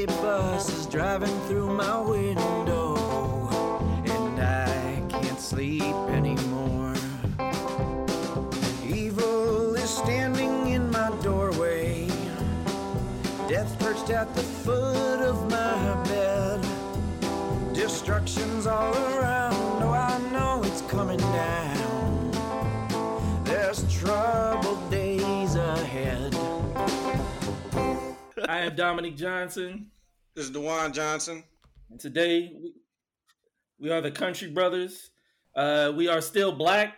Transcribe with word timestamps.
city 0.00 0.20
bus 0.22 0.72
is 0.72 0.86
driving 0.86 1.40
through 1.46 1.68
my 1.68 2.00
window, 2.00 2.96
and 4.06 4.40
I 4.40 5.02
can't 5.10 5.38
sleep 5.38 5.94
anymore. 6.08 6.94
Evil 8.86 9.74
is 9.74 9.90
standing 9.90 10.68
in 10.68 10.90
my 10.90 11.10
doorway, 11.22 12.06
death 13.48 13.78
perched 13.78 14.10
at 14.10 14.34
the 14.34 14.42
foot 14.42 15.20
of 15.20 15.50
my 15.50 16.02
bed. 16.04 16.64
Destruction's 17.74 18.66
all 18.66 18.94
around, 18.94 19.82
oh, 19.82 19.92
I 19.92 20.18
know 20.32 20.62
it's 20.64 20.82
coming 20.82 21.18
down. 21.18 22.30
There's 23.44 23.82
troubled 23.92 24.49
I 28.50 28.62
am 28.62 28.74
Dominic 28.74 29.16
Johnson, 29.16 29.92
This 30.34 30.46
is 30.46 30.50
Dewan 30.50 30.92
Johnson. 30.92 31.44
and 31.88 32.00
today 32.00 32.50
we, 32.60 32.72
we 33.78 33.90
are 33.92 34.00
the 34.00 34.10
Country 34.10 34.50
Brothers. 34.50 35.12
Uh, 35.54 35.92
we 35.94 36.08
are 36.08 36.20
still 36.20 36.50
black. 36.50 36.96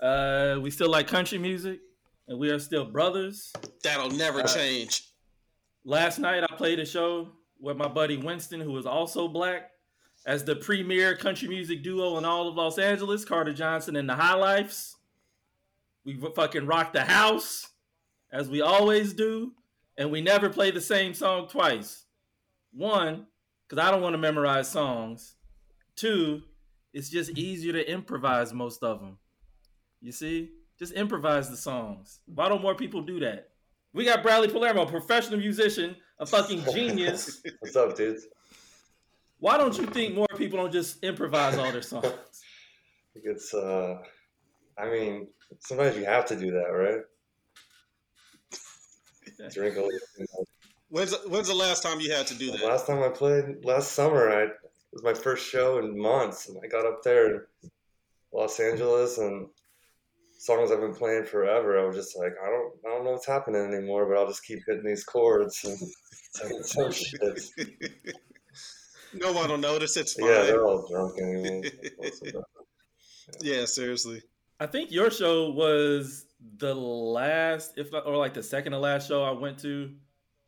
Uh, 0.00 0.60
we 0.62 0.70
still 0.70 0.88
like 0.88 1.08
country 1.08 1.36
music, 1.36 1.80
and 2.28 2.38
we 2.38 2.48
are 2.48 2.60
still 2.60 2.84
brothers. 2.84 3.52
That'll 3.82 4.12
never 4.12 4.44
change. 4.44 5.08
Last 5.84 6.20
night 6.20 6.44
I 6.44 6.54
played 6.54 6.78
a 6.78 6.86
show 6.86 7.32
with 7.58 7.76
my 7.76 7.88
buddy 7.88 8.16
Winston, 8.16 8.60
who 8.60 8.78
is 8.78 8.86
also 8.86 9.26
black, 9.26 9.72
as 10.26 10.44
the 10.44 10.54
premier 10.54 11.16
country 11.16 11.48
music 11.48 11.82
duo 11.82 12.18
in 12.18 12.24
all 12.24 12.46
of 12.46 12.54
Los 12.54 12.78
Angeles, 12.78 13.24
Carter 13.24 13.52
Johnson 13.52 13.96
and 13.96 14.08
the 14.08 14.14
High 14.14 14.36
Lifes. 14.36 14.94
We 16.04 16.20
fucking 16.36 16.66
rocked 16.66 16.92
the 16.92 17.02
house, 17.02 17.68
as 18.30 18.48
we 18.48 18.60
always 18.60 19.12
do, 19.12 19.54
and 19.96 20.10
we 20.10 20.20
never 20.20 20.48
play 20.48 20.70
the 20.70 20.80
same 20.80 21.14
song 21.14 21.48
twice. 21.48 22.04
One, 22.72 23.26
because 23.68 23.84
I 23.84 23.90
don't 23.90 24.02
want 24.02 24.14
to 24.14 24.18
memorize 24.18 24.70
songs. 24.70 25.34
Two, 25.96 26.42
it's 26.92 27.10
just 27.10 27.30
easier 27.30 27.72
to 27.72 27.90
improvise 27.90 28.52
most 28.52 28.82
of 28.82 29.00
them. 29.00 29.18
You 30.00 30.12
see? 30.12 30.50
Just 30.78 30.92
improvise 30.94 31.48
the 31.48 31.56
songs. 31.56 32.20
Why 32.26 32.48
don't 32.48 32.62
more 32.62 32.74
people 32.74 33.02
do 33.02 33.20
that? 33.20 33.50
We 33.92 34.04
got 34.04 34.22
Bradley 34.22 34.48
Palermo, 34.48 34.86
professional 34.86 35.38
musician, 35.38 35.96
a 36.18 36.26
fucking 36.26 36.64
genius. 36.72 37.42
What's 37.60 37.76
up, 37.76 37.96
dudes? 37.96 38.26
Why 39.38 39.58
don't 39.58 39.76
you 39.76 39.86
think 39.86 40.14
more 40.14 40.28
people 40.36 40.58
don't 40.58 40.72
just 40.72 41.02
improvise 41.04 41.58
all 41.58 41.70
their 41.72 41.82
songs? 41.82 42.06
It's 43.14 43.52
uh, 43.52 43.98
I 44.78 44.88
mean, 44.88 45.28
sometimes 45.58 45.98
you 45.98 46.06
have 46.06 46.24
to 46.26 46.34
do 46.34 46.50
that, 46.52 46.68
right? 46.70 47.02
Drink 49.52 49.76
a 49.76 49.80
little. 49.80 50.46
When's 50.88 51.14
when's 51.26 51.48
the 51.48 51.54
last 51.54 51.82
time 51.82 52.00
you 52.00 52.12
had 52.12 52.26
to 52.26 52.34
do 52.34 52.52
The 52.52 52.58
that? 52.58 52.66
Last 52.66 52.86
time 52.86 53.02
I 53.02 53.08
played, 53.08 53.64
last 53.64 53.92
summer, 53.92 54.30
I 54.30 54.42
it 54.42 54.50
was 54.92 55.04
my 55.04 55.14
first 55.14 55.48
show 55.48 55.78
in 55.78 55.98
months, 55.98 56.48
and 56.48 56.58
I 56.62 56.66
got 56.66 56.86
up 56.86 57.02
there 57.02 57.34
in 57.34 57.40
Los 58.32 58.60
Angeles, 58.60 59.16
and 59.16 59.48
songs 60.42 60.70
I've 60.70 60.80
been 60.80 60.94
playing 60.94 61.24
forever. 61.24 61.78
I 61.78 61.86
was 61.86 61.96
just 61.96 62.18
like, 62.18 62.32
I 62.42 62.50
don't, 62.50 62.72
I 62.84 62.88
don't 62.88 63.04
know 63.04 63.12
what's 63.12 63.26
happening 63.26 63.62
anymore, 63.62 64.06
but 64.06 64.18
I'll 64.18 64.26
just 64.26 64.44
keep 64.44 64.58
hitting 64.66 64.84
these 64.84 65.04
chords. 65.04 65.64
And 65.64 65.78
saying 66.32 66.62
some 66.64 66.92
shit. 66.92 67.40
no 69.14 69.32
one 69.32 69.48
will 69.48 69.58
notice. 69.58 69.96
It's 69.96 70.14
fine. 70.14 70.28
Yeah, 70.28 70.42
they're 70.42 70.64
all 70.64 70.86
drunk 70.88 71.14
anyway. 71.22 71.70
What's 71.96 72.20
yeah, 73.40 73.64
seriously. 73.64 74.22
I 74.60 74.66
think 74.66 74.90
your 74.90 75.10
show 75.10 75.50
was 75.50 76.26
the 76.58 76.74
last, 76.74 77.74
if 77.76 77.92
not, 77.92 78.06
or 78.06 78.16
like 78.16 78.34
the 78.34 78.42
second 78.42 78.72
to 78.72 78.78
last 78.78 79.08
show 79.08 79.22
I 79.22 79.30
went 79.32 79.58
to 79.60 79.92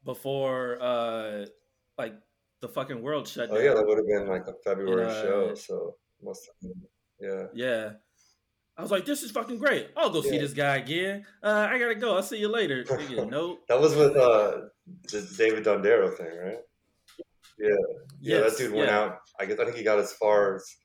before, 0.04 0.78
uh, 0.80 1.46
like 1.98 2.14
the 2.60 2.68
fucking 2.68 3.02
world 3.02 3.28
shut 3.28 3.50
Oh 3.50 3.54
down. 3.56 3.64
yeah, 3.64 3.74
that 3.74 3.86
would 3.86 3.98
have 3.98 4.06
been 4.06 4.28
like 4.28 4.46
a 4.46 4.54
February 4.64 5.06
uh, 5.06 5.22
show, 5.22 5.54
so 5.54 5.96
must 6.22 6.48
have 6.48 6.70
been, 6.70 6.82
yeah. 7.20 7.46
Yeah. 7.54 7.92
I 8.76 8.82
was 8.82 8.90
like, 8.90 9.04
this 9.04 9.22
is 9.22 9.30
fucking 9.30 9.58
great. 9.58 9.90
I'll 9.96 10.10
go 10.10 10.20
see 10.20 10.36
this 10.36 10.52
guy 10.52 10.76
again. 10.76 11.24
Uh, 11.42 11.68
I 11.70 11.78
gotta 11.78 11.94
go. 11.94 12.16
I'll 12.16 12.24
see 12.24 12.38
you 12.38 12.48
later. 12.48 12.84
Nope. 13.10 13.60
That 13.68 13.80
was 13.80 13.94
with 13.94 14.16
uh 14.16 14.62
the 15.12 15.34
David 15.38 15.64
Dondero 15.64 16.16
thing, 16.16 16.36
right? 16.36 16.58
Yeah, 17.56 17.68
yeah. 18.20 18.38
Yes, 18.38 18.56
that 18.56 18.64
dude 18.64 18.74
went 18.74 18.88
yeah. 18.88 18.98
out. 18.98 19.18
I 19.38 19.46
guess 19.46 19.60
I 19.60 19.64
think 19.64 19.76
he 19.76 19.84
got 19.84 20.00
as 20.00 20.12
far 20.14 20.56
as 20.56 20.76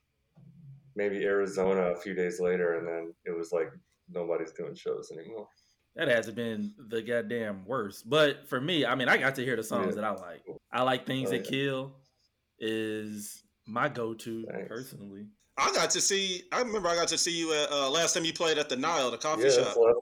maybe 0.95 1.23
Arizona 1.23 1.91
a 1.91 1.95
few 1.95 2.13
days 2.13 2.39
later, 2.39 2.77
and 2.77 2.87
then 2.87 3.13
it 3.25 3.35
was 3.35 3.51
like 3.51 3.71
nobody's 4.11 4.51
doing 4.51 4.75
shows 4.75 5.11
anymore. 5.11 5.47
That 5.95 6.07
hasn't 6.07 6.35
been 6.35 6.73
the 6.89 7.01
goddamn 7.01 7.65
worst. 7.65 8.09
But 8.09 8.47
for 8.47 8.61
me, 8.61 8.85
I 8.85 8.95
mean, 8.95 9.09
I 9.09 9.17
got 9.17 9.35
to 9.35 9.43
hear 9.43 9.55
the 9.55 9.63
songs 9.63 9.95
Yeah. 9.95 10.01
that 10.01 10.03
I 10.05 10.11
like. 10.11 10.43
I 10.71 10.81
like 10.83 11.05
things 11.05 11.29
Oh, 11.29 11.31
that 11.31 11.45
yeah. 11.45 11.49
kill 11.49 11.95
is 12.59 13.43
my 13.65 13.89
go-to 13.89 14.45
Thanks. 14.51 14.67
personally. 14.67 15.27
I 15.57 15.71
got 15.73 15.89
to 15.91 16.01
see. 16.01 16.43
I 16.51 16.61
remember 16.61 16.87
I 16.87 16.95
got 16.95 17.09
to 17.09 17.17
see 17.17 17.37
you 17.37 17.53
at, 17.53 17.71
uh, 17.71 17.89
last 17.89 18.13
time 18.13 18.23
you 18.23 18.33
played 18.33 18.57
at 18.57 18.69
the 18.69 18.75
Nile, 18.77 19.11
the 19.11 19.17
coffee 19.17 19.43
yeah, 19.43 19.49
shop, 19.49 19.75
last, 19.75 19.97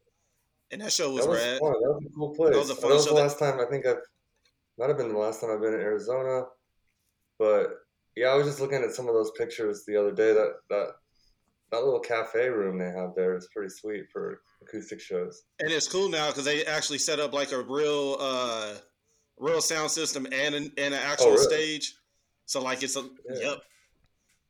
and 0.72 0.82
that 0.82 0.92
show 0.92 1.12
was, 1.12 1.24
that 1.26 1.30
was 1.32 1.40
rad. 1.40 1.60
fun. 1.60 1.72
That 1.74 1.94
was 1.94 2.04
a 2.06 2.10
cool 2.16 2.36
place. 2.36 2.52
That 2.52 2.60
was 2.60 2.70
a 2.70 2.74
That 2.76 2.82
fun 2.82 2.92
was 2.92 3.04
show. 3.06 3.10
the 3.12 3.16
That- 3.16 3.22
last 3.24 3.40
time 3.40 3.60
I 3.60 3.66
think 3.66 3.86
I've 3.86 3.98
might 4.78 4.90
have 4.90 4.98
been 4.98 5.10
the 5.12 5.18
last 5.18 5.42
time 5.42 5.50
I've 5.50 5.62
been 5.62 5.74
in 5.74 5.80
Arizona, 5.80 6.44
but 7.40 7.70
yeah, 8.16 8.28
I 8.28 8.36
was 8.36 8.46
just 8.46 8.60
looking 8.60 8.84
at 8.84 8.92
some 8.92 9.08
of 9.08 9.16
those 9.16 9.32
pictures 9.32 9.84
the 9.86 9.96
other 10.00 10.12
day. 10.12 10.34
That 10.34 10.54
that 10.70 10.88
that 11.72 11.84
little 11.84 12.00
cafe 12.00 12.48
room 12.50 12.78
they 12.78 12.86
have 12.92 13.14
there 13.16 13.36
is 13.36 13.48
pretty 13.54 13.70
sweet 13.70 14.06
for 14.12 14.42
acoustic 14.62 15.00
shows. 15.02 15.44
And 15.60 15.72
it's 15.72 15.88
cool 15.88 16.10
now 16.10 16.28
because 16.28 16.46
they 16.46 16.66
actually 16.66 16.98
set 17.00 17.20
up 17.20 17.34
like 17.34 17.52
a 17.52 17.62
real, 17.62 18.18
uh, 18.20 18.76
real 19.38 19.62
sound 19.62 19.92
system 19.92 20.26
and 20.32 20.56
an, 20.56 20.72
and 20.78 20.94
an 20.94 21.00
actual 21.02 21.28
Oh, 21.28 21.32
really? 21.34 21.44
stage. 21.44 21.96
So 22.46 22.62
like 22.62 22.84
it's 22.84 22.96
a 22.96 23.02
Yeah. 23.30 23.40
yep. 23.50 23.62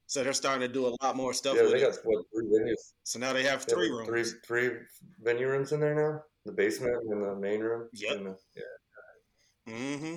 So 0.10 0.24
they're 0.24 0.32
starting 0.34 0.62
to 0.66 0.74
do 0.74 0.88
a 0.88 0.96
lot 1.04 1.16
more 1.18 1.34
stuff 1.34 1.56
Yeah, 1.58 1.64
with 1.64 1.72
they 1.74 1.82
it. 1.84 1.92
got 1.92 2.06
what 2.06 2.24
three 2.34 2.46
venues? 2.46 2.94
So 3.04 3.20
now 3.20 3.34
they 3.34 3.44
have 3.44 3.66
They 3.66 3.74
three 3.74 3.90
like, 3.90 4.08
rooms. 4.08 4.32
Three 4.32 4.68
three 4.70 4.78
venue 5.22 5.48
rooms 5.50 5.72
in 5.74 5.80
there 5.82 5.96
now. 5.96 6.24
The 6.46 6.52
basement 6.54 6.96
and 7.10 7.22
the 7.22 7.36
main 7.36 7.60
room. 7.60 7.90
Yep. 7.94 8.18
The- 8.24 8.38
yeah, 8.56 9.74
Mm-hmm. 9.74 10.16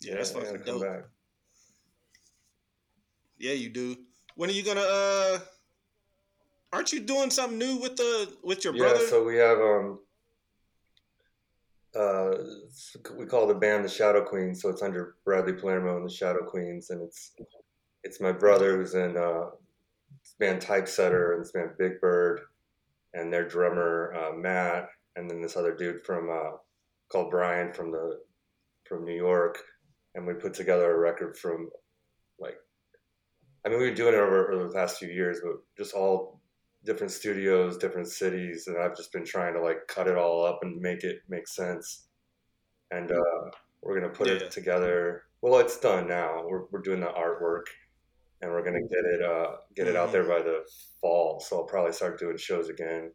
Yeah, 0.00 0.14
that's 0.14 0.30
I 0.30 0.34
gotta 0.34 0.46
fucking 0.46 0.62
come 0.64 0.78
dope. 0.80 0.82
back. 0.82 1.04
Yeah, 3.36 3.52
you 3.52 3.68
do. 3.68 3.96
When 4.36 4.48
are 4.48 4.52
you 4.54 4.62
gonna? 4.62 4.80
uh 4.80 5.38
Aren't 6.72 6.92
you 6.92 7.00
doing 7.00 7.30
something 7.30 7.58
new 7.58 7.76
with 7.76 7.96
the 7.96 8.32
with 8.42 8.64
your 8.64 8.74
Yeah, 8.74 8.84
brother? 8.84 9.02
Yeah, 9.02 9.10
so 9.10 9.24
we 9.24 9.36
have 9.36 9.58
um 9.58 9.98
uh 11.94 12.30
we 13.16 13.26
call 13.26 13.46
the 13.46 13.54
band 13.54 13.84
the 13.84 13.88
Shadow 13.88 14.24
Queens, 14.24 14.62
so 14.62 14.68
it's 14.68 14.82
under 14.82 15.16
Bradley 15.24 15.54
Palermo 15.54 15.96
and 15.96 16.06
the 16.06 16.12
Shadow 16.12 16.44
Queens, 16.44 16.90
and 16.90 17.02
it's 17.02 17.32
it's 18.04 18.20
my 18.20 18.32
brother 18.32 18.76
who's 18.76 18.94
in 18.94 19.16
uh 19.16 19.50
this 20.22 20.34
band 20.38 20.60
Typesetter 20.62 21.32
and 21.34 21.42
this 21.42 21.52
band 21.52 21.70
Big 21.78 22.00
Bird, 22.00 22.42
and 23.14 23.32
their 23.32 23.48
drummer 23.48 24.14
uh, 24.14 24.36
Matt, 24.36 24.90
and 25.16 25.28
then 25.28 25.42
this 25.42 25.56
other 25.56 25.74
dude 25.74 26.04
from 26.04 26.30
uh 26.30 26.56
called 27.10 27.30
Brian 27.32 27.72
from 27.72 27.90
the 27.90 28.20
from 28.86 29.04
New 29.04 29.16
York, 29.16 29.58
and 30.14 30.24
we 30.24 30.34
put 30.34 30.54
together 30.54 30.94
a 30.94 30.98
record 30.98 31.36
from 31.36 31.68
like 32.38 32.56
I 33.66 33.68
mean 33.70 33.80
we've 33.80 33.88
been 33.88 33.96
doing 33.96 34.14
it 34.14 34.18
over, 34.18 34.52
over 34.52 34.68
the 34.68 34.74
past 34.74 34.98
few 34.98 35.08
years, 35.08 35.40
but 35.42 35.56
just 35.76 35.94
all 35.94 36.39
different 36.84 37.12
studios, 37.12 37.76
different 37.78 38.08
cities, 38.08 38.66
and 38.66 38.78
I've 38.78 38.96
just 38.96 39.12
been 39.12 39.24
trying 39.24 39.54
to 39.54 39.60
like 39.60 39.86
cut 39.88 40.06
it 40.08 40.16
all 40.16 40.44
up 40.44 40.60
and 40.62 40.80
make 40.80 41.04
it 41.04 41.20
make 41.28 41.46
sense. 41.48 42.08
And 42.90 43.10
uh, 43.12 43.50
we're 43.82 43.98
gonna 44.00 44.12
put 44.12 44.28
Yeah. 44.28 44.34
it 44.34 44.50
together. 44.50 45.24
Well, 45.42 45.58
it's 45.60 45.78
done 45.80 46.08
now. 46.08 46.46
We're 46.46 46.66
we're 46.70 46.82
doing 46.82 47.00
the 47.00 47.06
artwork, 47.06 47.64
and 48.42 48.50
we're 48.50 48.64
gonna 48.64 48.82
get 48.82 49.04
it 49.04 49.22
uh 49.22 49.56
get 49.74 49.88
it 49.88 49.96
out 49.96 50.12
there 50.12 50.24
by 50.24 50.42
the 50.42 50.64
fall. 51.00 51.40
So 51.40 51.58
I'll 51.58 51.66
probably 51.66 51.92
start 51.92 52.18
doing 52.18 52.36
shows 52.36 52.68
again, 52.68 53.12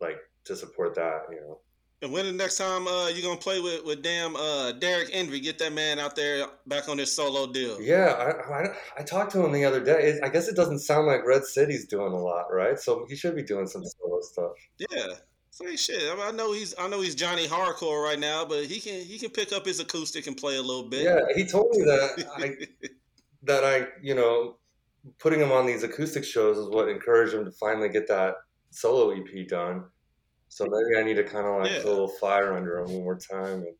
like 0.00 0.18
to 0.44 0.56
support 0.56 0.94
that. 0.96 1.22
You 1.30 1.40
know. 1.40 1.60
And 2.04 2.12
when 2.12 2.26
the 2.26 2.32
next 2.32 2.58
time 2.58 2.86
uh 2.86 3.08
you 3.08 3.22
gonna 3.22 3.36
play 3.36 3.60
with 3.60 3.84
with 3.84 4.02
damn 4.02 4.36
uh 4.36 4.72
Derek 4.72 5.08
Envy? 5.12 5.40
Get 5.40 5.58
that 5.58 5.72
man 5.72 5.98
out 5.98 6.14
there 6.14 6.46
back 6.66 6.88
on 6.88 6.98
his 6.98 7.10
solo 7.10 7.50
deal. 7.50 7.80
Yeah, 7.80 8.12
I, 8.12 8.52
I 8.52 8.76
I 8.98 9.02
talked 9.02 9.32
to 9.32 9.44
him 9.44 9.52
the 9.52 9.64
other 9.64 9.82
day. 9.82 10.10
It, 10.10 10.22
I 10.22 10.28
guess 10.28 10.46
it 10.48 10.54
doesn't 10.54 10.80
sound 10.80 11.06
like 11.06 11.26
Red 11.26 11.44
City's 11.44 11.86
doing 11.86 12.12
a 12.12 12.18
lot, 12.18 12.52
right? 12.52 12.78
So 12.78 13.06
he 13.08 13.16
should 13.16 13.34
be 13.34 13.42
doing 13.42 13.66
some 13.66 13.82
solo 13.84 14.20
stuff. 14.20 14.52
Yeah. 14.78 15.14
Say 15.50 15.76
shit. 15.76 16.10
I, 16.10 16.16
mean, 16.16 16.24
I 16.26 16.30
know 16.32 16.52
he's 16.52 16.74
I 16.78 16.88
know 16.88 17.00
he's 17.00 17.14
Johnny 17.14 17.46
Hardcore 17.46 18.04
right 18.04 18.18
now, 18.18 18.44
but 18.44 18.64
he 18.64 18.80
can 18.80 19.04
he 19.04 19.18
can 19.18 19.30
pick 19.30 19.52
up 19.52 19.64
his 19.64 19.80
acoustic 19.80 20.26
and 20.26 20.36
play 20.36 20.56
a 20.56 20.62
little 20.62 20.88
bit. 20.88 21.04
Yeah, 21.04 21.20
he 21.34 21.46
told 21.46 21.70
me 21.70 21.84
that 21.84 22.26
I 22.36 22.88
that 23.44 23.64
I, 23.64 23.86
you 24.02 24.14
know, 24.14 24.56
putting 25.18 25.40
him 25.40 25.52
on 25.52 25.64
these 25.64 25.82
acoustic 25.82 26.24
shows 26.24 26.58
is 26.58 26.68
what 26.68 26.88
encouraged 26.88 27.34
him 27.34 27.44
to 27.44 27.52
finally 27.52 27.88
get 27.88 28.08
that 28.08 28.34
solo 28.70 29.12
EP 29.12 29.46
done. 29.48 29.84
So 30.54 30.66
maybe 30.66 30.96
I 30.96 31.02
need 31.02 31.14
to 31.16 31.24
kind 31.24 31.44
of 31.48 31.62
like 31.62 31.70
Yeah. 31.72 31.78
put 31.78 31.86
a 31.86 31.90
little 31.90 32.06
fire 32.08 32.52
under 32.54 32.78
him 32.78 32.92
one 32.92 33.02
more 33.02 33.18
time. 33.18 33.64
And 33.64 33.74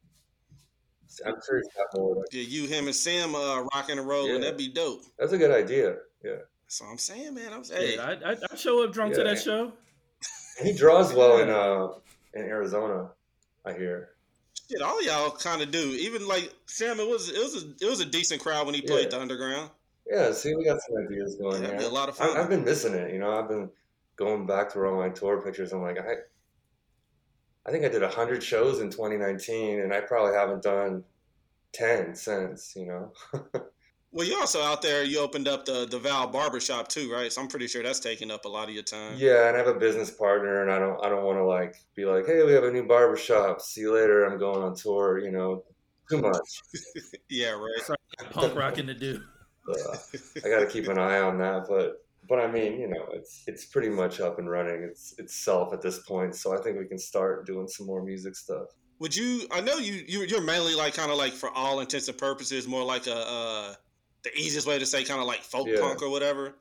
I'm 1.24 1.34
sure 1.46 1.58
he's 1.58 1.68
got 1.76 1.86
more. 1.94 2.16
Like, 2.16 2.24
Yeah, 2.32 2.42
you, 2.42 2.66
him, 2.66 2.86
and 2.86 2.94
Sam 2.96 3.36
uh, 3.36 3.60
rocking 3.72 3.96
and 4.00 4.08
rolling. 4.08 4.34
Yeah. 4.34 4.38
That'd 4.40 4.56
be 4.56 4.72
dope. 4.72 5.02
that's 5.16 5.32
a 5.32 5.38
good 5.38 5.52
idea. 5.52 5.94
Yeah, 6.24 6.38
That's 6.64 6.80
what 6.80 6.88
I'm 6.90 6.98
saying, 6.98 7.32
man. 7.34 7.52
I'm 7.52 7.62
saying, 7.62 7.96
Hey, 7.96 7.98
I, 7.98 8.32
I, 8.32 8.36
I 8.50 8.56
show 8.56 8.82
up 8.82 8.92
drunk 8.92 9.14
to 9.14 9.22
that 9.22 9.38
show. 9.40 9.72
he 10.64 10.72
draws 10.72 11.12
well 11.14 11.38
in 11.38 11.48
uh 11.48 11.90
in 12.34 12.42
Arizona. 12.42 13.10
I 13.64 13.72
hear. 13.74 14.08
Shit, 14.68 14.82
all 14.82 15.00
y'all 15.04 15.30
kind 15.30 15.62
of 15.62 15.70
do. 15.70 15.78
Even 16.00 16.26
like 16.26 16.52
Sam, 16.66 16.98
it 16.98 17.06
was 17.08 17.28
it 17.30 17.38
was 17.38 17.62
a, 17.62 17.84
it 17.86 17.88
was 17.88 18.00
a 18.00 18.04
decent 18.06 18.42
crowd 18.42 18.66
when 18.66 18.74
he 18.74 18.82
played 18.82 19.04
Yeah. 19.04 19.10
the 19.10 19.20
underground. 19.20 19.70
Yeah, 20.10 20.32
see, 20.32 20.56
we 20.56 20.64
got 20.64 20.80
some 20.82 20.96
ideas 21.06 21.36
going 21.36 21.62
Yeah, 21.62 21.68
there. 21.68 21.78
be 21.78 21.84
a 21.84 21.88
lot 21.88 22.08
of 22.08 22.20
I, 22.20 22.26
fun. 22.26 22.36
I've 22.36 22.48
been 22.48 22.64
missing 22.64 22.94
it. 22.94 23.12
You 23.12 23.20
know, 23.20 23.30
I've 23.38 23.48
been 23.48 23.70
going 24.16 24.44
back 24.44 24.72
through 24.72 24.90
all 24.90 24.96
my 24.96 25.08
tour 25.10 25.40
pictures. 25.40 25.72
I'm 25.72 25.82
like, 25.82 25.98
I, 25.98 26.14
I 27.66 27.70
think 27.70 27.84
I 27.84 27.88
did 27.88 28.02
hundred 28.02 28.42
shows 28.42 28.80
in 28.80 28.90
2019, 28.90 29.80
and 29.80 29.92
I 29.92 30.00
probably 30.00 30.34
haven't 30.34 30.62
done 30.62 31.04
ten 31.72 32.14
since. 32.14 32.74
You 32.76 32.86
know. 32.86 33.12
Well, 34.14 34.24
you're 34.24 34.38
also 34.38 34.62
out 34.62 34.80
there. 34.80 35.02
You 35.02 35.18
opened 35.18 35.48
up 35.48 35.64
the 35.64 35.86
the 35.90 35.98
Val 35.98 36.28
Barbershop 36.28 36.86
too, 36.86 37.12
right? 37.12 37.32
So 37.32 37.42
I'm 37.42 37.48
pretty 37.48 37.66
sure 37.66 37.82
that's 37.82 37.98
taking 37.98 38.30
up 38.30 38.44
a 38.44 38.48
lot 38.48 38.68
of 38.68 38.74
your 38.74 38.84
time. 38.84 39.14
Yeah, 39.16 39.48
and 39.48 39.56
I 39.56 39.58
have 39.58 39.66
a 39.66 39.74
business 39.74 40.08
partner, 40.08 40.62
and 40.62 40.70
I 40.70 40.78
don't, 40.78 41.04
I 41.04 41.08
don't 41.08 41.24
want 41.24 41.38
to 41.38 41.44
like 41.44 41.74
be 41.96 42.04
like, 42.04 42.24
hey, 42.24 42.44
we 42.44 42.52
have 42.52 42.62
a 42.62 42.70
new 42.70 42.86
barber 42.86 43.16
shop. 43.16 43.60
See 43.60 43.80
you 43.80 43.92
later. 43.92 44.24
I'm 44.24 44.38
going 44.38 44.62
on 44.62 44.76
tour. 44.76 45.18
You 45.18 45.32
know, 45.32 45.64
too 46.08 46.20
much. 46.20 46.62
Yeah, 47.28 47.50
right. 47.50 47.96
Punk 48.30 48.54
rocking 48.54 48.86
to 48.86 48.94
do. 48.94 49.20
Uh, 49.68 49.96
I 50.44 50.48
got 50.48 50.60
to 50.60 50.66
keep 50.66 50.86
an 50.86 50.98
eye 50.98 51.18
on 51.18 51.38
that, 51.38 51.64
but 51.68 52.04
but 52.28 52.38
I 52.38 52.50
mean, 52.50 52.80
you 52.80 52.88
know, 52.88 53.08
it's 53.12 53.44
it's 53.46 53.66
pretty 53.66 53.88
much 53.88 54.20
up 54.20 54.38
and 54.38 54.48
running. 54.48 54.82
It's 54.82 55.14
itself 55.18 55.72
at 55.72 55.82
this 55.82 56.00
point, 56.00 56.34
so 56.34 56.56
I 56.56 56.62
think 56.62 56.78
we 56.78 56.86
can 56.86 56.98
start 56.98 57.46
doing 57.46 57.68
some 57.68 57.86
more 57.86 58.02
music 58.02 58.36
stuff. 58.36 58.66
Would 59.00 59.16
you? 59.16 59.46
I 59.50 59.60
know 59.60 59.76
you. 59.76 60.04
you 60.06 60.22
you're 60.22 60.40
mainly 60.40 60.74
like 60.74 60.94
kind 60.94 61.10
of 61.10 61.18
like 61.18 61.32
for 61.32 61.50
all 61.50 61.80
intents 61.80 62.08
and 62.08 62.16
purposes, 62.16 62.66
more 62.66 62.84
like 62.84 63.06
a 63.06 63.16
uh, 63.16 63.74
the 64.22 64.32
easiest 64.36 64.66
way 64.66 64.78
to 64.78 64.86
say 64.86 65.04
kind 65.04 65.20
of 65.20 65.26
like 65.26 65.40
folk 65.40 65.68
Yeah. 65.68 65.80
punk 65.80 66.02
or 66.02 66.10
whatever. 66.10 66.56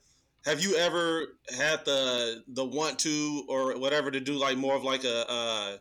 Have 0.45 0.61
you 0.61 0.75
ever 0.75 1.37
had 1.57 1.85
the 1.85 2.43
the 2.47 2.65
want 2.65 2.99
to 2.99 3.45
or 3.47 3.77
whatever 3.79 4.11
to 4.11 4.19
do 4.19 4.33
like 4.33 4.57
more 4.57 4.75
of 4.75 4.83
like 4.83 5.03
a, 5.05 5.29
uh 5.29 5.77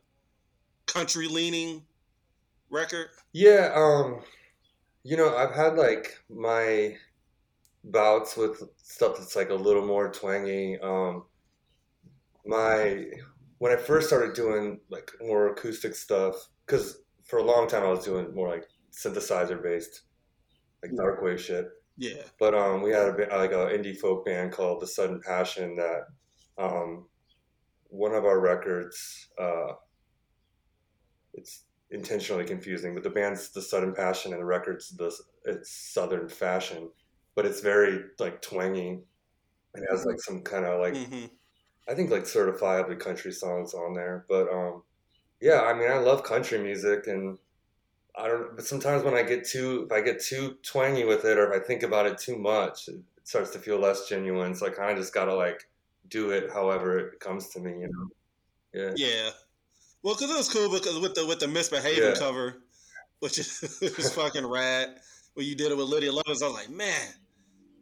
country 0.87 1.26
leaning 1.26 1.82
record? 2.70 3.08
Yeah, 3.32 3.73
um, 3.75 4.23
you 5.02 5.17
know, 5.17 5.34
I've 5.37 5.55
had 5.55 5.75
like 5.76 6.19
my 6.31 6.96
bouts 7.84 8.37
with 8.37 8.62
stuff 8.76 9.17
that's 9.19 9.37
like 9.37 9.50
a 9.50 9.55
little 9.55 9.87
more 9.87 10.12
twangy. 10.12 10.79
Um, 10.81 11.25
my 12.44 13.06
when 13.58 13.73
I 13.73 13.76
first 13.76 14.08
started 14.08 14.34
doing 14.34 14.81
like 14.90 15.11
more 15.20 15.49
acoustic 15.49 15.94
stuff, 15.94 16.34
because 16.67 17.02
for 17.25 17.38
a 17.38 17.44
long 17.44 17.69
time 17.69 17.84
I 17.84 17.90
was 17.90 18.05
doing 18.05 18.34
more 18.34 18.49
like 18.49 18.64
synthesizer 18.93 19.62
based, 19.62 20.02
like 20.82 20.94
dark 20.96 21.23
wave 21.23 21.40
shit. 21.40 21.69
Yeah. 21.96 22.23
But 22.38 22.55
um, 22.55 22.82
we 22.82 22.90
had 22.90 23.08
a 23.08 23.37
like 23.37 23.52
a 23.52 23.67
indie 23.67 23.96
folk 23.96 24.25
band 24.25 24.52
called 24.52 24.81
The 24.81 24.87
Sudden 24.87 25.20
Passion 25.20 25.76
that 25.76 26.06
um, 26.58 27.06
one 27.88 28.14
of 28.14 28.25
our 28.25 28.40
records. 28.40 29.29
Uh, 29.38 29.75
it's 31.34 31.64
intentionally 31.90 32.44
confusing, 32.44 32.94
but 32.94 33.02
the 33.02 33.11
band's 33.11 33.50
The 33.50 33.62
Sudden 33.62 33.94
Passion 33.94 34.32
and 34.32 34.40
the 34.40 34.46
record's 34.46 34.90
the 34.90 35.12
it's 35.44 35.70
Southern 35.70 36.29
Fashion, 36.29 36.90
but 37.34 37.46
it's 37.46 37.61
very 37.61 38.05
like 38.19 38.43
twangy. 38.43 39.02
It 39.75 39.84
has 39.90 40.05
like 40.06 40.20
some 40.20 40.43
kind 40.43 40.67
of 40.67 40.81
like 40.81 41.05
hmm 41.08 41.26
I 41.88 41.94
think 41.94 42.11
like 42.11 42.25
certifiably 42.25 42.99
country 43.00 43.32
songs 43.32 43.75
on 43.75 43.94
there. 43.94 44.25
But 44.29 44.49
um, 44.52 44.84
yeah, 45.40 45.62
I 45.62 45.75
mean, 45.75 45.90
I 45.90 45.99
love 45.99 46.25
country 46.25 46.58
music, 46.58 47.06
and 47.08 47.38
I 48.17 48.29
don't. 48.29 48.56
But 48.56 48.67
sometimes 48.67 49.05
when 49.05 49.14
I 49.14 49.23
get 49.23 49.46
too, 49.46 49.84
if 49.87 49.93
I 49.93 50.00
get 50.02 50.20
too 50.23 50.58
twangy 50.62 51.05
with 51.05 51.25
it, 51.25 51.38
or 51.38 51.52
if 51.52 51.62
I 51.62 51.67
think 51.67 51.82
about 51.82 52.06
it 52.06 52.19
too 52.19 52.38
much, 52.38 52.88
it 52.88 53.02
starts 53.25 53.52
to 53.52 53.58
feel 53.61 53.79
less 53.79 54.08
genuine. 54.08 54.55
So 54.55 54.67
I 54.67 54.70
kind 54.70 54.93
of 54.93 54.99
just 54.99 55.14
gotta 55.14 55.34
like 55.34 55.70
do 56.08 56.31
it 56.32 56.50
however 56.52 56.99
it 56.99 57.20
comes 57.20 57.50
to 57.50 57.61
me, 57.61 57.73
you 57.81 57.88
know. 57.93 58.08
Yeah. 58.75 58.96
Yeah. 58.96 59.31
Well, 60.02 60.14
because 60.14 60.31
it 60.31 60.37
was 60.38 60.52
cool 60.52 60.70
because 60.73 60.99
with 61.00 61.14
the 61.14 61.26
with 61.26 61.40
the 61.40 61.49
misbehaving 61.49 62.14
Yeah. 62.14 62.14
cover, 62.14 62.62
which 63.20 63.38
is 63.38 63.61
which 63.82 63.99
is 63.99 64.12
fucking 64.14 64.46
rad. 64.46 65.00
When 65.34 65.46
you 65.46 65.55
did 65.55 65.70
it 65.73 65.76
with 65.76 65.88
Lydia 65.88 66.12
Loveless, 66.12 66.43
I 66.43 66.46
was 66.46 66.55
like, 66.55 66.70
man, 66.70 67.08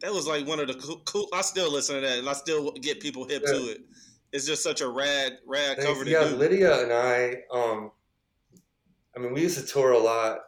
that 0.01 0.11
was 0.13 0.27
like 0.27 0.47
one 0.47 0.59
of 0.59 0.67
the 0.67 0.75
cool. 0.75 1.01
cool 1.05 1.27
I 1.33 1.41
still 1.41 1.71
listen 1.71 1.95
to 1.95 2.01
that, 2.01 2.19
and 2.19 2.29
I 2.29 2.33
still 2.33 2.71
get 2.73 2.99
people 3.01 3.27
hip 3.27 3.43
Yeah. 3.45 3.53
to 3.53 3.71
it. 3.71 3.81
It's 4.31 4.45
just 4.45 4.63
such 4.63 4.79
a 4.79 4.87
rad, 4.87 5.39
rad 5.45 5.75
Thanks. 5.77 5.85
cover 5.85 6.05
to 6.05 6.09
yeah. 6.09 6.23
Lydia 6.23 6.81
and 6.83 6.93
I, 6.93 7.35
um, 7.53 7.91
I 9.15 9.19
mean, 9.19 9.33
we 9.33 9.41
used 9.41 9.57
to 9.59 9.65
tour 9.65 9.91
a 9.91 9.99
lot 9.99 10.39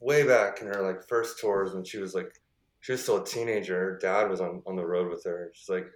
way 0.00 0.26
back 0.26 0.60
in 0.60 0.66
her 0.66 0.82
like 0.82 1.06
first 1.08 1.38
tours 1.40 1.72
when 1.72 1.84
she 1.84 1.98
was 1.98 2.14
like, 2.14 2.32
she 2.80 2.90
was 2.92 3.02
still 3.02 3.22
a 3.22 3.24
teenager. 3.24 3.78
Her 3.78 3.98
dad 3.98 4.28
was 4.28 4.40
on, 4.40 4.62
on 4.66 4.74
the 4.74 4.84
road 4.84 5.08
with 5.08 5.22
her. 5.24 5.52
She's 5.54 5.68
like 5.68 5.86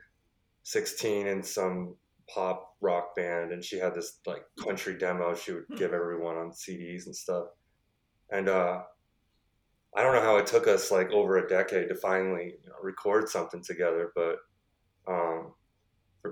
16 0.62 1.26
in 1.26 1.42
some 1.42 1.96
pop 2.28 2.76
rock 2.80 3.16
band, 3.16 3.50
and 3.52 3.64
she 3.64 3.76
had 3.76 3.94
this 3.94 4.20
like 4.24 4.42
country 4.62 4.96
demo 4.96 5.34
she 5.34 5.52
would 5.52 5.64
Hmm. 5.68 5.76
give 5.76 5.92
everyone 5.92 6.36
on 6.36 6.52
CDs 6.52 7.06
and 7.06 7.16
stuff. 7.16 7.46
And 8.30 8.48
uh, 8.48 8.82
I 9.96 10.02
don't 10.02 10.14
know 10.14 10.22
how 10.22 10.37
it 10.37 10.46
took 10.46 10.69
us 10.69 10.90
like 10.90 11.10
over 11.10 11.38
a 11.38 11.48
decade 11.48 11.88
to 11.88 11.94
finally 11.94 12.54
you 12.62 12.69
know, 12.69 12.76
record 12.82 13.28
something 13.28 13.62
together, 13.62 14.12
but 14.14 14.37
um, 15.08 15.52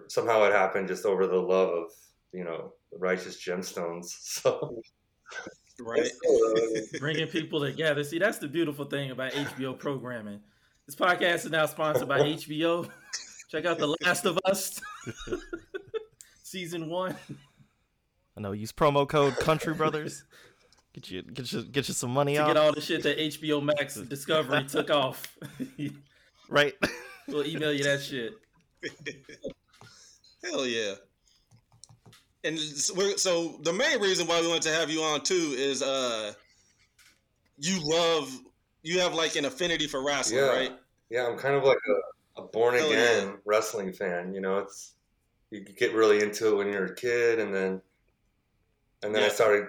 somehow 0.08 0.44
it 0.44 0.52
happened 0.52 0.88
just 0.88 1.04
over 1.04 1.26
the 1.26 1.36
love 1.36 1.70
of 1.70 1.90
you 2.32 2.44
know 2.44 2.72
the 2.92 2.98
righteous 2.98 3.42
gemstones. 3.44 4.06
So 4.20 4.82
right? 5.80 6.10
bringing 7.00 7.26
people 7.26 7.60
together. 7.60 8.04
See, 8.04 8.18
that's 8.18 8.38
the 8.38 8.48
beautiful 8.48 8.84
thing 8.84 9.10
about 9.10 9.32
HBO 9.32 9.78
programming. 9.78 10.40
This 10.86 10.96
podcast 10.96 11.44
is 11.44 11.50
now 11.50 11.66
sponsored 11.66 12.08
by 12.08 12.20
HBO. 12.20 12.88
Check 13.50 13.64
out 13.64 13.78
The 13.78 13.94
Last 14.04 14.26
of 14.26 14.38
Us, 14.44 14.78
season 16.42 16.88
one. 16.90 17.16
I 18.36 18.40
know. 18.40 18.52
Use 18.52 18.72
promo 18.72 19.08
code 19.08 19.36
Country 19.36 19.74
Brothers. 19.74 20.24
Get 20.98 21.10
you 21.12 21.22
get 21.22 21.52
you 21.52 21.62
get 21.62 21.86
you 21.88 21.94
some 21.94 22.10
money 22.10 22.34
To 22.34 22.40
off. 22.42 22.48
get 22.48 22.56
all 22.56 22.72
the 22.72 22.80
shit 22.80 23.04
that 23.04 23.18
HBO 23.18 23.62
Max 23.62 23.94
Discovery 24.08 24.64
took 24.64 24.90
off. 24.90 25.36
right. 26.48 26.74
we'll 27.28 27.46
email 27.46 27.72
you 27.72 27.84
that 27.84 28.02
shit. 28.02 28.32
Hell 30.42 30.66
yeah. 30.66 30.94
And 32.42 32.58
s- 32.58 32.90
we're, 32.94 33.16
so 33.16 33.58
the 33.62 33.72
main 33.72 34.00
reason 34.00 34.26
why 34.26 34.40
we 34.40 34.48
wanted 34.48 34.62
to 34.62 34.72
have 34.72 34.90
you 34.90 35.02
on 35.02 35.20
too 35.22 35.54
is 35.56 35.82
uh 35.82 36.32
you 37.58 37.78
love 37.82 38.36
you 38.82 38.98
have 39.00 39.14
like 39.14 39.36
an 39.36 39.44
affinity 39.44 39.86
for 39.86 40.04
wrestling, 40.04 40.40
Yeah. 40.40 40.46
right? 40.48 40.72
yeah, 41.10 41.26
I'm 41.28 41.38
kind 41.38 41.54
of 41.54 41.62
like 41.62 41.78
a, 42.36 42.42
a 42.42 42.44
born 42.46 42.74
Hell 42.74 42.86
again 42.90 43.26
yeah. 43.28 43.32
wrestling 43.44 43.92
fan. 43.92 44.34
You 44.34 44.40
know, 44.40 44.58
it's 44.58 44.94
you 45.50 45.60
get 45.64 45.94
really 45.94 46.22
into 46.22 46.48
it 46.48 46.56
when 46.56 46.72
you're 46.72 46.86
a 46.86 46.94
kid, 46.94 47.38
and 47.38 47.54
then 47.54 47.80
and 49.04 49.14
then 49.14 49.22
I 49.22 49.28
started 49.28 49.68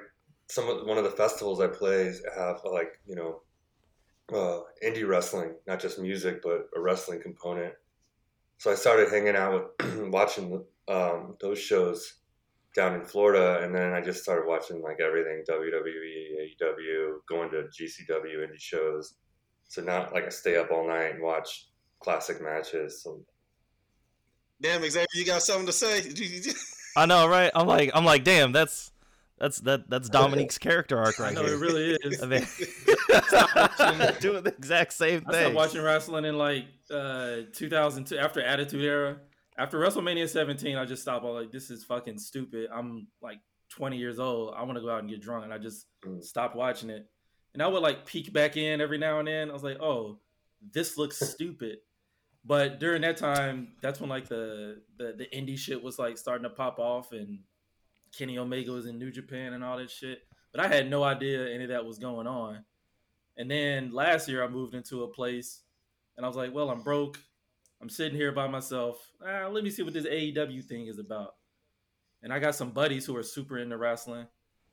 some 0.49 0.67
of 0.67 0.85
one 0.85 0.97
of 0.97 1.03
the 1.03 1.11
festivals 1.11 1.61
I 1.61 1.67
play 1.67 2.13
have 2.35 2.61
like 2.65 2.99
you 3.05 3.15
know 3.15 3.41
uh, 4.33 4.61
indie 4.83 5.07
wrestling, 5.07 5.55
not 5.67 5.79
just 5.79 5.99
music, 5.99 6.41
but 6.43 6.69
a 6.75 6.79
wrestling 6.79 7.21
component. 7.21 7.73
So 8.57 8.71
I 8.71 8.75
started 8.75 9.09
hanging 9.09 9.35
out 9.35 9.71
with 9.79 9.95
watching 10.09 10.63
um, 10.87 11.35
those 11.39 11.59
shows 11.59 12.15
down 12.75 12.95
in 12.95 13.05
Florida, 13.05 13.61
and 13.63 13.73
then 13.73 13.93
I 13.93 14.01
just 14.01 14.21
started 14.21 14.47
watching 14.47 14.81
like 14.81 14.99
everything 14.99 15.43
WWE, 15.49 16.51
AEW, 16.61 17.19
going 17.27 17.49
to 17.51 17.63
GCW 17.63 18.39
indie 18.39 18.59
shows. 18.59 19.15
So 19.67 19.81
not 19.81 20.13
like 20.13 20.25
I 20.25 20.29
stay 20.29 20.57
up 20.57 20.71
all 20.71 20.87
night 20.87 21.13
and 21.13 21.21
watch 21.21 21.69
classic 21.99 22.41
matches. 22.41 23.03
So 23.03 23.21
Damn, 24.61 24.81
Xavier, 24.81 25.05
you 25.13 25.25
got 25.25 25.41
something 25.41 25.67
to 25.67 25.71
say? 25.71 26.03
I 26.97 27.05
know, 27.05 27.27
right? 27.27 27.51
I'm 27.55 27.67
like 27.67 27.91
I'm 27.93 28.03
like, 28.03 28.23
damn, 28.23 28.51
that's 28.51 28.91
that's 29.39 29.59
that 29.61 29.89
that's 29.89 30.09
Dominique's 30.09 30.57
character 30.57 30.97
arc 30.99 31.19
I 31.19 31.23
right 31.23 31.33
know 31.33 31.43
here. 31.45 31.53
it 31.53 31.59
really 31.59 31.91
is. 32.03 32.21
I 32.21 32.25
mean, 32.25 32.41
doing 34.19 34.43
the 34.43 34.53
exact 34.57 34.93
same 34.93 35.21
thing. 35.21 35.29
I 35.35 35.39
stopped 35.41 35.55
watching 35.55 35.81
wrestling 35.81 36.25
in 36.25 36.37
like 36.37 36.65
uh 36.91 37.37
2002 37.53 38.17
after 38.17 38.41
Attitude 38.41 38.83
Era. 38.83 39.17
After 39.57 39.77
WrestleMania 39.77 40.29
17, 40.29 40.77
I 40.77 40.85
just 40.85 41.01
stopped. 41.01 41.25
I 41.25 41.29
was 41.29 41.43
like, 41.43 41.51
this 41.51 41.69
is 41.69 41.83
fucking 41.83 42.17
stupid. 42.17 42.69
I'm 42.73 43.07
like 43.21 43.39
20 43.71 43.97
years 43.97 44.17
old. 44.17 44.53
I 44.55 44.63
want 44.63 44.75
to 44.77 44.81
go 44.81 44.89
out 44.89 45.01
and 45.01 45.09
get 45.09 45.21
drunk, 45.21 45.43
and 45.43 45.53
I 45.53 45.57
just 45.57 45.85
Mm. 46.05 46.23
stopped 46.23 46.55
watching 46.55 46.89
it. 46.89 47.07
And 47.53 47.61
I 47.61 47.67
would 47.67 47.81
like 47.81 48.05
peek 48.05 48.31
back 48.31 48.55
in 48.55 48.79
every 48.79 48.97
now 48.97 49.19
and 49.19 49.27
then. 49.27 49.49
I 49.49 49.53
was 49.53 49.63
like, 49.63 49.81
oh, 49.81 50.19
this 50.71 50.97
looks 50.97 51.17
stupid. 51.19 51.79
But 52.45 52.79
during 52.79 53.01
that 53.01 53.17
time, 53.17 53.73
that's 53.81 53.99
when 53.99 54.09
like 54.09 54.29
the, 54.29 54.81
the 54.97 55.13
the 55.17 55.25
indie 55.37 55.57
shit 55.57 55.83
was 55.83 55.99
like 55.99 56.17
starting 56.17 56.43
to 56.43 56.49
pop 56.49 56.79
off, 56.79 57.11
and 57.11 57.39
Kenny 58.17 58.37
Omega 58.37 58.71
was 58.71 58.85
in 58.85 58.99
New 58.99 59.11
Japan 59.11 59.53
and 59.53 59.63
all 59.63 59.77
that 59.77 59.91
shit. 59.91 60.23
But 60.51 60.61
I 60.61 60.67
had 60.67 60.89
no 60.89 61.03
idea 61.03 61.53
any 61.53 61.63
of 61.65 61.69
that 61.69 61.85
was 61.85 61.99
going 61.99 62.27
on. 62.27 62.63
And 63.37 63.49
then 63.49 63.91
last 63.91 64.27
year, 64.27 64.43
I 64.43 64.47
moved 64.47 64.73
into 64.73 65.03
a 65.03 65.07
place, 65.07 65.61
and 66.17 66.25
I 66.25 66.29
was 66.29 66.35
like, 66.35 66.53
well, 66.53 66.69
I'm 66.69 66.81
broke. 66.81 67.19
I'm 67.81 67.89
sitting 67.89 68.17
here 68.17 68.31
by 68.31 68.47
myself. 68.47 68.97
Ah, 69.25 69.47
let 69.47 69.63
me 69.63 69.69
see 69.69 69.83
what 69.83 69.93
this 69.93 70.05
AEW 70.05 70.65
thing 70.65 70.87
is 70.87 70.99
about. 70.99 71.35
And 72.21 72.33
I 72.33 72.39
got 72.39 72.55
some 72.55 72.71
buddies 72.71 73.05
who 73.05 73.15
are 73.15 73.23
super 73.23 73.57
into 73.59 73.77
wrestling, 73.77 74.27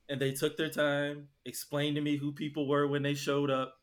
and 0.09 0.21
they 0.21 0.33
took 0.33 0.57
their 0.57 0.69
time, 0.69 1.29
explained 1.45 1.95
to 1.97 2.03
me 2.03 2.17
who 2.17 2.33
people 2.33 2.67
were 2.67 2.89
when 2.89 3.03
they 3.03 3.15
showed 3.15 3.51
up, 3.51 3.79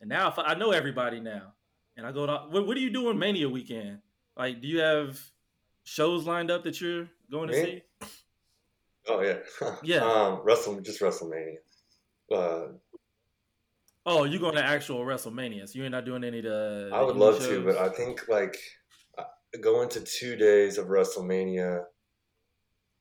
and 0.00 0.08
now 0.08 0.32
I 0.36 0.52
I 0.52 0.54
know 0.54 0.70
everybody 0.70 1.20
now. 1.20 1.52
And 1.96 2.06
I 2.06 2.12
go 2.12 2.26
to 2.26 2.46
what, 2.48 2.66
what 2.66 2.76
are 2.76 2.80
you 2.80 2.90
doing 2.90 3.18
Mania 3.18 3.48
weekend? 3.48 3.98
Like, 4.36 4.60
do 4.60 4.68
you 4.68 4.80
have 4.80 5.20
shows 5.84 6.26
lined 6.26 6.50
up 6.50 6.64
that 6.64 6.80
you're 6.80 7.08
going 7.30 7.48
to 7.48 7.54
see? 7.54 7.82
Oh 9.08 9.22
yeah, 9.22 9.38
Yeah. 9.82 10.04
Um, 10.04 10.40
Wrestle 10.44 10.80
just 10.80 11.00
WrestleMania. 11.00 11.56
Uh, 12.32 12.66
Oh, 14.06 14.24
you're 14.24 14.40
going 14.40 14.54
to 14.56 14.62
actual 14.64 15.00
WrestleMania? 15.00 15.66
So 15.66 15.78
you're 15.78 15.88
not 15.88 16.04
doing 16.04 16.24
any 16.24 16.38
of 16.38 16.44
the. 16.44 16.90
I 16.92 17.02
would 17.02 17.16
love 17.16 17.40
to, 17.40 17.64
but 17.64 17.78
I 17.78 17.88
think 17.88 18.28
like 18.28 18.58
uh, 19.16 19.24
going 19.62 19.88
to 19.90 20.00
two 20.00 20.36
days 20.36 20.76
of 20.76 20.88
WrestleMania 20.88 21.84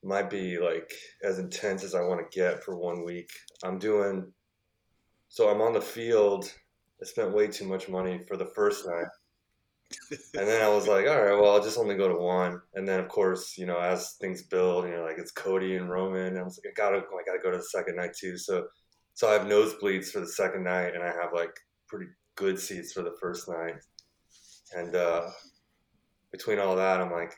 might 0.02 0.30
be 0.30 0.60
like 0.60 0.94
as 1.24 1.40
intense 1.40 1.84
as 1.84 1.94
I 1.94 2.02
want 2.02 2.20
to 2.22 2.40
get 2.40 2.64
for 2.64 2.78
one 2.78 3.04
week. 3.04 3.30
I'm 3.64 3.80
doing 3.80 4.32
so 5.28 5.50
I'm 5.50 5.62
on 5.62 5.74
the 5.74 5.82
field. 5.82 6.54
I 7.02 7.06
spent 7.06 7.34
way 7.34 7.48
too 7.48 7.68
much 7.68 7.90
money 7.90 8.22
for 8.28 8.38
the 8.38 8.46
first 8.46 8.86
night. 8.86 9.08
And 10.12 10.48
then 10.48 10.62
I 10.62 10.70
was 10.70 10.88
like, 10.88 11.08
all 11.08 11.22
right, 11.22 11.40
well, 11.40 11.52
I'll 11.52 11.64
just 11.64 11.78
only 11.78 11.96
go 11.96 12.08
to 12.08 12.16
one. 12.16 12.62
And 12.74 12.88
then, 12.88 13.00
of 13.00 13.08
course, 13.08 13.58
you 13.58 13.66
know, 13.66 13.78
as 13.78 14.14
things 14.20 14.42
build, 14.44 14.86
you 14.86 14.92
know, 14.92 15.04
like 15.04 15.18
it's 15.18 15.32
Cody 15.32 15.76
and 15.76 15.90
Roman. 15.90 16.38
I 16.38 16.44
was 16.44 16.60
like, 16.64 16.74
I 16.74 16.76
gotta, 16.76 16.98
I 16.98 17.24
gotta 17.26 17.40
go 17.42 17.52
to 17.52 17.58
the 17.58 17.64
second 17.64 17.96
night 17.96 18.14
too. 18.14 18.38
So, 18.38 18.68
so 19.14 19.30
I 19.30 19.34
have 19.34 19.44
nosebleeds 19.44 20.12
for 20.12 20.20
the 20.20 20.28
second 20.28 20.64
night, 20.64 20.96
and 20.96 21.04
I 21.04 21.08
have 21.08 21.34
like 21.34 21.56
pretty 21.88 22.08
good 22.36 22.60
seats 22.60 22.94
for 22.94 23.04
the 23.04 23.16
first 23.22 23.48
night. 23.48 23.76
And 24.76 24.96
uh, 24.96 25.30
between 26.32 26.60
all 26.60 26.76
that, 26.76 27.00
I'm 27.00 27.12
like, 27.12 27.34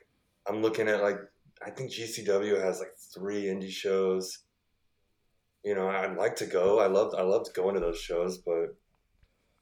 I'm 0.48 0.62
looking 0.62 0.88
at 0.88 1.02
like, 1.02 1.20
I 1.66 1.70
think 1.70 1.92
GCW 1.92 2.62
has 2.62 2.80
like 2.80 2.94
three 3.14 3.44
indie 3.44 3.70
shows. 3.70 4.40
You 5.64 5.76
know, 5.76 5.90
I'd 5.90 6.18
like 6.18 6.36
to 6.38 6.46
go. 6.46 6.80
I 6.80 6.88
loved, 6.88 7.16
I 7.16 7.24
loved 7.24 7.54
going 7.54 7.74
to 7.74 7.82
those 7.82 8.00
shows, 8.00 8.38
but 8.38 8.76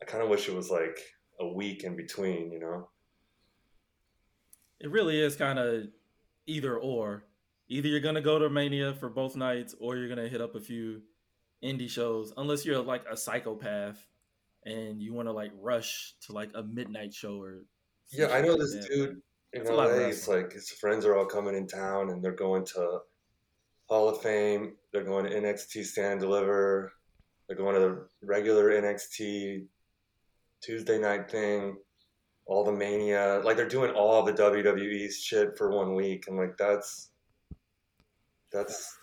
I 0.01 0.05
kind 0.05 0.21
of 0.23 0.29
wish 0.29 0.49
it 0.49 0.55
was 0.55 0.69
like 0.69 0.99
a 1.39 1.47
week 1.47 1.83
in 1.83 1.95
between. 1.95 2.51
You 2.51 2.59
know. 2.59 2.89
It 4.79 4.91
really 4.91 5.19
is 5.19 5.35
kind 5.35 5.59
of 5.59 5.87
either 6.45 6.77
or. 6.77 7.25
Either 7.69 7.87
you're 7.87 8.01
gonna 8.01 8.21
go 8.21 8.37
to 8.37 8.49
Mania 8.49 8.93
for 8.93 9.09
both 9.09 9.35
nights, 9.35 9.73
or 9.79 9.95
you're 9.95 10.09
gonna 10.09 10.27
hit 10.27 10.41
up 10.41 10.55
a 10.55 10.59
few 10.59 11.01
indie 11.63 11.89
shows. 11.89 12.33
Unless 12.37 12.65
you're 12.65 12.81
like 12.81 13.05
a 13.09 13.15
psychopath 13.15 14.05
and 14.65 15.01
you 15.01 15.13
want 15.13 15.27
to 15.27 15.31
like 15.31 15.51
rush 15.59 16.15
to 16.25 16.33
like 16.33 16.51
a 16.55 16.63
midnight 16.63 17.13
show 17.13 17.41
or. 17.41 17.65
Yeah, 18.11 18.27
I 18.27 18.41
know 18.41 18.57
this 18.57 18.87
dude 18.87 19.21
in 19.53 19.61
It's 19.61 19.69
a 19.69 19.73
lot 19.73 19.89
of 19.89 19.97
LA. 19.97 20.07
It's 20.07 20.27
like 20.27 20.51
his 20.51 20.69
friends 20.69 21.05
are 21.05 21.15
all 21.15 21.25
coming 21.25 21.55
in 21.55 21.67
town 21.67 22.09
and 22.09 22.23
they're 22.23 22.31
going 22.31 22.65
to 22.65 22.99
Hall 23.87 24.09
of 24.09 24.21
Fame. 24.21 24.75
They're 24.91 25.03
going 25.03 25.25
to 25.25 25.31
NXT 25.31 25.85
Stand 25.85 26.19
Deliver. 26.19 26.93
They're 27.47 27.57
going 27.57 27.75
to 27.75 27.81
the 27.81 28.07
regular 28.23 28.71
NXT 28.71 29.65
Tuesday 30.63 30.97
night 30.99 31.29
thing. 31.29 31.77
All 32.45 32.63
the 32.63 32.71
Mania, 32.73 33.41
like 33.45 33.55
they're 33.55 33.67
doing 33.69 33.91
all 33.91 34.21
the 34.23 34.33
WWE 34.33 35.09
shit 35.13 35.57
for 35.57 35.69
one 35.71 35.95
week. 35.95 36.25
I'm 36.27 36.37
like, 36.37 36.57
that's 36.57 37.09
that's 38.51 38.95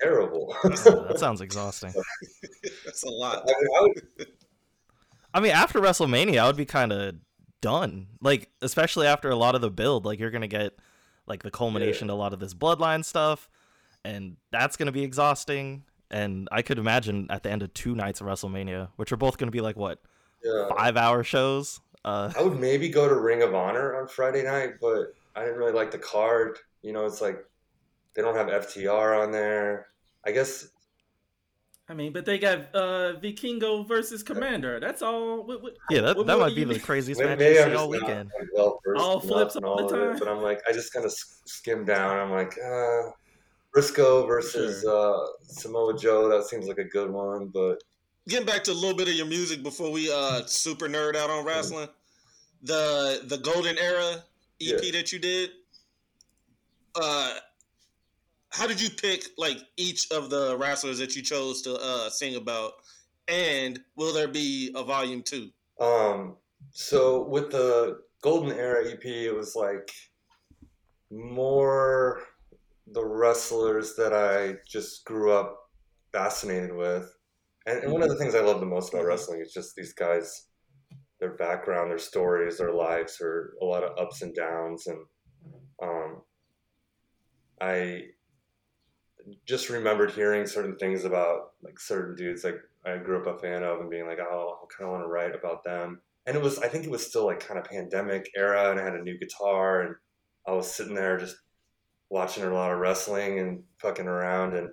terrible. 0.00 0.54
that 0.64 1.16
sounds 1.18 1.40
exhausting. 1.40 1.92
That's 2.84 3.02
a 3.04 3.08
lot. 3.10 3.42
I 3.48 3.52
mean, 3.60 3.68
I 3.76 3.80
would- 3.82 4.26
I 5.34 5.40
mean, 5.40 5.52
after 5.52 5.80
WrestleMania, 5.80 6.38
I 6.40 6.46
would 6.46 6.56
be 6.56 6.66
kind 6.66 6.92
of 6.92 7.14
done. 7.62 8.08
Like, 8.20 8.50
especially 8.60 9.06
after 9.06 9.30
a 9.30 9.36
lot 9.36 9.54
of 9.54 9.60
the 9.62 9.70
build, 9.70 10.04
like 10.04 10.18
you're 10.18 10.30
gonna 10.30 10.46
get 10.46 10.74
like 11.26 11.42
the 11.42 11.50
culmination 11.50 12.08
to 12.08 12.14
a 12.14 12.16
lot 12.16 12.32
of 12.32 12.38
this 12.40 12.52
bloodline 12.54 13.04
stuff, 13.04 13.48
and 14.04 14.36
that's 14.50 14.76
gonna 14.76 14.92
be 14.92 15.02
exhausting. 15.02 15.84
And 16.10 16.48
I 16.52 16.60
could 16.62 16.78
imagine 16.78 17.26
at 17.30 17.42
the 17.42 17.50
end 17.50 17.62
of 17.62 17.72
two 17.72 17.94
nights 17.94 18.20
of 18.20 18.26
WrestleMania, 18.26 18.90
which 18.96 19.10
are 19.12 19.16
both 19.16 19.38
gonna 19.38 19.50
be 19.50 19.62
like 19.62 19.76
what 19.76 20.00
yeah. 20.44 20.68
five 20.76 20.96
hour 20.96 21.22
shows. 21.22 21.80
Uh, 22.04 22.32
I 22.36 22.42
would 22.42 22.58
maybe 22.58 22.88
go 22.88 23.08
to 23.08 23.14
Ring 23.14 23.42
of 23.42 23.54
Honor 23.54 24.00
on 24.00 24.08
Friday 24.08 24.42
night, 24.42 24.74
but 24.80 25.14
I 25.36 25.44
didn't 25.44 25.58
really 25.58 25.72
like 25.72 25.90
the 25.90 25.98
card. 25.98 26.58
You 26.82 26.92
know, 26.92 27.06
it's 27.06 27.20
like 27.20 27.44
they 28.14 28.22
don't 28.22 28.34
have 28.36 28.48
FTR 28.48 29.22
on 29.22 29.30
there. 29.32 29.86
I 30.24 30.32
guess 30.32 30.68
I 31.88 31.94
mean, 31.94 32.12
but 32.12 32.24
they 32.24 32.38
got 32.38 32.74
uh 32.74 33.14
Vikingo 33.20 33.86
versus 33.86 34.22
Komander. 34.22 34.80
That's 34.80 35.02
all. 35.02 35.44
What, 35.44 35.62
what, 35.62 35.76
yeah, 35.90 36.00
that, 36.02 36.16
what 36.16 36.26
that 36.26 36.38
more 36.38 36.46
might 36.46 36.54
be 36.54 36.62
you 36.62 36.66
the 36.66 36.78
craziest 36.80 37.20
maybe, 37.20 37.30
match 37.30 37.38
maybe 37.40 37.54
you 37.56 37.62
I'm 37.62 37.70
see 37.70 37.76
all 37.76 37.90
not 37.92 38.00
weekend. 38.00 38.30
like, 38.38 38.48
well 38.54 38.80
All 38.96 39.20
flips 39.20 39.56
and 39.56 39.64
all 39.64 39.76
the 39.76 39.82
all 39.84 39.92
of 39.94 39.98
time. 39.98 40.16
it, 40.16 40.18
but 40.18 40.28
I'm 40.28 40.42
like, 40.42 40.60
I 40.68 40.72
just 40.72 40.92
kind 40.92 41.04
of 41.04 41.12
skim 41.12 41.84
down. 41.84 42.18
I'm 42.18 42.30
like, 42.30 42.56
uh, 42.58 43.10
Briscoe 43.72 44.26
versus 44.26 44.84
uh, 44.86 45.18
Samoa 45.42 45.98
Joe. 45.98 46.28
That 46.28 46.44
seems 46.44 46.66
like 46.66 46.78
a 46.78 46.84
good 46.84 47.10
one, 47.10 47.48
but 47.48 47.82
Getting 48.28 48.46
back 48.46 48.62
to 48.64 48.70
a 48.70 48.74
little 48.74 48.96
bit 48.96 49.08
of 49.08 49.14
your 49.14 49.26
music 49.26 49.62
before 49.62 49.90
we 49.90 50.10
uh 50.12 50.44
super 50.46 50.88
nerd 50.88 51.16
out 51.16 51.30
on 51.30 51.44
wrestling. 51.44 51.88
The 52.62 53.22
the 53.24 53.38
Golden 53.38 53.76
Era 53.78 54.14
EP 54.60 54.80
Yeah. 54.82 54.90
that 54.92 55.12
you 55.12 55.18
did. 55.18 55.50
Uh, 56.94 57.34
how 58.50 58.66
did 58.66 58.80
you 58.80 58.90
pick 58.90 59.24
like 59.38 59.58
each 59.76 60.10
of 60.12 60.30
the 60.30 60.56
wrestlers 60.58 60.98
that 60.98 61.16
you 61.16 61.22
chose 61.22 61.62
to 61.62 61.74
uh 61.74 62.10
sing 62.10 62.36
about? 62.36 62.72
And 63.28 63.80
will 63.96 64.12
there 64.12 64.28
be 64.28 64.70
a 64.76 64.84
volume 64.84 65.22
two? 65.22 65.50
Um, 65.80 66.36
so 66.70 67.22
with 67.24 67.50
the 67.50 68.02
Golden 68.20 68.56
Era 68.56 68.88
EP, 68.88 69.04
it 69.04 69.34
was 69.34 69.56
like 69.56 69.90
more 71.10 72.22
the 72.92 73.04
wrestlers 73.04 73.94
that 73.96 74.12
I 74.12 74.56
just 74.68 75.04
grew 75.04 75.32
up 75.32 75.70
fascinated 76.12 76.72
with. 76.74 77.12
And, 77.66 77.84
and 77.84 77.92
one 77.92 78.02
of 78.02 78.08
the 78.08 78.16
things 78.16 78.34
I 78.34 78.40
love 78.40 78.60
the 78.60 78.66
most 78.66 78.92
about 78.92 79.06
wrestling 79.06 79.40
is 79.40 79.52
just 79.52 79.74
these 79.74 79.92
guys, 79.92 80.48
their 81.20 81.34
background, 81.34 81.90
their 81.90 81.98
stories, 81.98 82.58
their 82.58 82.72
lives 82.72 83.20
are 83.20 83.54
a 83.62 83.64
lot 83.64 83.84
of 83.84 83.98
ups 83.98 84.22
and 84.22 84.34
downs. 84.34 84.86
And 84.86 84.98
um, 85.82 86.22
I 87.60 88.02
just 89.46 89.70
remembered 89.70 90.10
hearing 90.10 90.46
certain 90.46 90.76
things 90.76 91.04
about 91.04 91.52
like 91.62 91.78
certain 91.78 92.16
dudes 92.16 92.42
like 92.42 92.56
I 92.84 92.96
grew 92.98 93.20
up 93.20 93.26
a 93.26 93.38
fan 93.38 93.62
of 93.62 93.80
and 93.80 93.90
being 93.90 94.06
like, 94.06 94.18
oh, 94.18 94.58
I 94.62 94.66
kind 94.74 94.88
of 94.88 94.92
want 94.92 95.04
to 95.04 95.08
write 95.08 95.34
about 95.34 95.62
them. 95.64 96.00
And 96.26 96.36
it 96.36 96.42
was, 96.42 96.58
I 96.58 96.68
think 96.68 96.84
it 96.84 96.90
was 96.90 97.06
still 97.06 97.26
like 97.26 97.46
kind 97.46 97.58
of 97.58 97.64
pandemic 97.64 98.30
era, 98.36 98.70
and 98.70 98.80
I 98.80 98.84
had 98.84 98.94
a 98.94 99.02
new 99.02 99.18
guitar, 99.18 99.82
and 99.82 99.94
I 100.46 100.52
was 100.52 100.70
sitting 100.70 100.94
there 100.94 101.16
just 101.18 101.36
watching 102.10 102.44
a 102.44 102.52
lot 102.52 102.72
of 102.72 102.78
wrestling 102.78 103.38
and 103.38 103.62
fucking 103.78 104.06
around. 104.06 104.54
And 104.54 104.70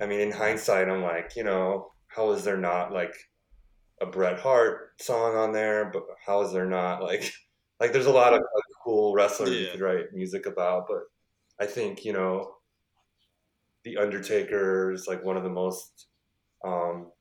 I 0.00 0.06
mean, 0.06 0.20
in 0.20 0.32
hindsight, 0.32 0.88
I'm 0.88 1.02
like, 1.02 1.34
you 1.36 1.44
know, 1.44 1.92
how 2.18 2.32
is 2.32 2.42
there 2.42 2.56
not 2.56 2.92
like 2.92 3.14
a 4.00 4.06
Bret 4.06 4.40
Hart 4.40 5.00
song 5.00 5.36
on 5.36 5.52
there? 5.52 5.88
But 5.92 6.02
how 6.26 6.42
is 6.42 6.52
there 6.52 6.66
not 6.66 7.00
like, 7.00 7.32
like 7.80 7.92
there's 7.92 8.06
a 8.06 8.12
lot 8.12 8.34
of 8.34 8.42
cool 8.84 9.14
wrestlers 9.14 9.50
you 9.50 9.68
could 9.70 9.80
write 9.80 10.12
music 10.12 10.46
about, 10.46 10.86
but 10.88 11.02
I 11.60 11.66
think 11.66 12.04
you 12.04 12.12
know, 12.12 12.54
the 13.84 13.98
Undertaker 13.98 14.92
is 14.92 15.06
like 15.06 15.24
one 15.24 15.36
of 15.36 15.44
the 15.44 15.48
most, 15.48 16.08
um, 16.64 17.12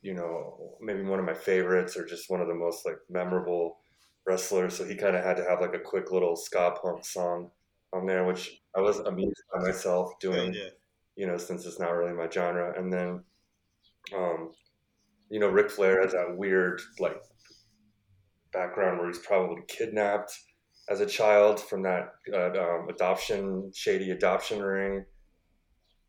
you 0.00 0.14
know, 0.14 0.76
maybe 0.80 1.02
one 1.02 1.18
of 1.18 1.26
my 1.26 1.34
favorites 1.34 1.94
or 1.94 2.06
just 2.06 2.30
one 2.30 2.40
of 2.40 2.48
the 2.48 2.54
most 2.54 2.86
like 2.86 2.96
memorable 3.10 3.80
wrestlers. 4.26 4.76
So 4.78 4.84
he 4.86 4.94
kind 4.94 5.14
of 5.14 5.22
had 5.22 5.36
to 5.36 5.44
have 5.44 5.60
like 5.60 5.74
a 5.74 5.78
quick 5.78 6.10
little 6.10 6.36
ska 6.36 6.74
punk 6.82 7.04
song 7.04 7.50
on 7.92 8.06
there, 8.06 8.24
which 8.24 8.62
I 8.74 8.80
was 8.80 9.00
amused 9.00 9.42
by 9.52 9.60
myself 9.60 10.18
doing 10.20 10.54
yeah. 10.54 10.70
you 11.16 11.26
know, 11.26 11.36
since 11.36 11.66
it's 11.66 11.78
not 11.78 11.90
really 11.90 12.14
my 12.14 12.30
genre. 12.30 12.72
And 12.78 12.90
then, 12.90 13.24
um, 14.16 14.50
you 15.30 15.40
know, 15.40 15.48
Ric 15.48 15.70
Flair 15.70 16.02
has 16.02 16.12
that 16.12 16.36
weird 16.36 16.80
like 16.98 17.20
background 18.52 18.98
where 18.98 19.08
he's 19.08 19.18
probably 19.18 19.62
kidnapped 19.68 20.32
as 20.88 21.00
a 21.00 21.06
child 21.06 21.60
from 21.60 21.82
that 21.82 22.12
uh, 22.32 22.50
um, 22.50 22.88
adoption, 22.88 23.70
shady 23.74 24.10
adoption 24.10 24.62
ring. 24.62 25.04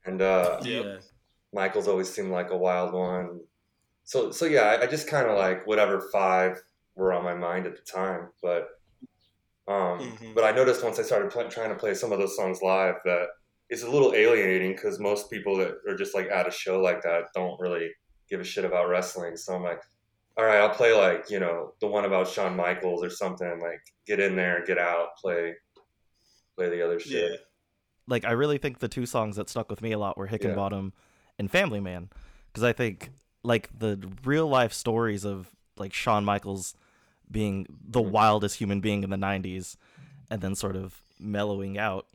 And 0.05 0.21
uh, 0.21 0.59
Yeah. 0.63 0.99
Michael's 1.53 1.87
always 1.87 2.09
seemed 2.09 2.31
like 2.31 2.51
a 2.51 2.57
wild 2.57 2.93
one. 2.93 3.39
So, 4.05 4.31
so 4.31 4.45
yeah, 4.45 4.61
I, 4.61 4.83
I 4.83 4.87
just 4.87 5.07
kind 5.07 5.27
of 5.27 5.37
like 5.37 5.67
whatever 5.67 6.09
five 6.13 6.61
were 6.95 7.13
on 7.13 7.23
my 7.23 7.33
mind 7.35 7.65
at 7.65 7.75
the 7.75 7.81
time. 7.81 8.29
But, 8.41 8.67
um, 9.67 9.99
Mhm. 9.99 10.33
but 10.33 10.43
I 10.43 10.51
noticed 10.51 10.83
once 10.83 10.99
I 10.99 11.03
started 11.03 11.31
pl- 11.31 11.49
trying 11.49 11.69
to 11.69 11.75
play 11.75 11.93
some 11.93 12.11
of 12.11 12.19
those 12.19 12.35
songs 12.35 12.61
live 12.61 12.95
that 13.05 13.27
it's 13.69 13.83
a 13.83 13.89
little 13.89 14.13
alienating 14.15 14.73
because 14.73 14.99
most 14.99 15.29
people 15.29 15.55
that 15.57 15.75
are 15.87 15.95
just 15.95 16.15
like 16.15 16.29
at 16.29 16.47
a 16.47 16.51
show 16.51 16.79
like 16.81 17.01
that 17.03 17.25
don't 17.35 17.59
really 17.59 17.89
give 18.29 18.39
a 18.39 18.43
shit 18.43 18.65
about 18.65 18.89
wrestling. 18.89 19.35
So 19.37 19.53
I'm 19.55 19.63
like, 19.63 19.81
all 20.37 20.45
right, 20.45 20.57
I'll 20.59 20.69
play 20.73 20.93
like 20.93 21.29
you 21.29 21.39
know 21.39 21.73
the 21.81 21.87
one 21.87 22.05
about 22.05 22.27
Shawn 22.27 22.55
Michaels 22.55 23.03
or 23.03 23.09
something. 23.09 23.59
Like 23.61 23.81
get 24.07 24.19
in 24.19 24.35
there, 24.35 24.63
get 24.65 24.77
out, 24.79 25.09
play, 25.21 25.53
play 26.57 26.69
the 26.69 26.83
other 26.85 26.99
shit. 26.99 27.31
Yeah. 27.31 27.37
like 28.07 28.25
I 28.25 28.31
really 28.31 28.57
think 28.57 28.79
the 28.79 28.87
two 28.87 29.05
songs 29.05 29.35
that 29.35 29.49
stuck 29.49 29.69
with 29.69 29.81
me 29.81 29.91
a 29.91 29.99
lot 29.99 30.17
were 30.17 30.27
Hickenbottom 30.27 30.91
and 31.37 31.51
Family 31.51 31.79
Man 31.79 32.09
because 32.47 32.63
I 32.63 32.73
think 32.73 33.11
like 33.43 33.69
the 33.77 33.99
real 34.25 34.47
life 34.47 34.73
stories 34.73 35.23
of 35.25 35.51
like 35.77 35.93
Shawn 35.93 36.25
Michaels 36.25 36.75
being 37.31 37.67
the 37.69 38.01
Mhm. 38.01 38.09
wildest 38.11 38.57
human 38.57 38.81
being 38.81 39.03
in 39.03 39.11
the 39.11 39.15
90s 39.17 39.77
and 40.31 40.41
then 40.41 40.55
sort 40.55 40.75
of 40.75 40.99
mellowing 41.19 41.77
out 41.77 42.07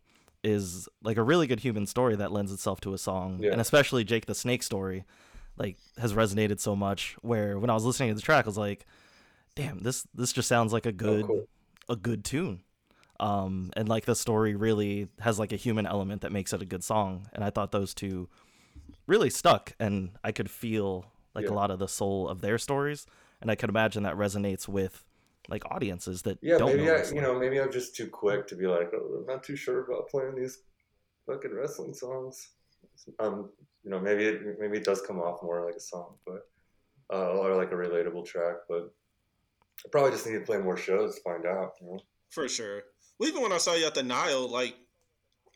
is 0.44 0.88
like 1.02 1.16
a 1.16 1.22
really 1.22 1.46
good 1.46 1.60
human 1.60 1.86
story 1.86 2.16
that 2.16 2.30
lends 2.32 2.52
itself 2.52 2.80
to 2.82 2.92
a 2.94 2.98
song 2.98 3.40
Yeah. 3.42 3.52
and 3.52 3.60
especially 3.60 4.04
Jake 4.04 4.26
the 4.26 4.34
Snake 4.34 4.62
story 4.62 5.04
like 5.56 5.76
has 5.98 6.12
resonated 6.14 6.60
so 6.60 6.76
much 6.76 7.16
where 7.22 7.58
when 7.58 7.70
I 7.70 7.74
was 7.74 7.84
listening 7.84 8.10
to 8.10 8.14
the 8.14 8.20
track 8.22 8.44
I 8.44 8.48
was 8.48 8.58
like 8.58 8.86
damn 9.54 9.80
this 9.80 10.06
this 10.14 10.32
just 10.32 10.48
sounds 10.48 10.72
like 10.72 10.86
a 10.86 10.92
good 10.92 11.24
Oh, 11.24 11.26
cool. 11.26 11.44
a 11.88 11.96
good 11.96 12.24
tune 12.24 12.62
um 13.20 13.70
and 13.76 13.88
like 13.88 14.04
the 14.04 14.16
story 14.16 14.54
really 14.56 15.08
has 15.20 15.38
like 15.38 15.52
a 15.52 15.56
human 15.56 15.86
element 15.86 16.22
that 16.22 16.32
makes 16.32 16.52
it 16.52 16.60
a 16.60 16.66
good 16.66 16.82
song 16.82 17.26
and 17.32 17.44
i 17.44 17.50
thought 17.50 17.70
those 17.72 17.94
two 17.94 18.28
really 19.06 19.28
stuck, 19.30 19.72
and 19.78 20.10
I 20.24 20.32
could 20.32 20.50
feel 20.50 21.04
like 21.34 21.44
Yeah. 21.44 21.50
a 21.50 21.56
lot 21.60 21.70
of 21.70 21.78
the 21.78 21.88
soul 21.88 22.26
of 22.26 22.40
their 22.40 22.56
stories, 22.56 23.06
and 23.40 23.50
I 23.50 23.54
could 23.54 23.68
imagine 23.68 24.02
that 24.04 24.14
resonates 24.16 24.66
with 24.66 25.04
like 25.48 25.64
audiences 25.70 26.22
that 26.22 26.38
Yeah, 26.42 26.58
don't 26.58 26.76
maybe 26.76 26.86
know 26.86 26.96
I, 26.96 27.04
you 27.12 27.20
know, 27.20 27.38
maybe 27.38 27.60
I'm 27.60 27.72
just 27.72 27.94
too 27.96 28.08
quick 28.08 28.46
to 28.48 28.56
be 28.56 28.66
like, 28.66 28.90
oh, 28.94 29.20
I'm 29.20 29.26
not 29.26 29.44
too 29.44 29.56
sure 29.56 29.84
about 29.84 30.08
playing 30.08 30.36
these 30.36 30.58
fucking 31.26 31.54
wrestling 31.54 31.94
songs. 31.94 32.50
Um, 33.18 33.50
you 33.82 33.90
know, 33.90 34.00
maybe 34.00 34.24
it 34.24 34.40
maybe 34.58 34.78
it 34.78 34.84
does 34.84 35.02
come 35.02 35.18
off 35.18 35.42
more 35.42 35.64
like 35.64 35.76
a 35.76 35.80
song, 35.80 36.16
but 36.26 36.40
uh, 37.12 37.32
or 37.32 37.54
like 37.56 37.72
a 37.72 37.74
relatable 37.74 38.26
track. 38.26 38.56
But 38.68 38.92
I 39.84 39.88
probably 39.90 40.12
just 40.12 40.26
need 40.26 40.34
to 40.34 40.40
play 40.40 40.58
more 40.58 40.76
shows 40.76 41.16
to 41.16 41.20
find 41.22 41.46
out. 41.46 41.72
You 41.80 41.88
know, 41.88 41.98
For 42.30 42.48
sure. 42.48 42.82
Well, 43.18 43.28
even 43.28 43.42
when 43.42 43.52
I 43.52 43.58
saw 43.58 43.74
you 43.74 43.86
at 43.86 43.94
the 43.94 44.02
Nile, 44.02 44.48
like 44.48 44.74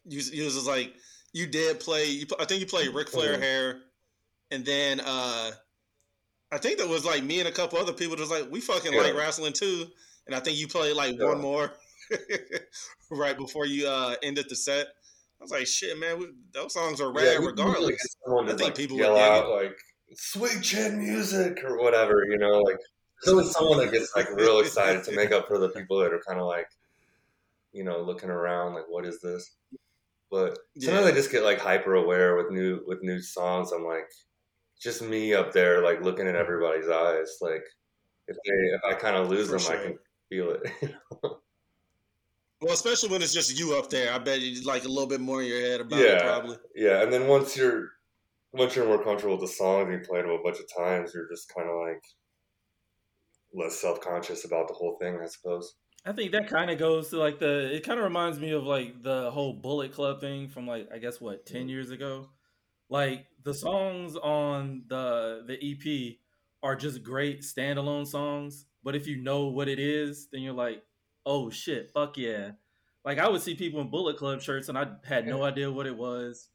you, 0.05 0.21
you 0.33 0.45
was 0.45 0.55
just 0.55 0.67
like 0.67 0.95
you 1.33 1.47
did 1.47 1.81
play. 1.81 2.07
You, 2.07 2.27
I 2.39 2.45
think 2.45 2.61
you 2.61 2.67
played 2.67 2.95
Ric 2.95 3.09
Flair 3.09 3.37
Mhm. 3.37 3.41
hair, 3.41 3.81
and 4.51 4.65
then 4.65 5.01
uh 5.01 5.53
I 6.51 6.59
think 6.59 6.79
that 6.79 6.89
was 6.89 7.05
like 7.05 7.23
me 7.23 7.41
and 7.41 7.49
a 7.49 7.53
couple 7.53 7.79
other 7.79 7.93
people 7.93 8.17
just 8.17 8.31
like 8.31 8.51
we 8.51 8.61
fucking 8.61 8.93
Yeah. 8.93 9.01
like 9.03 9.15
wrestling 9.15 9.53
too. 9.53 9.87
And 10.27 10.35
I 10.35 10.41
think 10.41 10.59
you 10.59 10.69
played 10.69 10.97
like 10.97 11.17
Yeah. 11.19 11.27
one 11.27 11.41
more 11.41 11.73
right 13.11 13.37
before 13.37 13.67
you 13.67 13.87
uh 13.87 14.17
ended 14.23 14.47
the 14.49 14.57
set. 14.57 14.87
I 15.41 15.45
was 15.45 15.51
like, 15.53 15.67
shit, 15.67 15.97
man, 15.99 16.19
we, 16.19 16.27
those 16.53 16.73
songs 16.75 17.01
are 17.01 17.13
rad 17.13 17.25
Yeah, 17.41 17.47
regardless. 17.47 18.17
I 18.27 18.47
think 18.47 18.61
like, 18.61 18.75
people 18.75 18.97
yell 18.97 19.13
would 19.13 19.21
out 19.21 19.51
like 19.51 19.77
"Sweet 20.15 20.63
Chin 20.63 20.99
music" 20.99 21.63
or 21.65 21.79
whatever. 21.79 22.25
You 22.29 22.39
know, 22.39 22.61
like 22.61 22.79
there's 23.23 23.33
always 23.33 23.51
someone 23.53 23.79
that 23.79 23.93
gets 23.93 24.15
like 24.17 24.29
real 24.31 24.59
excited 24.61 25.05
to 25.05 25.13
make 25.13 25.31
up 25.33 25.47
for 25.47 25.59
the 25.59 25.69
people 25.69 25.99
that 26.01 26.13
are 26.13 26.21
kind 26.27 26.41
of 26.41 26.47
like, 26.47 26.67
you 27.73 27.85
know, 27.85 28.01
looking 28.01 28.31
around 28.31 28.75
like, 28.75 28.89
"What 28.89 29.07
is 29.07 29.21
this?" 29.21 29.55
But 30.31 30.59
sometimes 30.79 31.05
Yeah. 31.05 31.13
I 31.13 31.15
just 31.15 31.31
get 31.31 31.45
like 31.45 31.61
hyper 31.61 31.95
aware 31.95 32.37
with 32.37 32.51
new 32.51 32.83
with 32.87 33.03
new 33.03 33.21
songs. 33.21 33.71
I'm 33.71 33.85
like, 33.85 34.11
just 34.81 35.03
me 35.03 35.35
up 35.35 35.53
there 35.53 35.83
like 35.83 36.03
looking 36.03 36.27
at 36.27 36.37
everybody's 36.37 36.89
eyes. 36.89 37.39
Like 37.41 37.65
if 38.27 38.37
they 38.47 38.53
if 38.53 38.81
I 38.85 38.95
kind 38.95 39.17
of 39.17 39.29
lose 39.29 39.47
For 39.47 39.53
them, 39.53 39.61
sure. 39.61 39.79
I 39.79 39.83
can 39.83 39.99
feel 40.29 40.51
it. 40.53 40.95
Well, 42.61 42.75
especially 42.75 43.11
when 43.11 43.23
it's 43.23 43.33
just 43.33 43.57
you 43.57 43.77
up 43.77 43.89
there. 43.89 44.13
I 44.13 44.19
bet 44.19 44.41
you 44.41 44.63
like 44.65 44.85
a 44.85 44.89
little 44.89 45.07
bit 45.07 45.21
more 45.21 45.43
in 45.43 45.49
your 45.49 45.61
head 45.61 45.81
about 45.81 46.01
it 46.01 46.09
Yeah. 46.09 46.23
probably. 46.23 46.57
yeah, 46.75 47.03
and 47.03 47.13
then 47.13 47.29
once 47.29 47.57
you're 47.57 47.91
once 48.53 48.75
you're 48.75 48.87
more 48.87 49.03
comfortable 49.03 49.37
with 49.37 49.43
the 49.43 49.55
songs 49.55 49.89
and 49.89 49.93
you 49.93 50.09
played 50.09 50.25
them 50.25 50.33
a 50.33 50.43
bunch 50.43 50.59
of 50.59 50.67
times, 50.77 51.13
you're 51.15 51.29
just 51.29 51.53
kind 51.55 51.69
of 51.69 51.77
like 51.77 52.03
less 53.55 53.81
self 53.81 54.01
conscious 54.01 54.45
about 54.45 54.67
the 54.69 54.75
whole 54.75 54.97
thing, 55.01 55.19
I 55.23 55.27
suppose. 55.27 55.75
I 56.05 56.13
think 56.13 56.33
that 56.33 56.49
kind 56.49 56.71
of 56.71 56.79
goes 56.79 57.11
to 57.11 57.19
like 57.19 57.39
the. 57.39 57.75
It 57.75 57.85
kind 57.85 57.99
of 57.99 58.05
reminds 58.05 58.41
me 58.41 58.51
of 58.53 58.65
like 58.65 59.03
the 59.03 59.31
whole 59.31 59.53
Bullet 59.53 59.93
Club 59.93 60.21
thing 60.21 60.49
from 60.49 60.67
like 60.67 60.89
I 60.93 60.99
guess 60.99 61.21
what 61.21 61.47
ten 61.47 61.67
mm. 61.67 61.71
years 61.71 61.91
ago. 61.91 62.29
Like 62.89 63.27
the 63.45 63.55
songs 63.55 64.17
on 64.17 64.85
the 64.89 65.45
the 65.47 65.57
EP 65.63 66.17
are 66.63 66.75
just 66.77 67.03
great 67.03 67.43
standalone 67.43 68.07
songs, 68.07 68.67
but 68.83 68.97
if 68.97 69.07
you 69.07 69.17
know 69.17 69.47
what 69.47 69.69
it 69.69 69.79
is, 69.79 70.29
then 70.33 70.43
you're 70.43 70.53
like, 70.55 70.83
oh 71.27 71.51
shit, 71.51 71.91
fuck 71.93 72.17
yeah. 72.17 72.53
Like 73.05 73.19
I 73.19 73.29
would 73.29 73.43
see 73.43 73.55
people 73.55 73.81
in 73.81 73.91
Bullet 73.91 74.17
Club 74.17 74.41
shirts, 74.41 74.69
and 74.69 74.77
I 74.79 74.87
had 75.05 75.27
no 75.27 75.43
idea 75.43 75.71
what 75.71 75.87
it 75.87 75.97
was, 75.97 76.49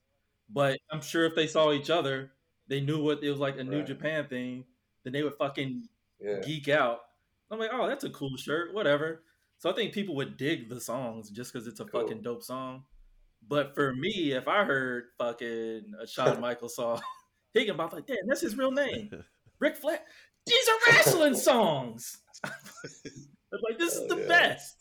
but 0.49 0.79
I'm 0.91 1.01
sure 1.01 1.25
if 1.25 1.35
they 1.35 1.47
saw 1.47 1.71
each 1.71 1.89
other, 1.89 2.31
they 2.67 2.81
knew 2.81 3.01
what 3.01 3.23
it 3.23 3.29
was 3.29 3.39
like 3.39 3.57
a 3.59 3.63
New 3.63 3.77
Right. 3.79 3.87
Japan 3.87 4.27
thing. 4.27 4.65
Then 5.03 5.13
they 5.13 5.23
would 5.23 5.35
fucking 5.37 5.87
Yeah, 6.19 6.39
geek 6.41 6.67
out. 6.69 6.99
I'm 7.51 7.59
like, 7.59 7.69
oh, 7.73 7.87
that's 7.87 8.03
a 8.03 8.09
cool 8.09 8.35
shirt, 8.37 8.73
whatever. 8.73 9.23
So 9.59 9.69
I 9.69 9.73
think 9.73 9.93
people 9.93 10.15
would 10.15 10.37
dig 10.37 10.69
the 10.69 10.79
songs 10.81 11.29
just 11.29 11.53
because 11.53 11.67
it's 11.67 11.79
a 11.79 11.85
Cool. 11.85 12.01
fucking 12.01 12.21
dope 12.21 12.43
song. 12.43 12.83
But 13.47 13.75
for 13.75 13.93
me, 13.93 14.31
if 14.33 14.47
I 14.47 14.63
heard 14.63 15.05
fucking 15.17 15.83
a 16.01 16.07
Shawn 16.07 16.39
Michaels 16.41 16.75
song, 16.75 17.01
Hickenbottom, 17.57 17.93
like, 17.93 18.07
damn, 18.07 18.17
that's 18.27 18.41
his 18.41 18.57
real 18.57 18.71
name. 18.71 19.11
Ric 19.59 19.75
Flair. 19.77 19.99
These 20.45 20.67
are 20.69 20.93
wrestling 20.93 21.35
songs. 21.35 22.17
I'm 22.43 22.51
like, 23.69 23.77
this 23.79 23.93
is 23.95 24.01
Oh, 24.11 24.15
the 24.15 24.21
yeah. 24.21 24.27
best. 24.27 24.77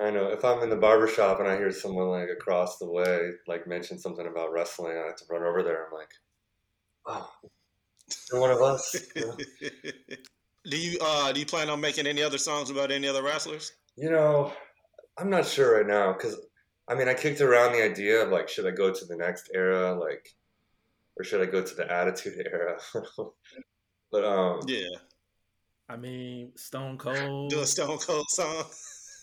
I 0.00 0.10
know. 0.10 0.28
If 0.28 0.44
I'm 0.44 0.62
in 0.62 0.70
the 0.70 0.76
barber 0.76 1.08
shop 1.08 1.40
and 1.40 1.48
I 1.48 1.56
hear 1.56 1.70
someone 1.72 2.08
like 2.08 2.28
across 2.28 2.78
the 2.78 2.86
way 2.90 3.32
like 3.46 3.66
mention 3.66 3.98
something 3.98 4.26
about 4.26 4.52
wrestling, 4.52 4.92
I 4.96 5.06
have 5.06 5.16
to 5.16 5.24
run 5.30 5.42
over 5.42 5.62
there. 5.62 5.86
I'm 5.86 5.92
like, 5.94 6.10
oh, 7.06 7.30
you're 8.30 8.40
one 8.40 8.50
of 8.50 8.60
us. 8.62 8.94
you 9.14 9.32
do 10.70 10.76
you 10.78 10.98
uh 11.00 11.32
do 11.32 11.40
you 11.40 11.46
plan 11.46 11.70
on 11.70 11.80
making 11.80 12.06
any 12.06 12.22
other 12.22 12.38
songs 12.38 12.70
about 12.70 12.90
any 12.90 13.08
other 13.08 13.22
wrestlers? 13.22 13.72
You 13.96 14.10
know, 14.10 14.52
I'm 15.18 15.30
not 15.30 15.46
sure 15.46 15.78
right 15.78 15.86
now 15.86 16.12
because 16.12 16.36
I 16.88 16.94
mean, 16.94 17.08
I 17.08 17.14
kicked 17.14 17.40
around 17.40 17.72
the 17.72 17.82
idea 17.82 18.22
of 18.22 18.30
like, 18.30 18.48
should 18.48 18.66
I 18.66 18.70
go 18.70 18.92
to 18.92 19.04
the 19.04 19.16
next 19.16 19.50
era, 19.52 19.94
like, 19.98 20.28
or 21.16 21.24
should 21.24 21.40
I 21.40 21.50
go 21.50 21.62
to 21.62 21.74
the 21.74 21.90
Attitude 21.90 22.46
era? 22.50 22.78
but 24.12 24.24
um, 24.24 24.60
Yeah, 24.66 24.88
I 25.88 25.96
mean, 25.96 26.52
Stone 26.56 26.98
Cold, 26.98 27.50
do 27.50 27.60
a 27.60 27.66
Stone 27.66 27.98
Cold 27.98 28.26
song. 28.28 28.64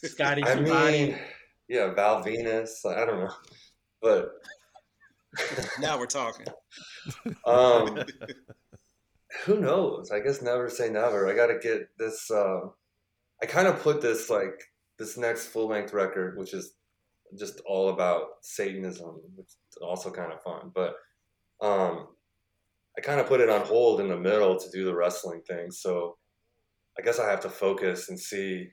Scotty 0.06 0.44
I 0.44 0.56
mean, 0.56 1.18
yeah, 1.70 1.94
Val 1.94 2.22
Venis. 2.22 2.86
I 2.86 3.06
don't 3.06 3.22
know, 3.22 3.34
but 4.02 4.32
now 5.80 5.98
we're 5.98 6.06
talking. 6.08 6.48
um, 7.46 8.04
who 9.46 9.60
knows? 9.62 10.12
I 10.12 10.20
guess 10.20 10.42
never 10.42 10.70
say 10.70 10.90
never. 10.90 11.30
I 11.30 11.36
got 11.36 11.48
to 11.48 11.60
get 11.60 11.88
this. 11.98 12.30
Uh, 12.30 12.60
I 13.42 13.46
kind 13.46 13.68
of 13.68 13.82
put 13.82 14.02
this 14.02 14.30
like 14.30 14.62
this 15.00 15.18
next 15.18 15.48
full 15.48 15.68
length 15.68 15.94
record, 15.94 16.38
which 16.38 16.54
is 16.54 16.74
just 17.38 17.62
all 17.66 17.90
about 17.90 18.24
Satanism, 18.42 19.20
which 19.36 19.48
is 19.48 19.78
also 19.82 20.12
kind 20.12 20.32
of 20.32 20.42
fun. 20.42 20.72
But 20.74 20.96
um, 21.62 22.08
I 22.98 23.02
kind 23.02 23.20
of 23.20 23.28
put 23.28 23.42
it 23.42 23.50
on 23.50 23.66
hold 23.66 24.00
in 24.00 24.10
the 24.10 24.18
middle 24.18 24.58
to 24.58 24.70
do 24.72 24.86
the 24.86 24.96
wrestling 24.96 25.42
thing. 25.48 25.72
So 25.72 26.18
I 26.98 27.02
guess 27.02 27.20
I 27.20 27.30
have 27.30 27.42
to 27.42 27.50
focus 27.50 28.10
and 28.10 28.20
see, 28.20 28.70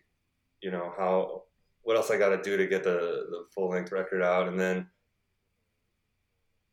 you 0.62 0.70
know, 0.70 0.92
how 0.98 1.42
what 1.82 1.96
else 1.96 2.10
I 2.10 2.18
got 2.18 2.30
to 2.30 2.42
do 2.42 2.56
to 2.56 2.66
get 2.66 2.84
the 2.84 3.26
the 3.30 3.44
full 3.54 3.70
length 3.70 3.92
record 3.92 4.22
out, 4.22 4.48
and 4.48 4.58
then. 4.58 4.88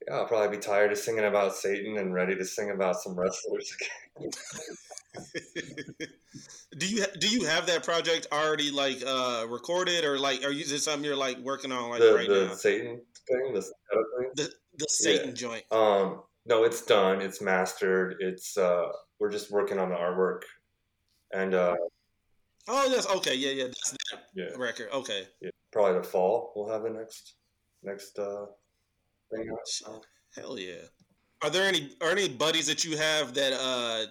Yeah, 0.07 0.15
I'll 0.15 0.27
probably 0.27 0.55
be 0.55 0.61
tired 0.61 0.93
of 0.93 0.97
singing 0.97 1.25
about 1.25 1.53
Satan 1.53 1.97
and 1.97 2.13
ready 2.13 2.33
to 2.33 2.45
sing 2.45 2.71
about 2.71 2.95
some 2.95 3.13
wrestlers 3.19 3.75
again. 4.17 4.29
do 6.77 6.87
you 6.87 7.05
do 7.19 7.27
you 7.27 7.45
have 7.45 7.65
that 7.67 7.83
project 7.83 8.27
already 8.31 8.71
like 8.71 9.01
uh 9.05 9.45
recorded 9.47 10.03
or 10.03 10.17
like 10.19 10.43
are 10.43 10.51
you 10.51 10.61
is 10.61 10.71
it 10.71 10.79
something 10.79 11.03
you're 11.03 11.15
like 11.15 11.37
working 11.39 11.71
on 11.71 11.89
like 11.89 11.99
the 11.99 12.13
right 12.13 12.27
the 12.27 12.45
now? 12.45 12.53
Satan 12.53 13.01
thing, 13.27 13.53
the 13.53 13.61
thing. 13.61 14.31
The 14.35 14.51
the 14.77 14.85
Satan 14.89 15.35
joint. 15.35 15.63
Um, 15.71 16.21
no, 16.45 16.63
it's 16.63 16.83
done. 16.83 17.21
It's 17.21 17.41
mastered. 17.41 18.15
It's 18.19 18.57
uh, 18.57 18.89
we're 19.19 19.31
just 19.31 19.51
working 19.51 19.79
on 19.79 19.89
the 19.89 19.95
artwork, 19.95 20.43
and 21.33 21.53
uh, 21.53 21.75
Oh 22.69 22.85
yes, 22.89 23.07
okay, 23.07 23.35
yeah, 23.35 23.51
yeah, 23.51 23.63
that's 23.65 23.91
that 23.91 24.23
yeah, 24.33 24.45
record. 24.57 24.89
Okay. 24.91 25.27
yeah, 25.41 25.49
probably 25.71 25.99
the 25.99 26.03
fall 26.03 26.51
we'll 26.55 26.69
have 26.69 26.83
the 26.83 26.89
next 26.89 27.35
next 27.83 28.19
uh 28.19 28.45
thing 29.31 29.49
out. 29.49 30.01
Hell 30.35 30.59
yeah. 30.59 30.83
Are 31.43 31.49
there 31.49 31.67
any 31.67 31.91
are 32.01 32.11
any 32.11 32.27
buddies 32.27 32.67
that 32.67 32.83
you 32.83 32.97
have 32.97 33.33
that 33.35 33.53
uh 33.53 34.07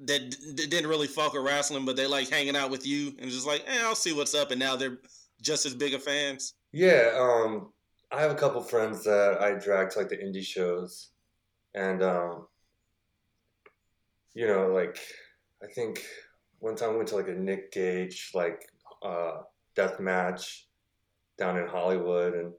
that 0.00 0.56
didn't 0.56 0.88
really 0.88 1.06
fuck 1.06 1.34
with 1.34 1.44
wrestling, 1.44 1.84
but 1.84 1.96
they 1.96 2.06
like 2.06 2.28
hanging 2.28 2.56
out 2.56 2.70
with 2.70 2.86
you 2.86 3.14
and 3.18 3.30
just 3.30 3.46
like, 3.46 3.64
eh, 3.66 3.80
I'll 3.82 3.94
see 3.94 4.12
what's 4.12 4.34
up, 4.34 4.50
and 4.50 4.60
now 4.60 4.76
they're 4.76 4.98
just 5.40 5.66
as 5.66 5.74
big 5.74 5.94
of 5.94 6.02
fans. 6.02 6.54
Yeah, 6.72 7.12
um, 7.18 7.72
I 8.10 8.20
have 8.20 8.30
a 8.30 8.36
couple 8.36 8.60
friends 8.62 9.04
that 9.04 9.40
I 9.40 9.54
drag 9.54 9.90
to 9.90 9.98
like 10.00 10.08
the 10.08 10.16
indie 10.16 10.44
shows, 10.44 11.10
and 11.74 12.02
um, 12.02 12.46
you 14.34 14.46
know, 14.46 14.68
like 14.68 14.98
I 15.62 15.66
think 15.72 16.04
one 16.58 16.76
time 16.76 16.90
we 16.90 16.96
went 16.96 17.08
to 17.10 17.16
like 17.16 17.28
a 17.28 17.34
Nick 17.34 17.72
Gage 17.72 18.30
like 18.34 18.68
uh, 19.02 19.42
death 19.76 20.00
match 20.00 20.66
down 21.38 21.56
in 21.56 21.66
Hollywood, 21.66 22.34
and 22.34 22.52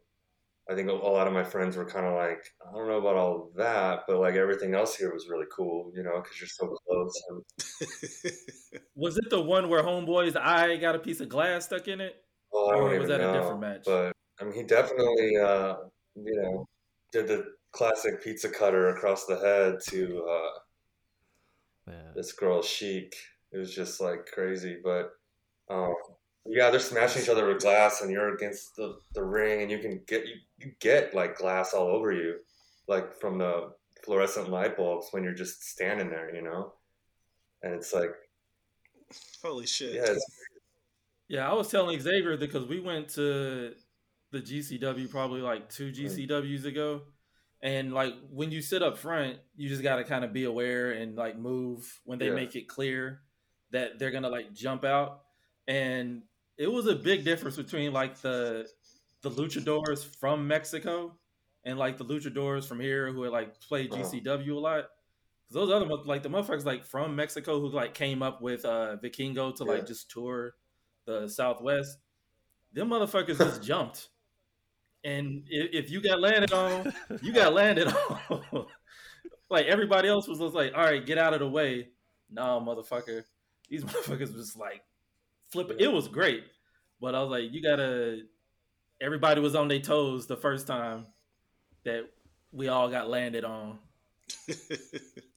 I 0.70 0.76
think 0.76 0.90
a, 0.90 0.94
a 0.94 0.96
lot 0.96 1.28
of 1.28 1.34
my 1.34 1.44
friends 1.44 1.78
were 1.78 1.86
kind 1.86 2.06
of 2.06 2.14
like, 2.16 2.44
I 2.68 2.72
don't 2.72 2.88
know 2.88 2.98
about 3.00 3.18
all 3.18 3.52
that, 3.56 4.04
but 4.08 4.20
like 4.20 4.36
everything 4.36 4.74
else 4.74 4.96
here 4.96 5.14
was 5.14 5.30
really 5.30 5.46
cool, 5.56 5.92
you 5.96 6.04
know, 6.04 6.22
because 6.22 6.40
you're 6.40 6.48
so 6.48 6.68
close. 6.88 7.14
And, 7.30 7.44
Was 8.96 9.18
it 9.18 9.30
the 9.30 9.42
one 9.42 9.70
where 9.70 9.84
Homeboy's 9.84 10.36
eye 10.36 10.78
got 10.78 10.96
a 10.96 11.00
piece 11.00 11.20
of 11.20 11.30
glass 11.30 11.66
stuck 11.66 11.88
in 11.88 12.02
it? 12.02 12.26
well, 12.52 12.72
I 12.72 12.76
Or 12.78 12.92
don't 12.92 12.96
was 12.96 13.08
even 13.08 13.10
that 13.10 13.22
a 13.22 13.28
different 13.28 13.62
match? 13.62 13.86
but 13.86 14.14
I 14.40 14.44
mean, 14.44 14.54
he 14.54 14.64
definitely, 14.64 15.38
uh, 15.38 15.76
you 16.16 16.42
know, 16.42 16.66
did 17.12 17.28
the 17.28 17.56
classic 17.72 18.24
pizza 18.24 18.50
cutter 18.50 18.90
across 18.90 19.26
the 19.26 19.38
head 19.40 19.80
to 19.90 20.24
uh, 20.26 20.60
Yeah. 21.88 22.14
this 22.14 22.32
girl 22.34 22.62
Chic. 22.62 23.16
It 23.52 23.58
was 23.58 23.74
just 23.74 24.02
like 24.02 24.26
crazy, 24.26 24.80
but 24.84 25.12
um, 25.70 25.94
yeah, 26.46 26.70
they're 26.70 26.80
smashing 26.80 27.24
each 27.24 27.30
other 27.30 27.48
with 27.48 27.62
glass, 27.62 28.02
and 28.02 28.12
you're 28.12 28.34
against 28.36 28.76
the, 28.76 28.98
the 29.14 29.24
ring, 29.24 29.62
and 29.64 29.72
you 29.72 29.80
can 29.80 30.02
get 30.08 30.26
you, 30.26 30.36
you 30.60 30.72
get 30.80 31.14
like 31.14 31.38
glass 31.38 31.74
all 31.74 31.88
over 31.88 32.12
you, 32.12 32.36
like 32.88 33.20
from 33.20 33.38
the 33.38 33.72
fluorescent 34.04 34.50
light 34.50 34.78
bulbs 34.78 35.08
when 35.12 35.24
you're 35.24 35.34
just 35.34 35.64
standing 35.64 36.10
there, 36.10 36.34
you 36.36 36.42
know. 36.42 36.74
And 37.64 37.74
it's 37.74 37.94
like, 37.94 38.12
Holy 39.44 39.66
shit. 39.66 39.96
yeah, 39.96 40.12
it's, 40.12 40.26
Yeah, 41.28 41.50
I 41.50 41.54
was 41.54 41.70
telling 41.70 42.00
Xavier 42.00 42.38
because 42.38 42.66
we 42.66 42.80
went 42.80 43.10
to 43.10 43.74
the 44.32 44.40
GCW 44.42 45.10
probably 45.10 45.42
like 45.42 45.70
two 45.70 45.92
Mm. 45.92 46.28
GCWs 46.28 46.66
ago, 46.66 47.02
And 47.62 47.94
like 47.94 48.14
when 48.30 48.52
you 48.52 48.62
sit 48.62 48.84
up 48.84 48.98
front, 48.98 49.40
you 49.56 49.70
just 49.70 49.82
got 49.82 49.96
to 49.96 50.04
kind 50.04 50.24
of 50.24 50.34
be 50.34 50.44
aware 50.44 50.92
and 50.92 51.16
like 51.16 51.38
move 51.38 52.00
when 52.06 52.20
they 52.20 52.28
Yeah. 52.28 52.36
make 52.36 52.56
it 52.56 52.68
clear 52.68 53.22
that 53.72 53.98
they're 53.98 54.12
gonna 54.12 54.30
like 54.30 54.54
jump 54.54 54.84
out. 54.84 55.22
And 55.68 56.22
it 56.58 56.72
was 56.72 56.88
a 56.88 56.96
big 56.96 57.24
difference 57.26 57.56
between 57.58 57.92
like 57.94 58.20
the 58.22 58.68
the 59.22 59.30
luchadors 59.32 60.06
from 60.20 60.48
Mexico 60.48 61.18
and 61.64 61.78
like 61.80 61.98
the 61.98 62.06
luchadors 62.06 62.66
from 62.68 62.80
here 62.80 63.12
who 63.12 63.24
had 63.24 63.32
like 63.32 63.60
played 63.62 63.92
Uh-huh. 63.92 64.04
GCW 64.04 64.56
a 64.56 64.60
lot. 64.60 64.84
'Cause 65.48 65.54
those 65.54 65.72
other 65.72 65.86
like 66.06 66.24
the 66.24 66.30
motherfuckers 66.30 66.66
like 66.66 66.84
from 66.86 67.16
Mexico 67.16 67.60
who 67.60 67.70
like 67.70 67.94
came 67.94 68.22
up 68.24 68.42
with 68.42 68.66
uh 68.66 68.98
Vikingo 69.04 69.56
to 69.56 69.64
like 69.64 69.80
Yeah. 69.80 69.86
just 69.86 70.10
tour 70.12 70.56
the 71.06 71.28
Southwest. 71.28 71.98
Them 72.74 72.90
motherfuckers 72.90 73.38
just 73.38 73.62
jumped. 73.72 74.10
And 75.04 75.44
if, 75.48 75.86
if 75.86 75.92
you 75.92 76.02
got 76.02 76.20
landed 76.20 76.52
on, 76.52 76.92
you 77.22 77.32
got 77.32 77.54
landed 77.62 77.88
on. 77.88 78.66
like 79.50 79.68
everybody 79.68 80.08
else 80.10 80.28
was 80.28 80.40
just 80.40 80.56
like, 80.56 80.74
all 80.76 80.84
right, 80.84 81.06
get 81.06 81.18
out 81.20 81.34
of 81.34 81.40
the 81.40 81.48
way. 81.50 81.90
No, 82.30 82.60
motherfucker. 82.60 83.24
These 83.70 83.84
motherfuckers 83.84 84.34
was 84.36 84.56
like 84.56 84.82
flipping. 85.56 85.78
It 85.80 85.92
was 85.92 86.08
great. 86.08 86.44
But 87.02 87.16
I 87.16 87.22
was 87.22 87.30
like, 87.30 87.52
you 87.52 87.62
gotta 87.62 88.20
everybody 89.02 89.42
was 89.42 89.56
on 89.56 89.68
their 89.68 89.80
toes 89.80 90.28
the 90.28 90.38
first 90.38 90.68
time 90.68 91.06
that 91.84 92.04
we 92.52 92.68
all 92.68 92.90
got 92.90 93.10
landed 93.10 93.44
on. 93.44 93.80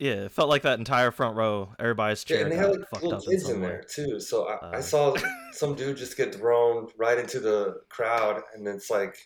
Yeah, 0.00 0.26
it 0.26 0.30
felt 0.30 0.48
like 0.48 0.62
that 0.62 0.78
entire 0.78 1.10
front 1.10 1.36
row. 1.36 1.74
Everybody's 1.80 2.24
Yeah, 2.28 2.36
and 2.42 2.52
they 2.52 2.56
got 2.56 2.66
had 2.66 2.70
like, 2.70 2.78
like 2.82 2.88
fucked 2.90 3.02
little 3.02 3.18
up 3.18 3.24
in 3.24 3.30
kids 3.32 3.46
some 3.46 3.54
in 3.56 3.62
there 3.62 3.82
too. 3.82 4.20
So 4.20 4.46
I, 4.46 4.54
I 4.66 4.76
Uh. 4.76 4.80
saw 4.80 5.16
some 5.50 5.74
dude 5.74 5.96
just 5.96 6.16
get 6.16 6.32
thrown 6.36 6.86
right 6.96 7.18
into 7.18 7.40
the 7.40 7.80
crowd, 7.88 8.40
and 8.54 8.64
it's 8.68 8.90
like, 8.90 9.16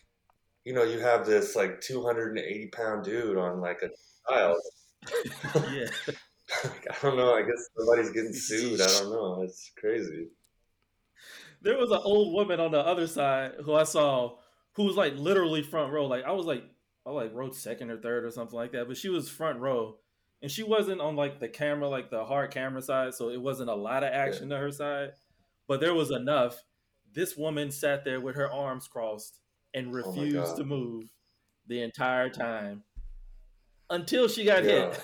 you 0.65 0.73
know, 0.73 0.81
you 0.83 0.97
have 0.99 1.27
this 1.27 1.55
like 1.55 1.79
280 1.81 2.69
pound 2.69 3.03
dude 3.05 3.37
on 3.37 3.61
like 3.61 3.83
a 3.83 3.89
child. 4.31 4.57
yeah. 5.71 5.85
I 6.63 6.95
don't 7.03 7.17
know. 7.17 7.35
I 7.35 7.43
guess 7.43 7.69
somebody's 7.77 8.09
getting 8.11 8.33
sued. 8.33 8.81
I 8.81 8.87
don't 8.87 9.11
know. 9.11 9.43
It's 9.43 9.71
crazy. 9.79 10.25
There 11.63 11.77
was 11.77 11.91
an 11.91 12.01
old 12.03 12.33
woman 12.33 12.59
on 12.59 12.71
the 12.71 12.79
other 12.85 13.07
side 13.07 13.53
who 13.63 13.73
I 13.73 13.83
saw 13.83 14.35
who 14.73 14.83
was 14.83 14.95
like 14.95 15.15
literally 15.17 15.63
front 15.63 15.91
row. 15.91 16.05
Like 16.05 16.25
I 16.25 16.31
was 16.31 16.45
like 16.45 16.63
I 17.05 17.11
like 17.11 17.33
rode 17.33 17.55
second 17.55 17.89
or 17.89 17.97
third 17.97 18.25
or 18.25 18.31
something 18.31 18.55
like 18.55 18.71
that, 18.73 18.87
but 18.87 18.97
she 18.97 19.09
was 19.09 19.29
front 19.29 19.59
row. 19.59 19.97
And 20.41 20.51
she 20.51 20.63
wasn't 20.63 20.99
on 20.99 21.15
like 21.15 21.39
the 21.39 21.47
camera, 21.47 21.87
like 21.87 22.09
the 22.09 22.25
hard 22.25 22.51
camera 22.51 22.81
side, 22.81 23.13
so 23.13 23.29
it 23.29 23.41
wasn't 23.41 23.69
a 23.69 23.75
lot 23.75 24.03
of 24.03 24.11
action 24.11 24.49
to 24.49 24.57
her 24.57 24.71
side. 24.71 25.11
But 25.67 25.79
there 25.79 25.93
was 25.93 26.11
enough. 26.11 26.61
This 27.13 27.37
woman 27.37 27.71
sat 27.71 28.03
there 28.03 28.19
with 28.19 28.35
her 28.35 28.51
arms 28.51 28.87
crossed 28.89 29.39
and 29.73 29.87
Oh 29.87 29.91
refused 29.91 30.33
God. 30.35 30.57
to 30.57 30.63
move 30.65 31.05
the 31.67 31.81
entire 31.81 32.29
time 32.29 32.83
until 33.89 34.27
she 34.27 34.43
got 34.43 34.65
Yeah. 34.65 34.89
hit. 34.91 35.03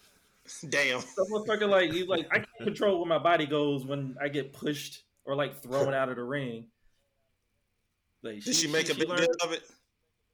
Damn. 0.68 1.00
So 1.00 1.24
motherfucker, 1.24 1.68
like 1.68 1.92
you, 1.94 2.04
like 2.04 2.26
I 2.30 2.36
can't 2.36 2.48
control 2.62 2.98
where 2.98 3.08
my 3.08 3.18
body 3.18 3.46
goes 3.46 3.86
when 3.86 4.14
I 4.20 4.28
get 4.28 4.52
pushed 4.52 5.04
or 5.26 5.34
like 5.34 5.62
throwing 5.62 5.94
out 5.94 6.08
of 6.08 6.16
the 6.16 6.24
ring. 6.24 6.66
Like, 8.22 8.42
Did 8.42 8.54
she 8.56 8.68
make 8.68 8.88
a 8.90 8.94
big 8.94 9.08
deal 9.08 9.26
of 9.42 9.52
it? 9.52 9.62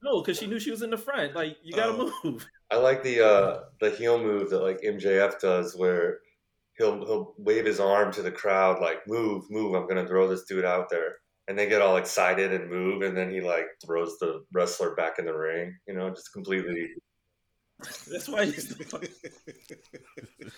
No, 0.02 0.20
because 0.20 0.38
she 0.38 0.46
knew 0.46 0.58
she 0.58 0.70
was 0.70 0.82
in 0.82 0.90
the 0.90 0.96
front. 0.98 1.34
Like 1.34 1.56
you 1.62 1.72
gotta 1.74 1.92
Oh. 1.92 2.12
move. 2.24 2.46
I 2.70 2.76
like 2.76 3.02
the 3.02 3.20
uh 3.26 3.60
the 3.80 3.90
heel 3.90 4.18
move 4.18 4.50
that 4.50 4.62
like 4.62 4.80
MJF 4.80 5.38
does 5.40 5.76
where 5.76 6.20
he'll 6.78 7.04
he'll 7.04 7.34
wave 7.36 7.66
his 7.66 7.80
arm 7.80 8.10
to 8.12 8.22
the 8.22 8.32
crowd 8.32 8.80
like 8.80 9.06
move 9.06 9.44
move 9.50 9.74
I'm 9.74 9.86
gonna 9.86 10.06
throw 10.06 10.26
this 10.26 10.44
dude 10.44 10.64
out 10.64 10.88
there 10.88 11.16
and 11.48 11.58
they 11.58 11.68
get 11.68 11.82
all 11.82 11.98
excited 11.98 12.50
and 12.52 12.70
move 12.70 13.02
and 13.02 13.14
then 13.16 13.30
he 13.30 13.42
like 13.42 13.66
throws 13.84 14.16
the 14.20 14.42
wrestler 14.52 14.94
back 14.94 15.18
in 15.18 15.26
the 15.26 15.34
ring 15.36 15.76
you 15.86 15.92
know 15.94 16.08
just 16.08 16.32
completely 16.32 16.92
That's 18.10 18.28
why 18.28 18.46
he's 18.46 18.68
the 18.68 19.08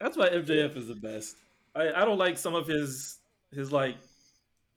That's 0.00 0.16
why 0.16 0.28
MJF 0.28 0.76
is 0.76 0.86
the 0.86 0.94
best. 0.94 1.36
I, 1.74 1.92
I 1.92 2.04
don't 2.04 2.18
like 2.18 2.38
some 2.38 2.54
of 2.54 2.68
his 2.68 3.18
his 3.52 3.72
like 3.72 3.96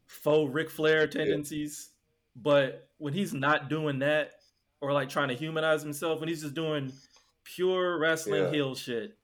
faux 0.08 0.54
Ric 0.54 0.70
Flair 0.70 1.08
tendencies, 1.08 1.90
but 2.36 2.90
when 2.98 3.14
he's 3.14 3.34
not 3.34 3.70
doing 3.70 4.00
that 4.00 4.32
or 4.82 4.94
like 4.94 5.10
trying 5.10 5.30
to 5.30 5.36
humanize 5.36 5.82
himself, 5.82 6.20
when 6.20 6.30
he's 6.30 6.42
just 6.42 6.54
doing 6.54 6.92
pure 7.44 7.98
wrestling 8.00 8.44
Yeah. 8.44 8.52
heel 8.52 8.76
shit, 8.76 9.18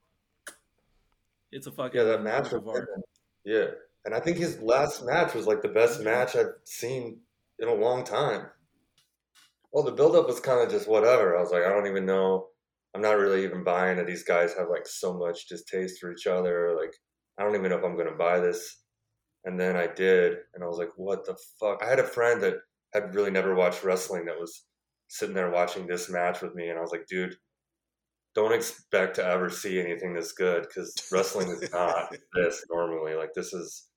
it's 1.52 1.68
a 1.68 1.72
fucking 1.72 1.98
yeah 2.00 2.06
that 2.06 2.24
match 2.24 2.52
with 2.52 2.68
of 2.68 2.76
him, 2.76 3.04
yeah. 3.46 3.68
And 4.06 4.16
I 4.16 4.20
think 4.20 4.38
his 4.38 4.60
last 4.62 5.04
match 5.06 5.34
was 5.34 5.48
like 5.48 5.62
the 5.62 5.68
best 5.68 6.02
match 6.02 6.36
I've 6.36 6.54
seen 6.64 7.20
in 7.60 7.68
a 7.68 7.74
long 7.74 8.04
time. 8.04 8.48
Well 9.72 9.84
the 9.84 9.92
build 9.92 10.16
up 10.16 10.28
was 10.28 10.40
kind 10.40 10.62
of 10.62 10.70
just 10.70 10.88
whatever. 10.88 11.38
I 11.38 11.42
was 11.42 11.52
like 11.52 11.64
I 11.64 11.70
don't 11.70 11.88
even 11.88 12.06
know. 12.06 12.48
I'm 12.96 13.02
not 13.02 13.18
really 13.18 13.44
even 13.44 13.64
buying 13.64 13.98
that 13.98 14.08
these 14.08 14.24
guys 14.24 14.54
have 14.56 14.70
like 14.70 14.88
so 14.88 15.14
much 15.14 15.48
distaste 15.48 16.00
for 16.00 16.12
each 16.12 16.26
other. 16.26 16.76
Like, 16.76 16.96
I 17.38 17.44
don't 17.44 17.54
even 17.56 17.70
know 17.70 17.78
if 17.78 17.84
I'm 17.84 17.98
gonna 17.98 18.16
buy 18.16 18.40
this. 18.40 18.78
And 19.48 19.58
then 19.58 19.78
I 19.78 19.88
did, 19.88 20.40
and 20.54 20.62
I 20.62 20.68
was 20.68 20.78
like, 20.78 20.90
what 20.98 21.26
the 21.26 21.38
fuck? 21.58 21.82
I 21.82 21.88
had 21.88 22.00
a 22.00 22.04
friend 22.04 22.42
that 22.42 22.56
had 22.94 23.16
really 23.16 23.32
never 23.32 23.56
watched 23.56 23.82
wrestling 23.82 24.26
that 24.26 24.38
was 24.38 24.66
sitting 25.08 25.34
there 25.34 25.50
watching 25.50 25.88
this 25.88 26.10
match 26.10 26.42
with 26.42 26.54
me, 26.54 26.68
and 26.68 26.78
I 26.78 26.82
was 26.82 26.92
like, 26.92 27.08
dude, 27.08 27.34
don't 28.36 28.52
expect 28.52 29.16
to 29.16 29.26
ever 29.26 29.50
see 29.50 29.80
anything 29.80 30.14
this 30.14 30.34
good 30.34 30.64
because 30.64 30.94
wrestling 31.14 31.48
is 31.48 31.72
not 31.72 32.14
this 32.34 32.66
normally. 32.70 33.16
Like, 33.16 33.34
this 33.34 33.54
is 33.54 33.88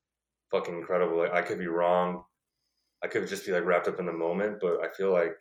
fucking 0.52 0.72
incredible. 0.72 1.18
Like, 1.18 1.32
I 1.32 1.42
could 1.42 1.58
be 1.58 1.66
wrong. 1.66 2.22
I 3.02 3.08
could 3.08 3.26
just 3.26 3.44
be 3.44 3.50
like 3.50 3.64
wrapped 3.64 3.88
up 3.88 3.98
in 3.98 4.06
the 4.06 4.12
moment, 4.12 4.58
but 4.60 4.76
I 4.84 4.88
feel 4.96 5.10
like 5.10 5.34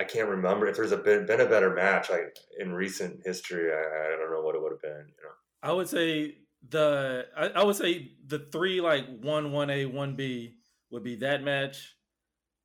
I 0.00 0.02
can't 0.02 0.28
remember 0.28 0.66
if 0.66 0.74
there's 0.74 0.90
a 0.90 0.96
been, 0.96 1.26
been 1.26 1.42
a 1.42 1.48
better 1.48 1.72
match 1.72 2.10
like 2.10 2.36
in 2.58 2.72
recent 2.72 3.20
history. 3.24 3.70
I, 3.72 3.76
I 3.76 4.16
don't 4.16 4.32
know 4.32 4.42
what 4.42 4.56
it 4.56 4.62
would 4.62 4.72
have 4.72 4.82
been. 4.82 5.06
You 5.06 5.22
know, 5.22 5.30
I 5.62 5.72
would 5.72 5.88
say 5.88 6.38
the 6.68 7.28
I, 7.36 7.48
I 7.60 7.64
would 7.64 7.76
say 7.76 8.12
the 8.26 8.38
three 8.38 8.80
like 8.80 9.06
one 9.20 9.52
one 9.52 9.70
A 9.70 9.86
one 9.86 10.16
B 10.16 10.58
would 10.90 11.02
be 11.02 11.16
that 11.16 11.42
match, 11.42 11.96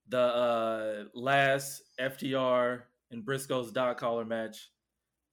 the 0.07 0.19
uh 0.19 1.05
last 1.13 1.83
FTR 1.99 2.83
and 3.12 3.25
Briscoe's 3.25 3.71
dog 3.71 3.97
collar 3.97 4.25
match, 4.25 4.69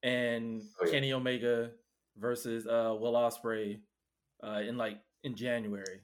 and 0.02 0.62
Oh, 0.80 0.86
yeah. 0.86 0.92
Kenny 0.92 1.12
Omega 1.12 1.72
versus 2.16 2.66
uh 2.66 2.94
Will 2.98 3.14
Ospreay 3.14 3.80
uh 4.42 4.62
in 4.66 4.76
like 4.78 5.02
in 5.24 5.36
January. 5.36 6.02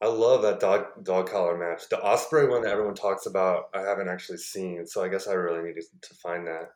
I 0.00 0.06
love 0.06 0.42
that 0.42 0.60
dog 0.60 1.04
dog 1.04 1.28
collar 1.30 1.56
match. 1.58 1.88
The 1.88 1.96
Ospreay 1.96 2.48
one 2.48 2.62
that 2.62 2.72
everyone 2.72 2.94
talks 2.94 3.26
about, 3.26 3.70
I 3.74 3.80
haven't 3.80 4.08
actually 4.08 4.38
seen, 4.38 4.86
so 4.86 5.02
I 5.02 5.08
guess 5.08 5.26
I 5.26 5.32
really 5.34 5.62
need 5.62 5.74
to, 5.74 5.82
to 6.08 6.14
find 6.14 6.46
that. 6.46 6.70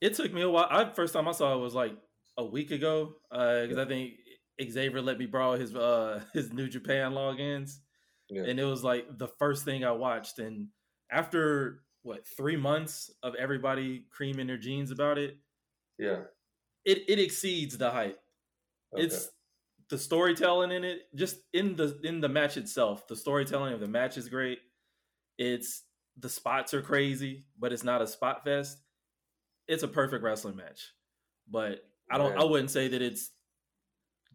It 0.00 0.14
took 0.14 0.32
me 0.32 0.42
a 0.42 0.50
while. 0.50 0.66
I 0.70 0.92
first 0.92 1.12
time 1.12 1.28
I 1.28 1.32
saw 1.32 1.54
it 1.54 1.60
was 1.60 1.74
like 1.74 1.96
a 2.38 2.44
week 2.44 2.70
ago 2.70 3.16
because 3.30 3.76
I 3.78 3.84
think 3.84 4.14
Xavier 4.70 5.02
let 5.02 5.18
me 5.18 5.26
borrow 5.26 5.56
his 5.58 5.74
uh 5.76 6.22
his 6.32 6.52
New 6.52 6.68
Japan 6.68 7.12
logins. 7.12 7.78
Yeah. 8.30 8.44
and 8.44 8.60
it 8.60 8.64
was 8.64 8.84
like 8.84 9.06
the 9.18 9.28
first 9.38 9.64
thing 9.64 9.84
I 9.84 9.92
watched. 9.92 10.38
And 10.38 10.68
after 11.10 11.82
what 12.02 12.26
three 12.26 12.56
months 12.56 13.10
of 13.22 13.34
everybody 13.36 14.04
creaming 14.10 14.46
their 14.46 14.58
jeans 14.58 14.90
about 14.90 15.18
it, 15.18 15.36
Yeah, 15.98 16.22
it 16.84 17.04
it 17.08 17.18
exceeds 17.18 17.76
the 17.78 17.90
hype. 17.90 18.20
okay. 18.94 19.04
It's 19.04 19.30
the 19.90 19.96
storytelling 19.98 20.70
in 20.72 20.84
it, 20.84 21.02
just 21.14 21.38
in 21.54 21.74
the 21.74 21.98
in 22.04 22.20
the 22.20 22.28
match 22.28 22.56
itself. 22.58 23.06
The 23.08 23.16
storytelling 23.16 23.72
of 23.74 23.80
the 23.80 23.88
match 23.88 24.18
is 24.18 24.28
great. 24.28 24.58
It's 25.38 25.82
the 26.18 26.28
spots 26.28 26.74
are 26.74 26.82
crazy, 26.82 27.46
but 27.58 27.72
it's 27.72 27.84
not 27.84 28.02
a 28.02 28.06
spot 28.06 28.44
fest. 28.44 28.78
It's 29.66 29.82
a 29.84 29.88
perfect 29.88 30.22
wrestling 30.22 30.56
match, 30.56 30.92
but 31.50 31.80
I 32.10 32.18
don't. 32.18 32.38
I 32.38 32.44
wouldn't 32.44 32.70
say 32.70 32.88
that 32.88 33.02
it's 33.02 33.30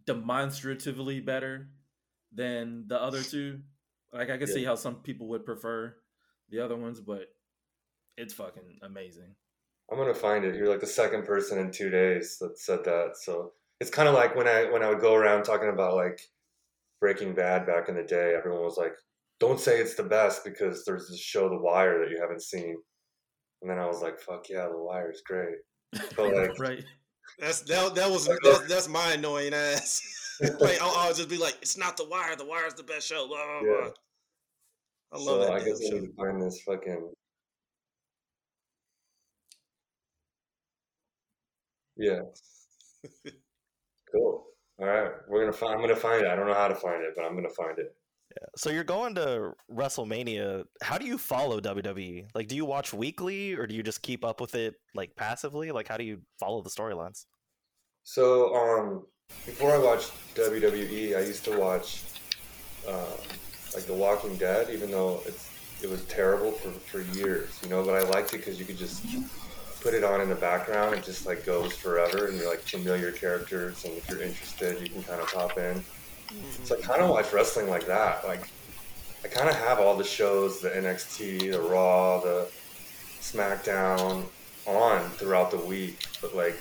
demonstratively 0.06 1.20
better 1.20 1.70
than 2.34 2.86
the 2.88 3.02
other 3.02 3.22
two. 3.24 3.62
Like 4.12 4.30
I 4.30 4.38
can 4.38 4.48
see 4.48 4.64
how 4.64 4.76
some 4.76 4.96
people 4.96 5.28
would 5.30 5.46
prefer 5.46 5.96
the 6.50 6.60
other 6.60 6.76
ones, 6.76 7.00
but 7.00 7.30
it's 8.18 8.34
fucking 8.34 8.80
amazing. 8.84 9.36
I'm 9.92 9.98
gonna 9.98 10.14
find 10.14 10.46
it. 10.46 10.56
You're 10.56 10.70
like 10.70 10.80
the 10.80 10.88
second 10.88 11.26
person 11.26 11.60
in 11.60 11.72
two 11.72 11.90
days 11.90 12.38
that 12.40 12.58
said 12.60 12.84
that. 12.86 13.14
So 13.22 13.54
it's 13.80 13.90
kind 13.90 14.08
of 14.08 14.16
like 14.16 14.36
when 14.36 14.48
I 14.48 14.70
when 14.72 14.84
I 14.84 14.90
would 14.90 15.02
go 15.02 15.16
around 15.16 15.44
talking 15.44 15.70
about 15.70 15.96
like 15.96 16.20
Breaking 17.02 17.34
Bad 17.34 17.66
back 17.66 17.90
in 17.90 17.96
the 17.96 18.04
day. 18.04 18.34
Everyone 18.34 18.64
was 18.64 18.78
like, 18.78 18.94
"Don't 19.40 19.60
say 19.60 19.80
it's 19.80 19.96
the 19.96 20.04
best 20.04 20.46
because 20.46 20.86
there's 20.86 21.10
this 21.10 21.20
show, 21.20 21.50
The 21.50 21.60
Wire, 21.60 22.00
that 22.00 22.10
you 22.10 22.18
haven't 22.22 22.42
seen." 22.42 22.78
And 23.62 23.70
then 23.70 23.78
I 23.78 23.86
was 23.88 24.02
like, 24.02 24.20
"Fuck 24.20 24.48
yeah, 24.50 24.68
The 24.68 24.78
Wire 24.78 25.12
is 25.12 25.22
great." 25.26 25.58
But 26.16 26.34
like, 26.34 26.60
right? 26.60 26.86
That's 27.40 27.62
that. 27.62 27.96
That 27.96 28.10
was 28.10 28.28
that's, 28.44 28.68
that's 28.68 28.88
my 28.90 29.14
annoying 29.14 29.54
ass. 29.54 30.02
like 30.60 30.82
I'll, 30.82 30.94
I'll 30.98 31.14
just 31.14 31.30
be 31.30 31.38
like, 31.38 31.58
it's 31.62 31.78
not 31.78 31.98
the 31.98 32.06
wire. 32.08 32.36
The 32.36 32.46
wire's 32.46 32.74
the 32.74 32.84
best 32.84 33.08
show. 33.08 33.28
Blah, 33.28 33.38
blah, 33.38 33.70
Yeah. 33.70 33.82
blah. 33.82 33.92
I 35.12 35.18
love 35.18 35.26
so 35.26 35.40
that 35.40 35.52
I 35.54 35.60
guess 35.60 35.80
I 35.82 35.90
show. 35.90 35.96
need 35.96 36.08
to 36.08 36.14
find 36.16 36.42
this 36.42 36.62
fucking. 36.66 37.12
Yeah. 41.98 42.22
cool. 44.12 44.46
All 44.80 44.88
right, 44.88 45.12
we're 45.28 45.42
gonna 45.42 45.54
find. 45.54 45.74
I'm 45.76 45.82
gonna 45.82 45.96
find 45.96 46.24
it. 46.26 46.28
I 46.28 46.36
don't 46.36 46.48
know 46.48 46.54
how 46.54 46.68
to 46.68 46.76
find 46.76 47.04
it, 47.04 47.14
but 47.16 47.24
I'm 47.24 47.36
gonna 47.36 47.50
find 47.50 47.78
it. 47.78 47.96
So 48.56 48.70
you're 48.70 48.84
going 48.84 49.16
to 49.16 49.54
WrestleMania. 49.72 50.64
How 50.82 50.98
do 50.98 51.06
you 51.06 51.18
follow 51.18 51.60
WWE? 51.60 52.26
Like, 52.36 52.48
do 52.48 52.56
you 52.56 52.66
watch 52.66 52.94
weekly 52.94 53.54
or 53.54 53.68
do 53.68 53.76
you 53.76 53.84
just 53.84 54.02
keep 54.02 54.24
up 54.24 54.42
with 54.42 54.56
it 54.56 54.76
like 54.96 55.16
passively? 55.16 55.72
Like, 55.72 55.88
how 55.88 55.98
do 55.98 56.04
you 56.04 56.22
follow 56.40 56.62
the 56.62 56.70
storylines? 56.70 57.26
So, 58.04 58.54
um, 58.56 59.06
before 59.46 59.72
I 59.72 59.78
watched 59.78 60.12
WWE, 60.36 61.16
I 61.18 61.22
used 61.22 61.46
to 61.46 61.58
watch 61.58 62.04
uh, 62.88 63.18
like 63.74 63.84
The 63.86 63.94
Walking 63.94 64.36
Dead, 64.38 64.70
even 64.70 64.92
though 64.92 65.22
it's 65.26 65.50
it 65.82 65.90
was 65.90 66.06
terrible 66.06 66.52
for, 66.52 66.70
for 66.70 67.02
years, 67.18 67.60
you 67.62 67.70
know. 67.70 67.84
But 67.84 67.96
I 67.96 68.10
liked 68.10 68.34
it 68.34 68.38
because 68.38 68.60
you 68.60 68.66
could 68.66 68.78
just 68.78 69.06
put 69.82 69.94
it 69.94 70.04
on 70.04 70.22
in 70.22 70.30
the 70.30 70.36
background. 70.36 70.96
It 70.96 71.04
just 71.04 71.26
like 71.26 71.46
goes 71.46 71.74
forever, 71.74 72.28
and 72.28 72.38
you're 72.38 72.50
like 72.50 72.62
familiar 72.62 73.12
characters, 73.12 73.84
and 73.86 73.94
if 73.98 74.10
you're 74.10 74.22
interested, 74.22 74.82
you 74.82 74.90
can 74.90 75.04
kind 75.04 75.22
of 75.22 75.28
pop 75.28 75.58
in. 75.58 75.84
So 76.64 76.78
I 76.78 76.82
kind 76.82 77.02
of 77.02 77.10
watch 77.10 77.32
wrestling 77.34 77.70
like 77.70 77.86
that. 77.88 78.26
Like 78.26 78.48
I 79.24 79.28
kind 79.28 79.50
of 79.50 79.56
have 79.56 79.80
all 79.80 79.96
the 79.96 80.04
shows, 80.04 80.62
the 80.62 80.70
NXT, 80.70 81.52
the 81.52 81.62
Raw, 81.62 82.20
the 82.20 82.48
SmackDown 83.22 84.26
on 84.66 85.10
throughout 85.12 85.52
the 85.52 85.58
week, 85.58 86.06
but 86.22 86.36
like 86.36 86.58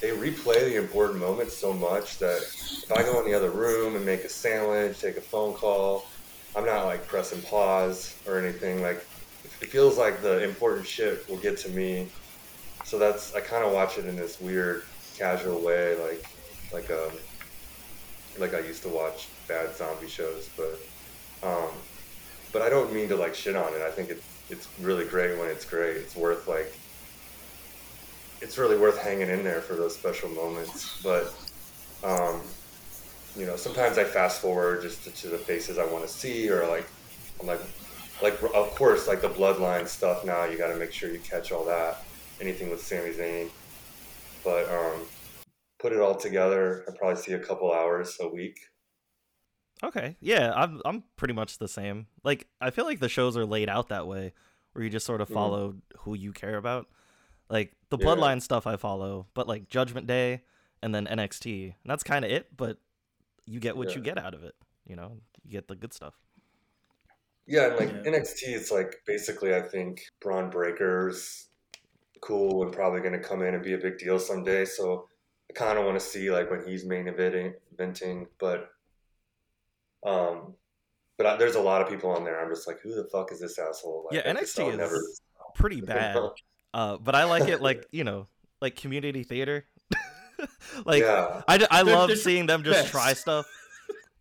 they 0.00 0.10
replay 0.10 0.64
the 0.64 0.76
important 0.76 1.20
moments 1.20 1.56
so 1.56 1.72
much 1.72 2.18
that 2.18 2.38
if 2.38 2.90
I 2.90 3.02
go 3.02 3.20
in 3.20 3.30
the 3.30 3.36
other 3.36 3.50
room 3.50 3.96
and 3.96 4.04
make 4.04 4.24
a 4.24 4.28
sandwich, 4.28 4.98
take 5.00 5.16
a 5.16 5.20
phone 5.20 5.54
call, 5.54 6.06
I'm 6.56 6.64
not 6.64 6.86
like 6.86 7.06
pressing 7.06 7.42
pause 7.42 8.16
or 8.26 8.38
anything. 8.38 8.82
Like 8.82 9.04
it 9.60 9.68
feels 9.68 9.98
like 9.98 10.22
the 10.22 10.42
important 10.42 10.86
shit 10.86 11.28
will 11.28 11.36
get 11.36 11.58
to 11.58 11.68
me. 11.68 12.08
So 12.84 12.98
that's 12.98 13.34
I 13.34 13.40
kind 13.40 13.64
of 13.64 13.72
watch 13.72 13.98
it 13.98 14.06
in 14.06 14.16
this 14.16 14.40
weird 14.40 14.84
casual 15.16 15.60
way, 15.60 15.96
like 16.00 16.24
like 16.72 16.90
um 16.90 17.12
like 18.38 18.54
I 18.54 18.60
used 18.60 18.82
to 18.82 18.88
watch 18.88 19.28
bad 19.48 19.74
zombie 19.76 20.08
shows, 20.08 20.48
but 20.56 20.78
um 21.42 21.70
but 22.52 22.62
I 22.62 22.68
don't 22.68 22.92
mean 22.92 23.08
to 23.08 23.16
like 23.16 23.34
shit 23.34 23.56
on 23.56 23.72
it. 23.74 23.80
I 23.80 23.90
think 23.90 24.10
it's 24.10 24.26
it's 24.50 24.68
really 24.80 25.04
great 25.04 25.38
when 25.38 25.48
it's 25.48 25.64
great. 25.64 25.96
It's 25.96 26.16
worth 26.16 26.48
like 26.48 26.72
it's 28.40 28.58
really 28.58 28.78
worth 28.78 28.98
hanging 28.98 29.28
in 29.28 29.44
there 29.44 29.60
for 29.60 29.74
those 29.74 29.94
special 29.94 30.28
moments. 30.30 31.00
But 31.02 31.32
um, 32.02 32.40
you 33.36 33.46
know, 33.46 33.56
sometimes 33.56 33.98
I 33.98 34.04
fast 34.04 34.40
forward 34.40 34.82
just 34.82 35.04
to, 35.04 35.10
to 35.10 35.28
the 35.28 35.38
faces 35.38 35.78
I 35.78 35.84
want 35.84 36.06
to 36.06 36.12
see, 36.12 36.50
or 36.50 36.66
like 36.66 36.86
I'm 37.40 37.46
like 37.46 37.60
like 38.22 38.42
of 38.42 38.74
course 38.74 39.06
like 39.06 39.20
the 39.20 39.30
bloodline 39.30 39.86
stuff. 39.86 40.24
Now 40.24 40.44
you 40.44 40.58
got 40.58 40.68
to 40.68 40.76
make 40.76 40.92
sure 40.92 41.10
you 41.10 41.20
catch 41.20 41.52
all 41.52 41.64
that. 41.66 42.04
Anything 42.40 42.70
with 42.70 42.82
Sami 42.82 43.10
Zayn, 43.10 43.50
but 44.42 44.68
um, 44.70 45.02
put 45.80 45.92
it 45.92 46.00
all 46.00 46.14
together. 46.14 46.84
I 46.88 46.96
probably 46.96 47.20
see 47.20 47.32
a 47.32 47.38
couple 47.38 47.72
hours 47.72 48.16
a 48.20 48.28
week. 48.28 48.60
Okay, 49.82 50.16
yeah, 50.20 50.52
I'm 50.54 50.80
I'm 50.84 51.04
pretty 51.16 51.32
much 51.34 51.56
the 51.58 51.68
same. 51.68 52.06
Like, 52.22 52.46
I 52.60 52.70
feel 52.70 52.84
like 52.84 53.00
the 53.00 53.08
shows 53.08 53.36
are 53.36 53.46
laid 53.46 53.68
out 53.70 53.88
that 53.88 54.06
way, 54.06 54.34
where 54.72 54.84
you 54.84 54.90
just 54.90 55.06
sort 55.06 55.22
of 55.22 55.28
Mhm. 55.30 55.34
follow 55.34 55.76
who 56.00 56.14
you 56.14 56.32
care 56.32 56.56
about. 56.58 56.86
Like 57.48 57.72
the 57.88 57.96
Yeah. 57.98 58.06
Bloodline 58.06 58.42
stuff, 58.42 58.66
I 58.66 58.76
follow, 58.76 59.26
but 59.34 59.48
like 59.48 59.68
Judgment 59.68 60.06
Day 60.06 60.42
and 60.82 60.94
then 60.94 61.06
NXT, 61.06 61.64
and 61.82 61.90
that's 61.90 62.04
kind 62.04 62.24
of 62.24 62.30
it. 62.30 62.54
But 62.56 62.78
you 63.46 63.58
get 63.58 63.76
what 63.76 63.88
Yeah. 63.90 63.96
you 63.96 64.00
get 64.02 64.18
out 64.18 64.34
of 64.34 64.44
it. 64.44 64.54
You 64.84 64.96
know, 64.96 65.20
you 65.42 65.50
get 65.50 65.66
the 65.66 65.76
good 65.76 65.92
stuff. 65.94 66.14
Yeah, 67.46 67.68
and 67.68 67.76
like 67.76 67.88
Yeah. 67.88 68.10
NXT, 68.12 68.54
it's 68.54 68.70
like 68.70 69.02
basically 69.06 69.54
I 69.54 69.62
think 69.62 70.02
Bron 70.20 70.50
Breakker's 70.50 71.48
cool 72.20 72.62
and 72.62 72.72
probably 72.72 73.00
going 73.00 73.14
to 73.20 73.26
come 73.28 73.40
in 73.42 73.54
and 73.54 73.64
be 73.64 73.72
a 73.72 73.78
big 73.78 73.98
deal 73.98 74.18
someday. 74.18 74.64
So 74.66 75.08
I 75.50 75.52
kind 75.52 75.78
of 75.78 75.84
want 75.84 75.98
to 75.98 76.04
see 76.04 76.30
like 76.30 76.48
when 76.50 76.64
he's 76.64 76.84
main 76.86 77.06
eventing, 77.06 77.54
eventing 77.76 78.26
but 78.38 78.70
um, 80.06 80.54
but 81.18 81.26
I, 81.26 81.36
there's 81.36 81.56
a 81.56 81.60
lot 81.60 81.82
of 81.82 81.88
people 81.88 82.10
on 82.10 82.24
there. 82.24 82.40
I'm 82.42 82.48
just 82.50 82.66
like, 82.66 82.80
who 82.80 82.94
the 82.94 83.04
fuck 83.12 83.32
is 83.32 83.40
this 83.40 83.58
asshole? 83.58 84.06
Like, 84.10 84.24
Yeah, 84.24 84.32
NXT 84.32 84.70
is 84.72 84.76
never- 84.78 85.02
pretty 85.54 85.80
bad. 85.82 86.16
Uh, 86.72 86.96
but 86.98 87.14
I 87.14 87.24
like 87.24 87.48
it 87.48 87.60
like 87.60 87.84
you 87.90 88.04
know, 88.04 88.28
like 88.60 88.76
community 88.76 89.24
theater. 89.24 89.66
like 90.84 91.02
yeah, 91.02 91.42
I, 91.48 91.66
I 91.70 91.82
They're- 91.82 91.94
love 91.94 92.08
they're 92.08 92.16
seeing 92.16 92.46
them 92.46 92.62
just 92.62 92.78
best. 92.82 92.90
try 92.92 93.12
stuff. 93.14 93.46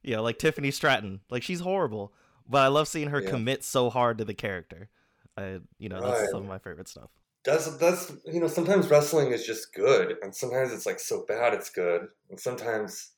You 0.01 0.15
know, 0.15 0.23
like 0.23 0.39
Tiffany 0.39 0.71
Stratton. 0.71 1.19
Like 1.29 1.43
she's 1.43 1.59
horrible, 1.59 2.11
but 2.49 2.59
I 2.63 2.67
love 2.67 2.87
seeing 2.87 3.09
her 3.09 3.21
Yeah. 3.21 3.29
commit 3.29 3.63
so 3.63 3.89
hard 3.91 4.17
to 4.17 4.25
the 4.25 4.33
character. 4.33 4.89
I, 5.37 5.59
you 5.77 5.89
know, 5.89 6.01
that's 6.01 6.31
some 6.31 6.41
of 6.41 6.47
my 6.47 6.57
favorite 6.57 6.87
stuff. 6.87 7.09
That's 7.45 7.77
that's 7.77 8.11
you 8.25 8.39
know 8.39 8.47
sometimes 8.47 8.89
wrestling 8.89 9.31
is 9.31 9.45
just 9.45 9.73
good, 9.73 10.17
and 10.21 10.35
sometimes 10.35 10.73
it's 10.73 10.85
like 10.85 10.99
so 10.99 11.25
bad 11.27 11.53
it's 11.53 11.69
good, 11.69 12.07
and 12.29 12.39
sometimes 12.39 13.11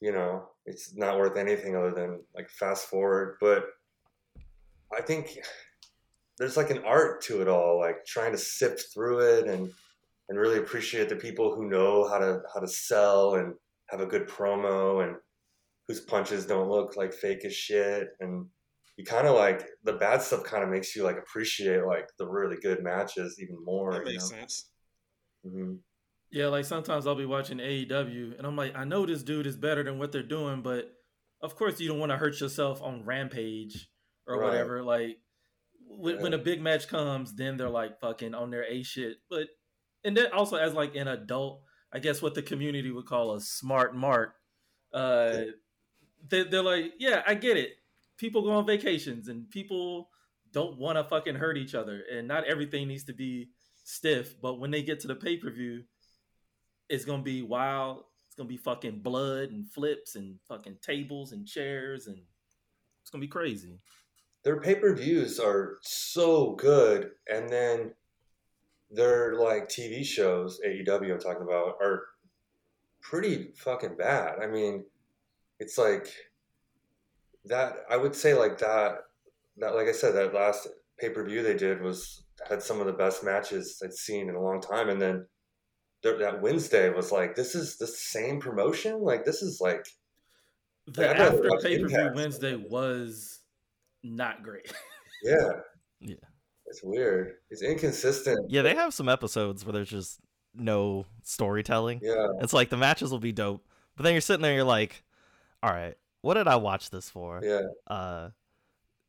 you 0.00 0.12
know 0.12 0.48
it's 0.66 0.94
not 0.94 1.18
worth 1.18 1.36
anything 1.36 1.76
other 1.76 1.92
than 1.92 2.20
like 2.34 2.48
fast 2.50 2.86
forward. 2.86 3.36
But 3.40 3.64
I 4.96 5.02
think 5.02 5.38
there's 6.38 6.56
like 6.56 6.70
an 6.70 6.84
art 6.84 7.22
to 7.22 7.42
it 7.42 7.48
all, 7.48 7.78
like 7.78 8.04
trying 8.06 8.32
to 8.32 8.38
sift 8.38 8.92
through 8.94 9.20
it 9.20 9.46
and 9.46 9.70
and 10.28 10.38
really 10.38 10.58
appreciate 10.58 11.08
the 11.08 11.16
people 11.16 11.54
who 11.54 11.68
know 11.68 12.08
how 12.08 12.18
to 12.18 12.40
how 12.54 12.60
to 12.60 12.68
sell 12.68 13.34
and 13.34 13.54
have 13.88 14.00
a 14.00 14.06
good 14.06 14.28
promo 14.28 15.04
and 15.04 15.16
whose 15.88 16.00
punches 16.00 16.46
don't 16.46 16.70
look 16.70 16.96
like 16.96 17.12
fake 17.12 17.44
as 17.44 17.52
shit 17.52 18.10
and 18.20 18.46
you 19.00 19.04
kind 19.06 19.26
of 19.26 19.34
like 19.34 19.66
the 19.84 19.94
bad 19.94 20.22
stuff 20.22 20.44
kind 20.44 20.62
of 20.62 20.70
makes 20.70 20.94
you 20.94 21.02
like 21.04 21.16
appreciate 21.18 21.84
like 21.84 22.08
the 22.18 22.26
really 22.26 22.56
good 22.56 22.82
matches 22.82 23.38
even 23.40 23.56
more 23.64 23.92
That 23.92 24.06
you 24.06 24.12
makes 24.12 24.24
know? 24.24 24.28
sense. 24.28 24.68
hmm 25.44 25.74
Yeah, 26.30 26.46
like 26.46 26.64
sometimes 26.64 27.06
I'll 27.06 27.14
be 27.14 27.26
watching 27.26 27.60
AEW 27.60 28.34
and 28.38 28.46
I'm 28.46 28.56
like, 28.56 28.76
I 28.76 28.84
know 28.84 29.04
this 29.06 29.22
dude 29.22 29.46
is 29.46 29.56
better 29.56 29.82
than 29.82 29.98
what 29.98 30.12
they're 30.12 30.22
doing, 30.22 30.62
but 30.62 30.92
of 31.42 31.56
course 31.56 31.80
you 31.80 31.88
don't 31.88 31.98
want 31.98 32.10
to 32.12 32.18
hurt 32.18 32.40
yourself 32.40 32.82
on 32.82 33.04
Rampage 33.04 33.88
or 34.26 34.36
Right. 34.36 34.44
whatever. 34.44 34.82
Like 34.82 35.18
when, 35.88 36.20
when 36.20 36.34
a 36.34 36.38
big 36.38 36.60
match 36.60 36.88
comes, 36.88 37.34
then 37.34 37.56
they're 37.56 37.68
like 37.70 38.00
fucking 38.00 38.34
on 38.34 38.50
their 38.50 38.64
A 38.64 38.82
shit. 38.82 39.16
But 39.28 39.48
and 40.04 40.16
then 40.16 40.32
also 40.32 40.56
as 40.56 40.74
like 40.74 40.94
an 40.94 41.08
adult, 41.08 41.62
I 41.92 41.98
guess 41.98 42.22
what 42.22 42.34
the 42.34 42.42
community 42.42 42.90
would 42.90 43.06
call 43.06 43.34
a 43.34 43.40
smart 43.40 43.96
mark. 43.96 44.34
Uh, 44.92 45.42
they, 46.28 46.44
they're 46.44 46.62
like, 46.62 46.94
yeah, 46.98 47.22
I 47.26 47.34
get 47.34 47.56
it. 47.56 47.70
People 48.20 48.42
go 48.42 48.52
on 48.52 48.66
vacations 48.66 49.28
and 49.28 49.50
people 49.50 50.10
don't 50.52 50.78
want 50.78 50.98
to 50.98 51.04
fucking 51.04 51.36
hurt 51.36 51.56
each 51.56 51.74
other, 51.74 52.02
and 52.12 52.28
not 52.28 52.44
everything 52.44 52.86
needs 52.86 53.04
to 53.04 53.14
be 53.14 53.48
stiff. 53.82 54.40
But 54.40 54.60
when 54.60 54.70
they 54.70 54.82
get 54.82 55.00
to 55.00 55.08
the 55.08 55.14
pay 55.16 55.38
per 55.38 55.50
view, 55.50 55.84
it's 56.88 57.04
gonna 57.04 57.22
be 57.22 57.42
wild. 57.42 58.04
It's 58.26 58.36
gonna 58.36 58.48
be 58.48 58.56
fucking 58.58 59.00
blood 59.00 59.50
and 59.50 59.66
flips 59.72 60.14
and 60.16 60.38
fucking 60.46 60.78
tables 60.82 61.32
and 61.32 61.46
chairs 61.46 62.06
and 62.06 62.18
it's 63.02 63.10
gonna 63.10 63.22
be 63.22 63.28
crazy. 63.28 63.80
their 64.44 64.60
pay-per-views 64.60 65.40
are 65.40 65.78
so 65.82 66.52
good 66.52 67.10
and 67.28 67.48
then 67.50 67.92
their 68.90 69.34
like 69.36 69.68
tv 69.68 70.04
shows 70.04 70.60
aew 70.66 71.12
i'm 71.12 71.18
talking 71.18 71.42
about 71.42 71.76
are 71.80 72.04
pretty 73.02 73.52
fucking 73.56 73.96
bad 73.96 74.38
i 74.42 74.46
mean 74.46 74.84
it's 75.58 75.76
like 75.78 76.14
that 77.46 77.76
i 77.90 77.96
would 77.96 78.14
say 78.14 78.34
like 78.34 78.58
that 78.58 78.98
that 79.56 79.74
like 79.74 79.88
i 79.88 79.92
said 79.92 80.14
that 80.14 80.34
last 80.34 80.68
pay-per-view 80.98 81.42
they 81.42 81.54
did 81.54 81.80
was 81.80 82.24
had 82.48 82.62
some 82.62 82.80
of 82.80 82.86
the 82.86 82.92
best 82.92 83.24
matches 83.24 83.80
i'd 83.84 83.92
seen 83.92 84.28
in 84.28 84.34
a 84.34 84.40
long 84.42 84.60
time. 84.60 84.88
And 84.88 85.00
then 85.00 85.26
th- 86.02 86.18
that 86.18 86.40
wednesday 86.40 86.88
was 86.90 87.12
like 87.12 87.34
this 87.34 87.54
is 87.54 87.76
the 87.76 87.86
same 87.86 88.40
promotion? 88.40 89.00
Like 89.02 89.24
this 89.24 89.42
is 89.42 89.60
like 89.60 89.86
The 90.86 91.10
I'd 91.10 91.20
after 91.20 91.50
pay 91.62 91.78
per 91.78 91.88
view 91.88 92.10
Wednesday 92.14 92.56
was 92.56 93.40
not 94.02 94.42
great. 94.42 94.72
yeah. 95.22 95.50
Yeah. 96.00 96.14
it's 96.66 96.80
weird. 96.82 97.34
It's 97.50 97.62
inconsistent. 97.62 98.50
Yeah, 98.50 98.62
they 98.62 98.74
have 98.74 98.94
some 98.94 99.08
episodes 99.08 99.64
where 99.64 99.72
there's 99.74 99.90
just 99.90 100.20
no 100.54 101.04
storytelling. 101.22 102.00
yeah. 102.02 102.26
It's 102.40 102.52
like 102.54 102.70
the 102.70 102.76
matches 102.78 103.10
will 103.10 103.18
be 103.18 103.32
dope, 103.32 103.64
but 103.96 104.04
then 104.04 104.12
you're 104.12 104.20
sitting 104.22 104.42
there, 104.42 104.54
you're 104.54 104.64
like, 104.64 105.02
all 105.62 105.70
right, 105.70 105.96
what 106.22 106.34
did 106.34 106.48
I 106.48 106.56
watch 106.56 106.90
this 106.90 107.08
for? 107.10 107.40
yeah 107.42 107.62
uh 107.86 108.30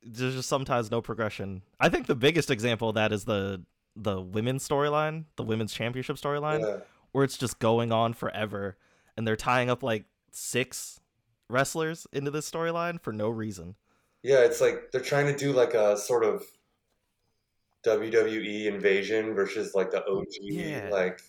there's 0.03 0.33
just 0.35 0.49
sometimes 0.49 0.89
no 0.89 0.99
progression. 1.01 1.61
I 1.79 1.89
think 1.89 2.07
the 2.07 2.15
biggest 2.15 2.49
example 2.49 2.89
of 2.89 2.95
that 2.95 3.11
is 3.11 3.25
the 3.25 3.63
the 3.95 4.19
women's 4.21 4.67
storyline, 4.67 5.25
the 5.35 5.43
women's 5.43 5.73
championship 5.73 6.15
storyline, 6.17 6.61
yeah 6.61 6.77
where 7.11 7.25
it's 7.25 7.37
just 7.37 7.59
going 7.59 7.91
on 7.91 8.13
forever 8.13 8.77
and 9.17 9.27
they're 9.27 9.35
tying 9.35 9.69
up 9.69 9.83
like 9.83 10.05
six 10.31 11.01
wrestlers 11.49 12.07
into 12.13 12.31
this 12.31 12.49
storyline 12.49 13.01
for 13.01 13.11
no 13.11 13.29
reason. 13.29 13.75
Yeah, 14.23 14.39
it's 14.45 14.61
like 14.61 14.91
they're 14.93 15.01
trying 15.01 15.25
to 15.25 15.35
do 15.35 15.51
like 15.51 15.73
a 15.73 15.97
sort 15.97 16.23
of 16.23 16.45
WWE 17.85 18.65
invasion 18.67 19.33
versus 19.33 19.73
like 19.75 19.91
the 19.91 20.05
OG 20.05 20.25
Yeah. 20.41 20.89
like 20.91 21.19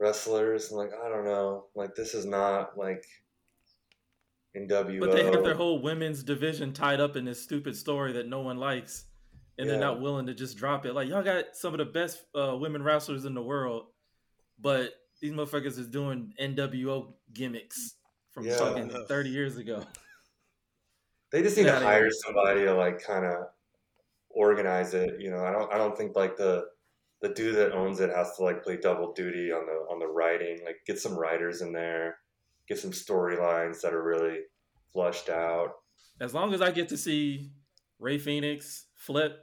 wrestlers. 0.00 0.70
And 0.70 0.78
like 0.78 0.90
I 0.94 1.08
don't 1.08 1.24
know, 1.24 1.66
like 1.74 1.94
this 1.94 2.14
is 2.14 2.24
not 2.24 2.76
like 2.78 3.04
NWO. 4.56 5.00
But 5.00 5.12
they 5.12 5.24
have 5.24 5.44
their 5.44 5.54
whole 5.54 5.80
women's 5.82 6.22
division 6.22 6.72
tied 6.72 7.00
up 7.00 7.16
in 7.16 7.24
this 7.24 7.42
stupid 7.42 7.76
story 7.76 8.12
that 8.12 8.28
no 8.28 8.40
one 8.40 8.56
likes, 8.58 9.04
and 9.58 9.68
they're 9.68 9.78
not 9.78 10.00
willing 10.00 10.26
to 10.26 10.34
just 10.34 10.56
drop 10.56 10.86
it. 10.86 10.94
Like 10.94 11.08
y'all 11.08 11.22
got 11.22 11.54
some 11.56 11.74
of 11.74 11.78
the 11.78 11.84
best 11.84 12.24
uh, 12.34 12.56
women 12.56 12.82
wrestlers 12.82 13.24
in 13.24 13.34
the 13.34 13.42
world, 13.42 13.86
but 14.58 14.92
these 15.20 15.32
motherfuckers 15.32 15.78
is 15.78 15.88
doing 15.88 16.32
NWO 16.40 17.14
gimmicks 17.32 17.96
from 18.30 18.44
Yeah. 18.46 18.56
fucking 18.58 18.90
thirty 19.06 19.30
years 19.30 19.56
ago. 19.56 19.84
They 21.30 21.42
just 21.42 21.56
need 21.56 21.66
Yeah, 21.66 21.78
to 21.78 21.84
hire 21.84 22.08
somebody 22.10 22.64
to 22.64 22.74
like 22.74 23.02
kind 23.02 23.24
of 23.26 23.48
organize 24.30 24.94
it. 24.94 25.20
You 25.20 25.30
know, 25.30 25.44
I 25.44 25.52
don't 25.52 25.72
I 25.72 25.78
don't 25.78 25.96
think 25.96 26.16
like 26.16 26.36
the 26.36 26.66
the 27.20 27.30
dude 27.30 27.56
that 27.56 27.72
owns 27.72 28.00
it 28.00 28.10
has 28.10 28.36
to 28.36 28.44
like 28.44 28.62
play 28.62 28.76
double 28.76 29.12
duty 29.12 29.50
on 29.52 29.66
the 29.66 29.72
on 29.92 29.98
the 29.98 30.06
writing. 30.06 30.60
Like 30.64 30.76
get 30.86 30.98
some 30.98 31.18
writers 31.18 31.60
in 31.60 31.72
there, 31.72 32.18
get 32.68 32.78
some 32.78 32.90
storylines 32.92 33.80
that 33.80 33.92
are 33.94 34.02
really 34.02 34.38
flushed 34.92 35.28
out. 35.28 35.72
As 36.20 36.34
long 36.34 36.52
as 36.54 36.60
I 36.60 36.70
get 36.70 36.88
to 36.90 36.96
see 36.96 37.50
Rey 37.98 38.18
Fenix 38.18 38.86
flip 38.94 39.38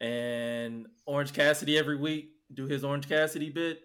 and 0.00 0.86
Orange 1.06 1.32
Cassidy 1.32 1.78
every 1.78 1.96
week 1.96 2.30
do 2.52 2.66
his 2.66 2.84
Orange 2.84 3.08
Cassidy 3.08 3.50
bit, 3.50 3.80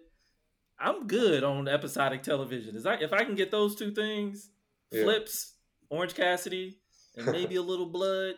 I'm 0.78 1.06
good 1.06 1.42
on 1.44 1.68
episodic 1.68 2.22
television. 2.22 2.76
Is 2.76 2.86
I 2.86 2.94
if 2.94 3.12
I 3.12 3.24
can 3.24 3.34
get 3.34 3.50
those 3.50 3.74
two 3.76 3.92
things, 3.92 4.50
Yeah. 4.92 5.04
flips, 5.04 5.54
Orange 5.90 6.14
Cassidy, 6.14 6.80
and 7.16 7.26
maybe 7.26 7.56
a 7.56 7.62
little 7.72 7.86
blood, 7.86 8.34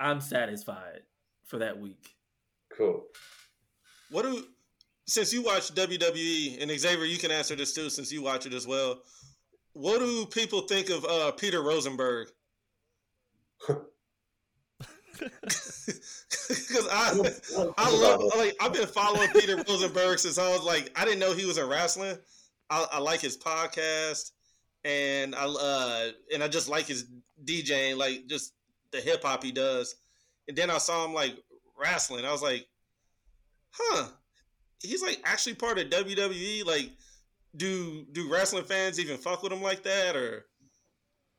I'm 0.00 0.20
satisfied 0.20 1.02
for 1.44 1.58
that 1.58 1.78
week. 1.78 2.16
Cool. 2.76 3.04
What 4.10 4.22
do 4.22 4.44
since 5.06 5.32
you 5.32 5.42
watch 5.42 5.72
WWE 5.74 6.60
and 6.60 6.70
Xavier, 6.70 7.04
you 7.04 7.18
can 7.18 7.30
answer 7.30 7.54
this 7.54 7.72
too 7.72 7.90
since 7.90 8.12
you 8.12 8.22
watch 8.22 8.46
it 8.46 8.52
as 8.52 8.66
well. 8.66 9.00
What 9.72 10.00
do 10.00 10.26
people 10.26 10.62
think 10.62 10.90
of 10.90 11.04
uh, 11.04 11.32
Peter 11.32 11.62
Rosenberg? 11.62 12.28
Because 16.48 16.86
I, 16.90 17.72
I 17.78 17.90
love 17.90 18.22
like 18.36 18.54
I've 18.60 18.72
been 18.72 18.86
following 18.86 19.28
Peter 19.30 19.56
Rosenberg 19.66 20.18
since 20.18 20.38
I 20.38 20.48
was 20.50 20.62
like 20.62 20.90
I 20.94 21.04
didn't 21.04 21.20
know 21.20 21.32
he 21.32 21.46
was 21.46 21.58
in 21.58 21.68
wrestling. 21.68 22.16
I, 22.68 22.86
I 22.92 22.98
like 22.98 23.20
his 23.20 23.36
podcast, 23.36 24.32
and 24.84 25.34
I 25.34 25.46
uh 25.46 26.10
and 26.32 26.42
I 26.42 26.48
just 26.48 26.68
like 26.68 26.86
his 26.86 27.06
DJing, 27.44 27.96
like 27.96 28.26
just 28.26 28.52
the 28.92 29.00
hip 29.00 29.22
hop 29.22 29.42
he 29.42 29.52
does. 29.52 29.96
And 30.48 30.56
then 30.56 30.70
I 30.70 30.78
saw 30.78 31.04
him 31.04 31.14
like 31.14 31.36
wrestling. 31.78 32.24
I 32.24 32.32
was 32.32 32.42
like, 32.42 32.66
huh, 33.70 34.08
he's 34.82 35.02
like 35.02 35.20
actually 35.24 35.54
part 35.54 35.78
of 35.78 35.88
WWE. 35.90 36.64
Like, 36.64 36.90
do 37.56 38.04
do 38.12 38.30
wrestling 38.30 38.64
fans 38.64 39.00
even 39.00 39.16
fuck 39.16 39.42
with 39.42 39.52
him 39.52 39.62
like 39.62 39.82
that 39.84 40.16
or? 40.16 40.46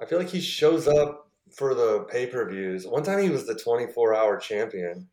I 0.02 0.06
feel 0.06 0.19
like 0.19 0.30
he 0.30 0.41
shows 0.41 0.88
up 0.88 1.32
for 1.56 1.73
the 1.73 2.06
pay 2.12 2.28
per 2.28 2.47
views. 2.50 2.86
One 2.86 3.04
time 3.04 3.21
he 3.21 3.30
was 3.30 3.47
the 3.47 3.56
24 3.56 4.15
hour 4.15 4.38
champion. 4.38 5.08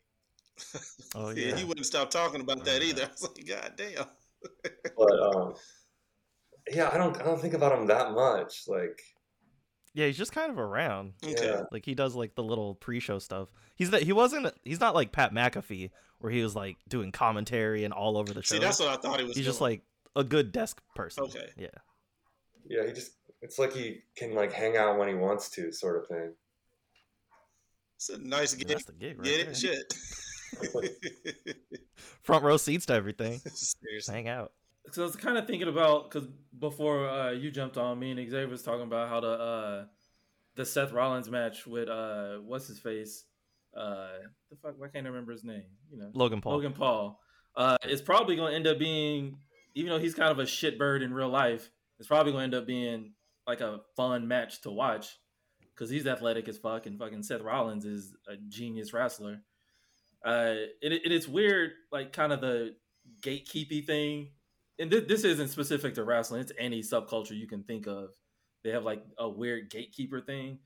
Oh 1.17 1.31
Yeah, 1.31 1.51
yeah. 1.51 1.57
he 1.57 1.65
wouldn't 1.65 1.87
stop 1.87 2.11
talking 2.11 2.41
about 2.41 2.65
that 2.65 2.83
either. 2.83 3.03
I 3.07 3.09
was 3.09 3.23
like, 3.23 3.47
God 3.47 3.73
damn. 3.77 4.07
But 4.97 5.37
um, 5.37 5.55
yeah, 6.73 6.91
I 6.93 6.97
don't 6.99 7.17
I 7.21 7.25
don't 7.25 7.41
think 7.41 7.55
about 7.55 7.79
him 7.79 7.87
that 7.87 8.13
much. 8.13 8.65
Like 8.67 9.01
Yeah, 9.95 10.07
he's 10.07 10.19
just 10.19 10.33
kind 10.33 10.51
of 10.51 10.59
around. 10.59 11.13
Okay. 11.25 11.47
Yeah. 11.47 11.63
Like 11.71 11.85
he 11.85 11.95
does 11.95 12.17
like 12.17 12.35
the 12.35 12.43
little 12.43 12.75
pre-show 12.75 13.21
stuff. 13.21 13.49
He's 13.77 13.91
that 13.91 14.03
he 14.03 14.13
wasn't 14.13 14.53
he's 14.65 14.81
not 14.81 14.95
like 14.95 15.13
Pat 15.13 15.33
McAfee 15.33 15.91
where 16.25 16.33
he 16.33 16.43
was 16.43 16.57
like 16.57 16.79
doing 16.89 17.13
commentary 17.13 17.85
and 17.85 17.93
all 17.93 18.17
over 18.17 18.33
the 18.33 18.43
show. 18.43 18.55
See, 18.55 18.59
that's 18.59 18.81
what 18.81 18.89
I 18.89 18.97
thought 18.97 19.21
he 19.21 19.27
was. 19.27 19.37
he's 19.37 19.45
just 19.45 19.61
like 19.61 19.83
a 20.17 20.25
good 20.25 20.53
desk 20.53 20.81
person. 20.95 21.25
Okay. 21.25 21.51
Yeah. 21.59 21.67
yeah, 22.67 22.87
he 22.87 22.95
just 22.95 23.13
it's 23.43 23.59
like 23.59 23.75
he 23.75 23.99
can 24.17 24.35
like 24.35 24.51
hang 24.51 24.79
out 24.79 24.99
when 24.99 25.07
he 25.07 25.15
wants 25.15 25.51
to, 25.51 25.71
sort 25.71 25.99
of 25.99 26.07
thing. 26.09 26.33
it's 27.97 28.09
a 28.09 28.17
nice 28.17 28.55
get, 28.55 28.69
That's 28.69 28.87
the 28.87 28.95
gig 28.95 29.19
right 29.19 29.25
get 29.27 29.61
there. 29.61 29.75
it 29.75 29.93
shit. 30.73 31.77
Front 32.23 32.43
row 32.43 32.57
seats 32.57 32.87
to 32.87 32.95
everything. 32.95 33.43
Just 33.45 33.79
Seriously. 33.83 34.15
hang 34.15 34.29
out. 34.29 34.53
Because 34.83 34.99
I 35.01 35.03
was 35.03 35.17
kind 35.17 35.37
of 35.37 35.47
thinking 35.47 35.69
about 35.69 36.11
because 36.11 36.27
before 36.59 37.07
uh, 37.07 37.33
you 37.33 37.51
jumped 37.51 37.77
on, 37.77 37.99
me 37.99 38.13
and 38.13 38.31
Xavier 38.31 38.49
was 38.49 38.63
talking 38.63 38.85
about 38.85 39.11
how 39.11 39.21
the 39.21 39.29
uh, 39.29 39.85
the 40.57 40.65
Seth 40.65 40.93
Rollins 40.93 41.29
match 41.31 41.67
with 41.67 41.91
uh, 41.91 42.37
what's 42.37 42.67
his 42.67 42.79
face, 42.79 43.25
uh, 43.77 44.09
the 44.51 44.57
fuck, 44.63 44.75
why 44.79 44.89
can't 44.89 45.07
I 45.07 45.11
remember 45.11 45.33
his 45.33 45.45
name? 45.45 45.65
You 45.91 45.99
know, 45.99 46.11
Logan 46.15 46.41
Paul. 46.41 46.55
Logan 46.55 46.73
Paul. 46.73 47.21
Uh, 47.57 47.77
it's 47.85 48.03
probably 48.03 48.37
going 48.37 48.51
to 48.51 48.57
end 48.57 48.67
up 48.67 48.79
being, 48.79 49.39
even 49.75 49.91
though 49.91 49.99
he's 49.99 50.15
kind 50.15 50.31
of 50.31 50.39
a 50.39 50.45
shitbird 50.45 51.03
in 51.03 51.13
real 51.13 51.29
life, 51.29 51.71
it's 51.99 52.09
probably 52.09 52.33
going 52.33 52.51
to 52.51 52.57
end 52.57 52.63
up 52.63 52.67
being 52.67 53.13
like 53.47 53.61
a 53.61 53.81
fun 53.97 54.27
match 54.27 54.63
to 54.63 54.71
watch 54.71 55.19
because 55.75 55.91
he's 55.91 56.07
athletic 56.07 56.49
as 56.49 56.59
fuck 56.59 56.87
and 56.87 56.99
fucking 56.99 57.23
Seth 57.23 57.43
Rollins 57.43 57.85
is 57.85 58.15
a 58.29 58.37
genius 58.49 58.93
wrestler. 58.93 59.43
Uh, 60.25 60.55
it, 60.81 60.93
it, 60.93 61.13
it's 61.13 61.29
weird, 61.29 61.73
like 61.93 62.13
kind 62.13 62.33
of 62.33 62.41
the 62.41 62.75
gatekeepy 63.23 63.85
thing. 63.85 64.31
And 64.79 64.91
th- 64.91 65.07
this 65.07 65.25
isn't 65.25 65.49
specific 65.49 65.95
to 65.95 66.05
wrestling; 66.05 66.41
it's 66.41 66.53
any 66.59 66.81
subculture 66.81 67.37
you 67.37 67.47
can 67.47 67.63
think 67.63 67.87
of. 67.87 68.11
They 68.65 68.71
have 68.71 68.85
like 68.85 69.05
a 69.19 69.29
weird 69.29 69.71
gatekeeper 69.71 70.21
thing. 70.21 70.59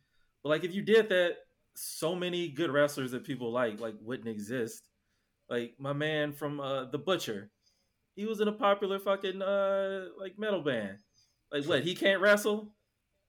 But 0.43 0.51
like, 0.51 0.65
if 0.65 0.73
you 0.73 0.83
did 0.83 1.09
that, 1.09 1.37
so 1.79 2.15
many 2.15 2.49
good 2.49 2.71
wrestlers 2.71 3.13
that 3.13 3.25
people 3.25 3.53
like 3.53 3.81
like 3.81 3.95
wouldn't 4.01 4.29
exist. 4.29 4.89
Like 5.49 5.75
my 5.79 5.93
man 5.93 6.33
from 6.33 6.61
uh, 6.61 6.85
the 6.87 6.99
Butcher, 6.99 7.51
he 8.17 8.27
was 8.27 8.41
in 8.41 8.49
a 8.49 8.53
popular 8.53 8.99
fucking 8.99 9.41
uh 9.43 10.07
like 10.19 10.39
metal 10.39 10.63
band. 10.63 10.99
Like 11.53 11.65
what? 11.65 11.83
He 11.85 11.95
can't 11.95 12.21
wrestle. 12.21 12.75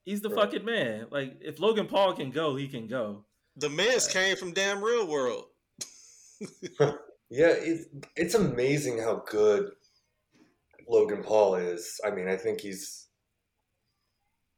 He's 0.06 0.22
the 0.22 0.30
Right. 0.30 0.40
fucking 0.52 0.66
man. 0.66 1.08
Like 1.12 1.38
if 1.42 1.60
Logan 1.60 1.88
Paul 1.88 2.14
can 2.14 2.32
go, 2.32 2.56
he 2.56 2.68
can 2.68 2.88
go. 2.88 3.26
The 3.56 3.70
Miz 3.70 4.08
came 4.08 4.36
from 4.36 4.54
damn 4.54 4.84
real 4.84 5.08
world. 5.08 5.46
Yeah, 7.32 7.54
it's 7.56 7.86
it's 8.16 8.34
amazing 8.34 8.98
how 8.98 9.22
good 9.28 9.70
Logan 10.88 11.22
Paul 11.24 11.56
is. 11.56 12.00
I 12.04 12.10
mean, 12.10 12.28
I 12.28 12.36
think 12.36 12.60
he's 12.62 13.06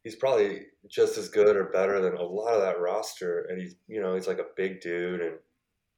he's 0.03 0.15
probably 0.15 0.63
just 0.89 1.17
as 1.17 1.29
good 1.29 1.55
or 1.55 1.65
better 1.65 2.01
than 2.01 2.15
a 2.15 2.23
lot 2.23 2.53
of 2.53 2.61
that 2.61 2.79
roster. 2.79 3.45
And 3.49 3.61
he's 3.61 3.75
you 3.87 4.01
know 4.01 4.15
he's 4.15 4.27
like 4.27 4.39
a 4.39 4.53
big 4.55 4.81
dude, 4.81 5.21
and 5.21 5.35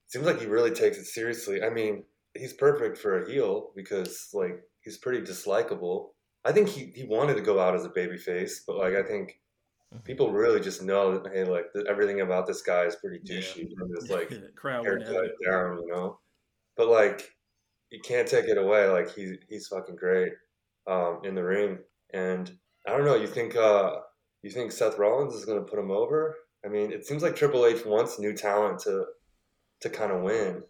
seems 0.08 0.26
like 0.26 0.40
he 0.40 0.46
really 0.46 0.72
takes 0.72 0.98
it 0.98 1.06
seriously. 1.06 1.64
I 1.64 1.70
mean, 1.70 2.04
he's 2.34 2.54
perfect 2.54 2.98
for 2.98 3.22
a 3.22 3.30
heel 3.32 3.72
because 3.76 4.30
like 4.34 4.62
he's 4.82 4.98
pretty 4.98 5.22
dislikable. 5.22 6.10
I 6.46 6.52
think 6.52 6.68
he, 6.70 6.92
he 6.96 7.06
wanted 7.06 7.36
to 7.36 7.42
go 7.42 7.60
out 7.60 7.76
as 7.76 7.86
a 7.86 7.90
baby 7.90 8.18
face, 8.18 8.64
but 8.68 8.78
like 8.78 8.96
I 8.96 9.04
think 9.04 9.40
people 10.04 10.32
really 10.34 10.60
just 10.60 10.82
know 10.82 11.18
that 11.20 11.32
hey, 11.34 11.46
like 11.46 11.72
th- 11.74 11.86
everything 11.88 12.22
about 12.22 12.48
this 12.48 12.62
guy 12.62 12.84
is 12.84 12.96
pretty 12.98 13.20
Yeah. 13.24 13.38
douchey 13.40 13.68
from 13.78 13.90
his 13.96 14.10
like 14.10 14.32
crowd 14.56 14.86
haircut 14.86 15.32
down, 15.46 15.80
you 15.82 15.88
know. 15.88 16.20
But 16.76 16.90
like, 16.90 17.30
you 17.92 18.02
can't 18.02 18.28
take 18.28 18.46
it 18.46 18.58
away. 18.58 18.88
Like 18.88 19.14
he's 19.14 19.38
he's 19.48 19.68
fucking 19.68 19.96
great 19.96 20.34
um, 20.88 21.22
in 21.24 21.36
the 21.36 21.44
ring, 21.44 21.78
and 22.14 22.52
I 22.88 22.92
don't 22.92 23.06
know. 23.06 23.16
You 23.16 23.28
think 23.28 23.56
uh, 23.56 23.98
you 24.42 24.50
think 24.50 24.72
Seth 24.72 24.98
Rollins 24.98 25.34
is 25.34 25.46
going 25.46 25.64
to 25.64 25.70
put 25.70 25.80
him 25.80 25.92
over? 25.92 26.36
I 26.66 26.70
mean, 26.70 26.92
it 26.92 27.06
seems 27.06 27.24
like 27.24 27.36
Triple 27.36 27.66
H 27.66 27.86
wants 27.86 28.20
new 28.20 28.34
talent 28.34 28.80
to 28.80 29.06
to 29.82 29.90
kind 29.90 30.12
of 30.12 30.22
win. 30.22 30.64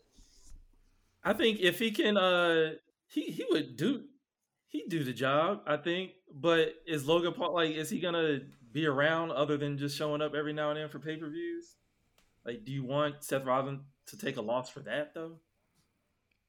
I 1.24 1.34
think 1.34 1.60
if 1.60 1.80
he 1.80 1.92
can, 1.92 2.18
uh, 2.18 2.74
he 3.08 3.24
he 3.24 3.46
would 3.50 3.78
do 3.78 4.04
he 4.68 4.86
do 4.88 5.04
the 5.04 5.14
job. 5.14 5.62
I 5.66 5.78
think, 5.78 6.12
but 6.34 6.74
is 6.86 7.06
Logan 7.06 7.34
Paul 7.34 7.54
like? 7.54 7.72
Is 7.72 7.90
he 7.90 8.00
gonna 8.00 8.40
be 8.72 8.86
around 8.86 9.32
other 9.32 9.58
than 9.58 9.78
just 9.78 9.98
showing 9.98 10.22
up 10.22 10.34
every 10.34 10.54
now 10.54 10.72
and 10.72 10.80
then 10.80 10.90
for 10.90 11.00
pay 11.00 11.16
per 11.18 11.30
views? 11.30 11.76
Like, 12.46 12.66
do 12.66 12.72
you 12.72 12.84
want 12.84 13.24
Seth 13.24 13.46
Rollins 13.46 13.82
to 14.08 14.18
take 14.18 14.38
a 14.38 14.42
loss 14.42 14.70
for 14.70 14.82
that 14.82 15.14
though? 15.14 15.38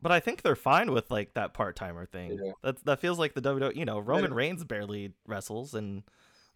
But 0.05 0.13
I 0.13 0.21
think 0.21 0.43
they're 0.43 0.55
fine 0.55 0.93
with 0.93 1.11
like 1.11 1.33
that 1.33 1.55
part 1.55 1.77
timer 1.77 2.05
thing. 2.05 2.39
Yeah. 2.41 2.53
That 2.63 2.85
that 2.85 3.01
feels 3.01 3.19
like 3.19 3.33
the 3.35 3.41
WWE. 3.41 3.75
You 3.75 3.87
know, 3.87 3.99
Roman 3.99 4.31
Yeah. 4.33 4.37
Reigns 4.37 4.63
barely 4.63 5.15
wrestles, 5.27 5.73
and 5.75 6.03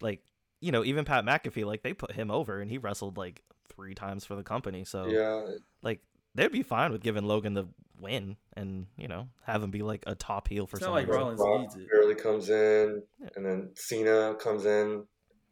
like 0.01 0.21
you 0.61 0.71
know, 0.71 0.83
even 0.85 1.03
Pat 1.03 1.25
McAfee, 1.25 1.65
like 1.65 1.81
they 1.81 1.93
put 1.93 2.11
him 2.11 2.29
over, 2.29 2.61
and 2.61 2.69
he 2.69 2.77
wrestled 2.77 3.17
like 3.17 3.41
three 3.67 3.95
times 3.95 4.23
for 4.23 4.35
the 4.35 4.43
company. 4.43 4.85
So 4.85 5.07
Yeah, 5.07 5.55
like 5.81 6.01
they'd 6.35 6.51
be 6.51 6.61
fine 6.61 6.91
with 6.91 7.01
giving 7.01 7.25
Logan 7.25 7.55
the 7.55 7.65
win, 7.99 8.37
and 8.55 8.85
you 8.97 9.07
know, 9.07 9.29
have 9.45 9.63
him 9.63 9.71
be 9.71 9.81
like 9.81 10.03
a 10.05 10.13
top 10.13 10.47
heel 10.47 10.67
for 10.67 10.77
It's 10.77 10.85
some 10.85 10.93
not 10.93 10.99
like 10.99 11.07
reason. 11.07 11.21
Rollins 11.21 11.39
Rock 11.41 11.61
needs 11.61 11.75
it. 11.75 11.87
barely 11.91 12.13
comes 12.15 12.49
in, 12.51 13.01
Yeah. 13.19 13.29
and 13.35 13.43
then 13.43 13.71
Cena 13.73 14.35
comes 14.39 14.65
in 14.65 15.05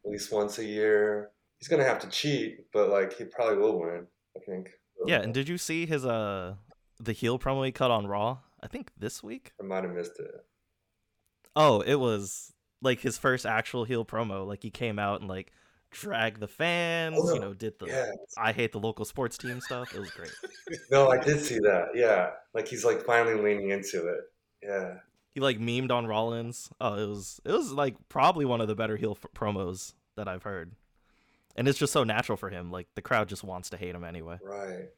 at 0.06 0.12
least 0.12 0.32
once 0.32 0.60
a 0.60 0.64
year. 0.64 1.32
He's 1.58 1.68
gonna 1.68 1.84
have 1.84 1.98
to 2.02 2.10
cheat, 2.10 2.72
but 2.72 2.90
like 2.90 3.14
he 3.18 3.24
probably 3.26 3.58
will 3.58 3.80
win. 3.80 4.06
I 4.36 4.40
think. 4.46 4.70
Yeah, 5.08 5.22
and 5.22 5.34
did 5.34 5.50
you 5.50 5.58
see 5.58 5.88
his 5.88 6.06
uh 6.06 6.56
the 7.00 7.14
heel 7.14 7.38
promo 7.40 7.66
he 7.66 7.72
cut 7.72 7.92
on 7.92 8.08
Raw? 8.08 8.40
I 8.62 8.68
think 8.68 8.92
this 8.98 9.22
week. 9.24 9.54
I 9.62 9.64
might 9.64 9.84
have 9.84 9.94
missed 9.94 10.20
it. 10.20 10.46
Oh, 11.56 11.82
it 11.82 11.96
was 11.96 12.54
like 12.82 13.00
his 13.00 13.18
first 13.18 13.46
actual 13.46 13.84
heel 13.84 14.06
promo. 14.06 14.46
Like 14.48 14.64
he 14.64 14.70
came 14.70 15.00
out 15.00 15.22
and 15.22 15.30
like 15.30 15.52
dragged 15.92 16.40
the 16.40 16.48
fans. 16.48 17.18
Oh, 17.20 17.34
You 17.34 17.40
know, 17.40 17.54
did 17.54 17.80
the 17.80 17.88
Yeah, 17.88 18.12
I 18.38 18.52
hate 18.52 18.72
the 18.72 18.80
local 18.80 19.06
sports 19.06 19.38
team 19.38 19.62
stuff. 19.62 19.94
It 19.96 20.00
was 20.00 20.12
great. 20.12 20.32
no, 20.92 21.10
I 21.10 21.18
did 21.18 21.40
see 21.44 21.60
that. 21.60 21.90
Yeah, 21.96 22.32
like 22.54 22.68
he's 22.68 22.86
like 22.86 23.06
finally 23.06 23.36
leaning 23.42 23.70
into 23.70 24.08
it. 24.08 24.22
Yeah, 24.64 24.96
He 25.34 25.40
like 25.40 25.60
memed 25.60 25.92
on 25.92 26.08
Rollins. 26.08 26.70
Oh, 26.82 26.96
it 26.96 27.08
was 27.08 27.40
it 27.46 27.52
was 27.52 27.72
like 27.72 27.96
probably 28.10 28.46
one 28.46 28.62
of 28.62 28.68
the 28.68 28.76
better 28.76 28.98
heel 28.98 29.18
f- 29.22 29.30
promos 29.36 29.94
that 30.16 30.28
I've 30.28 30.44
heard. 30.44 30.74
And 31.56 31.68
it's 31.68 31.80
just 31.80 31.94
so 31.94 32.04
natural 32.04 32.38
for 32.38 32.50
him. 32.50 32.72
Like 32.72 32.88
the 32.96 33.02
crowd 33.02 33.30
just 33.30 33.44
wants 33.44 33.70
to 33.72 33.78
hate 33.78 33.96
him 33.96 34.04
anyway. 34.04 34.38
right. 34.44 34.90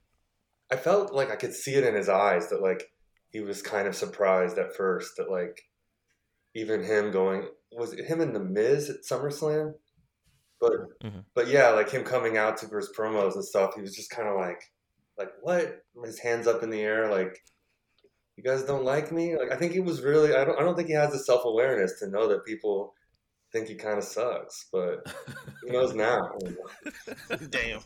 I 0.71 0.75
felt 0.75 1.13
like 1.13 1.31
I 1.31 1.35
could 1.35 1.53
see 1.53 1.75
it 1.75 1.83
in 1.83 1.95
his 1.95 2.09
eyes 2.09 2.49
that 2.49 2.61
like 2.61 2.83
he 3.31 3.39
was 3.41 3.61
kind 3.61 3.87
of 3.87 3.95
surprised 3.95 4.57
at 4.57 4.75
first 4.75 5.13
that 5.17 5.29
like 5.31 5.61
even 6.55 6.83
him 6.83 7.11
going 7.11 7.47
was 7.71 7.93
it 7.93 8.05
him 8.05 8.21
and 8.21 8.35
the 8.35 8.39
Miz 8.39 8.89
at 8.89 9.03
SummerSlam? 9.03 9.73
But 10.59 10.73
Mhm. 11.03 11.25
but 11.33 11.47
yeah, 11.47 11.69
like 11.69 11.89
him 11.89 12.03
coming 12.03 12.37
out 12.37 12.57
to 12.57 12.67
his 12.67 12.89
promos 12.97 13.35
and 13.35 13.45
stuff, 13.45 13.75
he 13.75 13.81
was 13.81 13.95
just 13.95 14.09
kind 14.09 14.27
of 14.27 14.35
like 14.35 14.61
like 15.17 15.31
what? 15.41 15.83
His 16.03 16.19
hands 16.19 16.47
up 16.47 16.63
in 16.63 16.69
the 16.69 16.81
air, 16.81 17.09
like 17.09 17.37
you 18.35 18.43
guys 18.43 18.63
don't 18.63 18.85
like 18.85 19.11
me. 19.11 19.37
Like 19.37 19.51
I 19.51 19.57
think 19.57 19.73
he 19.73 19.81
was 19.81 20.01
really. 20.01 20.33
I 20.33 20.45
don't. 20.45 20.57
I 20.57 20.63
don't 20.63 20.75
think 20.75 20.87
he 20.87 20.93
has 20.93 21.11
the 21.11 21.19
self 21.19 21.43
awareness 21.45 21.99
to 21.99 22.07
know 22.09 22.27
that 22.29 22.45
people 22.45 22.93
think 23.51 23.67
he 23.67 23.75
kind 23.75 23.97
of 23.97 24.03
sucks. 24.05 24.67
But 24.71 25.05
he 25.65 25.71
knows 25.71 25.93
now. 25.93 26.29
Damn. 27.49 27.81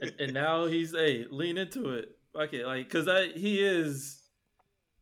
And, 0.00 0.14
and 0.18 0.34
now 0.34 0.66
he's 0.66 0.94
a 0.94 1.26
lean 1.30 1.58
into 1.58 1.90
it. 1.90 2.10
Fuck 2.32 2.52
it, 2.52 2.66
like 2.66 2.86
because 2.88 3.08
I 3.08 3.28
he 3.28 3.60
is 3.60 4.22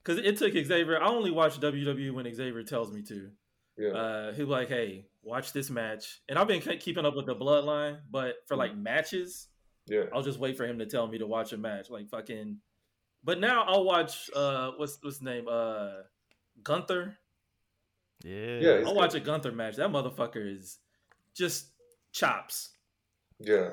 because 0.03 0.19
it 0.25 0.37
took 0.39 0.53
Xavier. 0.53 1.01
I 1.03 1.09
only 1.09 1.31
watch 1.31 1.61
WWE 1.61 2.13
when 2.13 2.33
Xavier 2.35 2.63
tells 2.63 2.91
me 2.91 3.03
to. 3.03 3.31
Yeah. 3.77 3.91
Uh, 3.91 4.33
he 4.33 4.43
like, 4.43 4.69
hey, 4.69 5.07
watch 5.23 5.53
this 5.53 5.71
match, 5.71 6.21
and 6.29 6.39
I've 6.39 6.49
been 6.49 6.61
keeping 6.61 7.05
up 7.05 7.15
with 7.15 7.27
the 7.27 7.37
Bloodline, 7.37 7.99
but 8.11 8.37
for 8.47 8.57
like 8.57 8.77
matches, 8.77 9.49
yeah. 9.87 10.05
I'll 10.13 10.23
just 10.23 10.39
wait 10.39 10.57
for 10.57 10.67
him 10.67 10.79
to 10.79 10.87
tell 10.87 11.07
me 11.07 11.19
to 11.19 11.27
watch 11.27 11.53
a 11.53 11.57
match, 11.59 11.91
like 11.91 12.09
fucking. 12.09 12.59
But 13.25 13.41
now 13.41 13.65
I'll 13.65 13.85
watch 13.85 14.31
uh 14.35 14.73
what's 14.77 14.99
what's 15.03 15.17
his 15.17 15.23
name 15.23 15.47
uh 15.49 15.91
Gunther. 16.63 17.19
Yeah. 18.25 18.59
Yeah, 18.59 18.71
I'll 18.71 18.85
good. 18.87 18.97
watch 18.97 19.15
a 19.15 19.21
Gunther 19.21 19.53
match. 19.53 19.77
That 19.77 19.91
motherfucker 19.91 20.57
is 20.57 20.79
just 21.35 21.69
chops. 22.13 22.71
Yeah. 23.39 23.71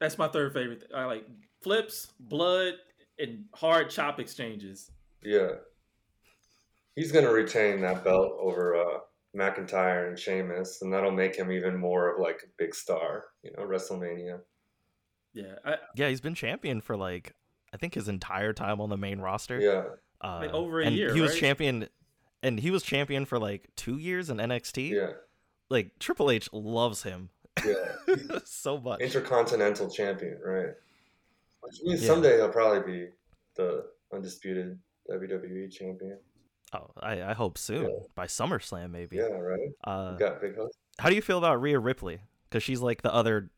That's 0.00 0.18
my 0.18 0.28
third 0.28 0.52
favorite. 0.52 0.80
Thing. 0.82 0.90
I 0.94 1.04
like 1.04 1.26
flips, 1.62 2.08
blood, 2.20 2.74
and 3.18 3.44
hard 3.54 3.90
chop 3.90 4.20
exchanges. 4.20 4.90
Yeah. 5.22 5.50
He's 6.94 7.12
gonna 7.12 7.32
retain 7.32 7.80
that 7.82 8.02
belt 8.04 8.32
over 8.40 8.76
uh, 8.76 8.98
McIntyre 9.36 10.08
and 10.08 10.18
Sheamus, 10.18 10.82
and 10.82 10.92
that'll 10.92 11.12
make 11.12 11.36
him 11.36 11.52
even 11.52 11.76
more 11.76 12.14
of 12.14 12.20
like 12.20 12.40
a 12.44 12.48
big 12.56 12.74
star. 12.74 13.26
You 13.42 13.52
know, 13.56 13.64
WrestleMania. 13.64 14.40
Yeah, 15.34 15.54
I, 15.64 15.76
Yeah, 15.94 16.08
he's 16.08 16.20
been 16.20 16.34
champion 16.34 16.80
for 16.80 16.96
like 16.96 17.34
I 17.72 17.76
think 17.76 17.94
his 17.94 18.08
entire 18.08 18.52
time 18.52 18.80
on 18.80 18.88
the 18.88 18.96
main 18.96 19.20
roster. 19.20 19.60
Yeah. 19.60 19.84
Uh, 20.20 20.38
Like, 20.42 20.52
over 20.52 20.80
a 20.80 20.86
and 20.86 20.96
year, 20.96 21.14
He 21.14 21.20
was 21.20 21.32
right? 21.32 21.40
champion, 21.40 21.88
and 22.42 22.58
he 22.58 22.70
was 22.70 22.82
champion 22.82 23.24
for 23.26 23.38
like 23.38 23.68
two 23.76 23.98
years 23.98 24.30
in 24.30 24.38
NXT. 24.38 24.90
Yeah. 24.90 25.10
Like 25.70 25.98
Triple 26.00 26.30
H 26.30 26.48
loves 26.52 27.02
him 27.02 27.30
Yeah. 27.64 28.38
so 28.44 28.78
much. 28.80 29.00
Intercontinental 29.00 29.90
champion, 29.90 30.38
right? 30.44 30.74
Which 31.60 31.76
means 31.82 32.02
Yeah. 32.02 32.08
someday 32.08 32.36
he'll 32.36 32.48
probably 32.50 32.92
be 32.92 33.08
the 33.56 33.84
undisputed 34.12 34.78
WWE 35.10 35.70
champion. 35.72 36.18
oh, 36.74 36.90
I, 37.00 37.22
I 37.22 37.32
hope 37.32 37.58
soon 37.58 37.84
Yeah. 37.84 38.06
by 38.14 38.26
SummerSlam 38.26 38.90
maybe. 38.90 39.16
Yeah, 39.16 39.24
right. 39.32 39.70
Uh, 39.84 40.16
got 40.16 40.40
big 40.40 40.56
hopes. 40.56 40.76
how 40.98 41.08
do 41.08 41.14
you 41.14 41.22
feel 41.22 41.38
about 41.38 41.60
Rhea 41.60 41.78
Ripley? 41.78 42.20
Because 42.48 42.62
she's 42.62 42.80
like 42.80 43.02
the 43.02 43.12
other 43.12 43.50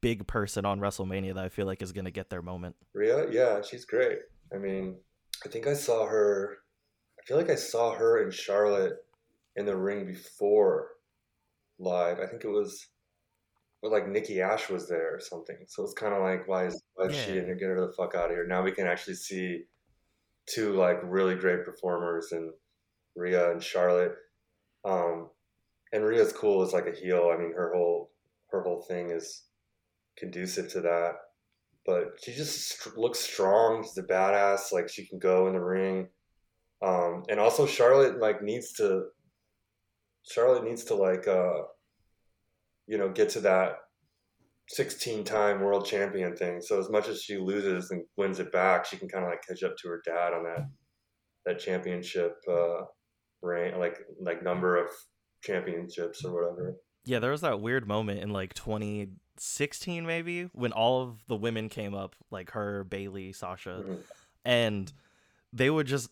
big 0.00 0.26
person 0.26 0.64
on 0.66 0.80
WrestleMania 0.80 1.34
that 1.34 1.44
I 1.44 1.48
feel 1.48 1.66
like 1.66 1.80
is 1.82 1.92
gonna 1.92 2.10
get 2.10 2.28
their 2.30 2.42
moment. 2.42 2.76
Rhea, 2.92 3.30
yeah, 3.30 3.62
she's 3.62 3.84
great. 3.84 4.18
I 4.52 4.58
mean, 4.58 4.96
I 5.44 5.48
think 5.48 5.66
I 5.66 5.74
saw 5.74 6.06
her. 6.06 6.58
I 7.18 7.26
feel 7.26 7.36
like 7.38 7.48
I 7.50 7.54
saw 7.54 7.94
her 7.94 8.22
and 8.22 8.32
Charlotte 8.32 8.96
in 9.56 9.64
the 9.64 9.76
ring 9.76 10.04
before 10.06 10.88
live. 11.78 12.18
I 12.18 12.26
think 12.26 12.44
it 12.44 12.48
was, 12.48 12.86
or 13.84 13.90
like 13.90 14.08
Nikki 14.08 14.40
Ash 14.40 14.68
was 14.70 14.88
there 14.88 15.14
or 15.14 15.20
something. 15.20 15.58
So 15.68 15.84
it's 15.84 15.94
kind 15.94 16.14
of 16.14 16.22
like, 16.22 16.48
why 16.48 16.66
is 16.66 16.82
why 16.94 17.06
is 17.06 17.16
she 17.16 17.38
in 17.38 17.44
here? 17.44 17.54
Get 17.54 17.68
her 17.68 17.86
the 17.86 17.92
fuck 17.96 18.14
out 18.14 18.30
of 18.30 18.36
here! 18.36 18.46
Now 18.46 18.62
we 18.62 18.72
can 18.72 18.86
actually 18.86 19.14
see 19.14 19.64
two 20.46 20.72
like 20.72 20.98
really 21.04 21.34
great 21.36 21.64
performers 21.64 22.32
and 22.32 22.52
Rhea 23.14 23.52
and 23.52 23.62
Charlotte. 23.62 24.14
Um, 24.84 25.30
and 25.92 26.04
Rhea's 26.04 26.32
cool 26.32 26.62
as 26.62 26.72
like 26.72 26.86
a 26.86 26.98
heel. 26.98 27.30
I 27.32 27.38
mean, 27.38 27.52
her 27.52 27.72
whole 27.74 28.10
her 28.50 28.62
whole 28.62 28.82
thing 28.82 29.10
is 29.10 29.44
conducive 30.16 30.70
to 30.70 30.80
that 30.80 31.14
but 31.86 32.18
she 32.22 32.32
just 32.32 32.68
st- 32.68 32.96
looks 32.96 33.20
strong. 33.20 33.82
She's 33.82 33.98
a 33.98 34.02
badass. 34.02 34.72
Like 34.72 34.88
she 34.88 35.06
can 35.06 35.18
go 35.18 35.46
in 35.48 35.54
the 35.54 35.60
ring. 35.60 36.08
Um, 36.82 37.24
and 37.28 37.38
also 37.38 37.66
Charlotte 37.66 38.18
like 38.18 38.42
needs 38.42 38.72
to. 38.74 39.06
Charlotte 40.26 40.64
needs 40.64 40.84
to 40.84 40.94
like, 40.94 41.28
uh, 41.28 41.64
you 42.86 42.98
know, 42.98 43.08
get 43.08 43.28
to 43.30 43.40
that 43.40 43.76
sixteen-time 44.68 45.60
world 45.60 45.86
champion 45.86 46.34
thing. 46.36 46.60
So 46.60 46.78
as 46.78 46.88
much 46.90 47.08
as 47.08 47.22
she 47.22 47.36
loses 47.36 47.90
and 47.90 48.04
wins 48.16 48.40
it 48.40 48.50
back, 48.52 48.84
she 48.86 48.96
can 48.96 49.08
kind 49.08 49.24
of 49.24 49.30
like 49.30 49.42
catch 49.46 49.62
up 49.62 49.76
to 49.78 49.88
her 49.88 50.00
dad 50.04 50.32
on 50.32 50.44
that 50.44 50.68
that 51.46 51.58
championship 51.58 52.36
uh, 52.50 52.82
rank, 53.42 53.76
like 53.76 53.98
like 54.20 54.42
number 54.42 54.76
of 54.76 54.88
championships 55.42 56.24
or 56.24 56.32
whatever. 56.32 56.76
Yeah, 57.04 57.18
there 57.18 57.32
was 57.32 57.42
that 57.42 57.60
weird 57.60 57.86
moment 57.86 58.20
in 58.20 58.30
like 58.30 58.54
2016 58.54 60.06
maybe 60.06 60.44
when 60.54 60.72
all 60.72 61.02
of 61.02 61.18
the 61.28 61.36
women 61.36 61.68
came 61.68 61.94
up, 61.94 62.16
like 62.30 62.52
her, 62.52 62.82
Bayley, 62.84 63.32
Sasha, 63.34 63.82
Mhm. 63.86 63.98
and 64.46 64.92
they 65.52 65.68
would 65.68 65.86
just 65.86 66.08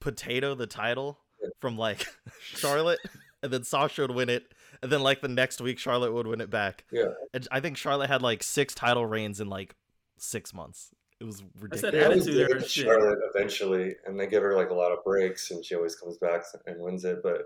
potato 0.00 0.54
the 0.54 0.66
title 0.66 1.18
from 1.60 1.78
like 1.78 2.06
Charlotte, 2.42 3.00
and 3.42 3.50
then 3.50 3.64
Sasha 3.64 4.02
would 4.02 4.10
win 4.10 4.28
it, 4.28 4.52
and 4.82 4.92
then 4.92 5.02
like 5.02 5.20
the 5.20 5.28
next 5.28 5.60
week 5.60 5.78
Charlotte 5.78 6.12
would 6.12 6.26
win 6.26 6.40
it 6.40 6.50
back. 6.50 6.84
Yeah. 6.92 7.08
And 7.32 7.46
I 7.50 7.60
think 7.60 7.76
Charlotte 7.76 8.08
had 8.08 8.22
like 8.22 8.42
six 8.42 8.74
title 8.74 9.06
reigns 9.06 9.40
in 9.40 9.48
like 9.48 9.74
six 10.18 10.54
months. 10.54 10.90
It 11.20 11.24
was 11.24 11.42
ridiculous. 11.58 11.80
said 11.80 11.94
They 11.94 12.04
always 12.04 12.22
attitude 12.22 12.34
do 12.34 12.44
of 12.44 12.50
it 12.50 12.54
her 12.54 12.60
to 12.60 12.68
shit. 12.68 12.84
Charlotte 12.84 13.18
eventually, 13.34 13.96
and 14.06 14.18
they 14.18 14.26
give 14.26 14.42
her 14.42 14.54
like 14.54 14.70
a 14.70 14.74
lot 14.74 14.92
of 14.92 15.02
breaks, 15.04 15.50
and 15.50 15.64
she 15.64 15.74
always 15.74 15.96
comes 15.96 16.16
back 16.18 16.42
and 16.66 16.80
wins 16.80 17.04
it. 17.04 17.18
But 17.22 17.42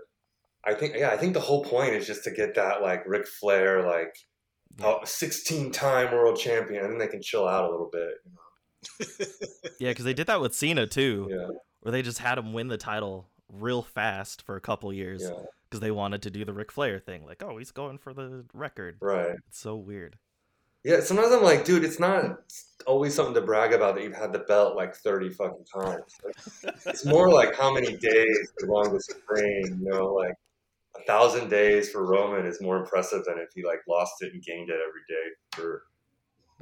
I 0.63 0.75
think, 0.75 0.95
yeah, 0.95 1.09
I 1.09 1.17
think 1.17 1.33
the 1.33 1.39
whole 1.39 1.63
point 1.63 1.95
is 1.95 2.05
just 2.05 2.23
to 2.25 2.31
get 2.31 2.55
that 2.55 2.81
like 2.81 3.03
Ric 3.07 3.27
Flair, 3.27 3.87
like 3.87 4.15
sixteen-time 5.05 6.13
world 6.13 6.37
champion, 6.37 6.83
and 6.83 6.91
then 6.91 6.99
they 6.99 7.07
can 7.07 7.21
chill 7.21 7.47
out 7.47 7.65
a 7.65 7.71
little 7.71 7.89
bit. 7.91 8.11
You 8.25 9.27
Yeah, 9.79 9.89
because 9.89 10.05
they 10.05 10.13
did 10.13 10.27
that 10.27 10.39
with 10.39 10.53
Cena 10.53 10.85
too, 10.85 11.27
know? 11.29 11.59
where 11.81 11.91
they 11.91 12.01
just 12.01 12.19
had 12.19 12.37
him 12.37 12.53
win 12.53 12.67
the 12.67 12.77
title 12.77 13.29
real 13.49 13.81
fast 13.81 14.41
for 14.43 14.55
a 14.55 14.61
couple 14.61 14.91
years 14.93 15.21
Yeah, 15.23 15.29
yeah, 15.29 15.45
because 15.73 15.81
they 15.81 15.89
wanted 15.89 16.21
to 16.21 16.29
do 16.29 16.45
the 16.45 16.53
Ric 16.53 16.71
Flair 16.71 16.99
thing. 16.99 17.25
Like, 17.25 17.41
oh, 17.41 17.57
he's 17.57 17.71
going 17.71 17.97
for 17.97 18.13
the 18.13 18.45
record. 18.53 18.97
right. 19.01 19.35
It's 19.47 19.59
so 19.59 19.75
weird. 19.75 20.17
Yeah, 20.83 20.99
sometimes 20.99 21.33
I'm 21.33 21.41
like, 21.41 21.65
dude, 21.65 21.83
it's 21.83 21.99
not 21.99 22.41
always 22.85 23.15
something 23.15 23.33
to 23.33 23.41
brag 23.41 23.73
about 23.73 23.95
that 23.95 24.03
you've 24.03 24.13
had 24.13 24.33
the 24.33 24.39
belt 24.39 24.75
like 24.75 24.93
thirty 24.93 25.29
fucking 25.29 25.65
times. 25.73 26.13
Like, 26.23 26.75
it's 26.85 27.05
more 27.05 27.31
like 27.31 27.55
how 27.55 27.73
many 27.73 27.95
days 27.97 28.51
the 28.59 28.67
longest 28.67 29.13
reign. 29.27 29.79
You 29.81 29.89
know, 29.89 30.13
like 30.13 30.35
a 30.95 31.03
thousand 31.05 31.49
days 31.49 31.89
for 31.89 32.05
Roman 32.05 32.45
is 32.45 32.61
more 32.61 32.77
impressive 32.77 33.23
than 33.25 33.39
if 33.39 33.49
he 33.55 33.63
like 33.65 33.79
lost 33.89 34.15
it 34.21 34.33
and 34.33 34.43
gained 34.43 34.69
it 34.69 34.77
every 34.87 35.01
day 35.07 35.25
for. 35.55 35.83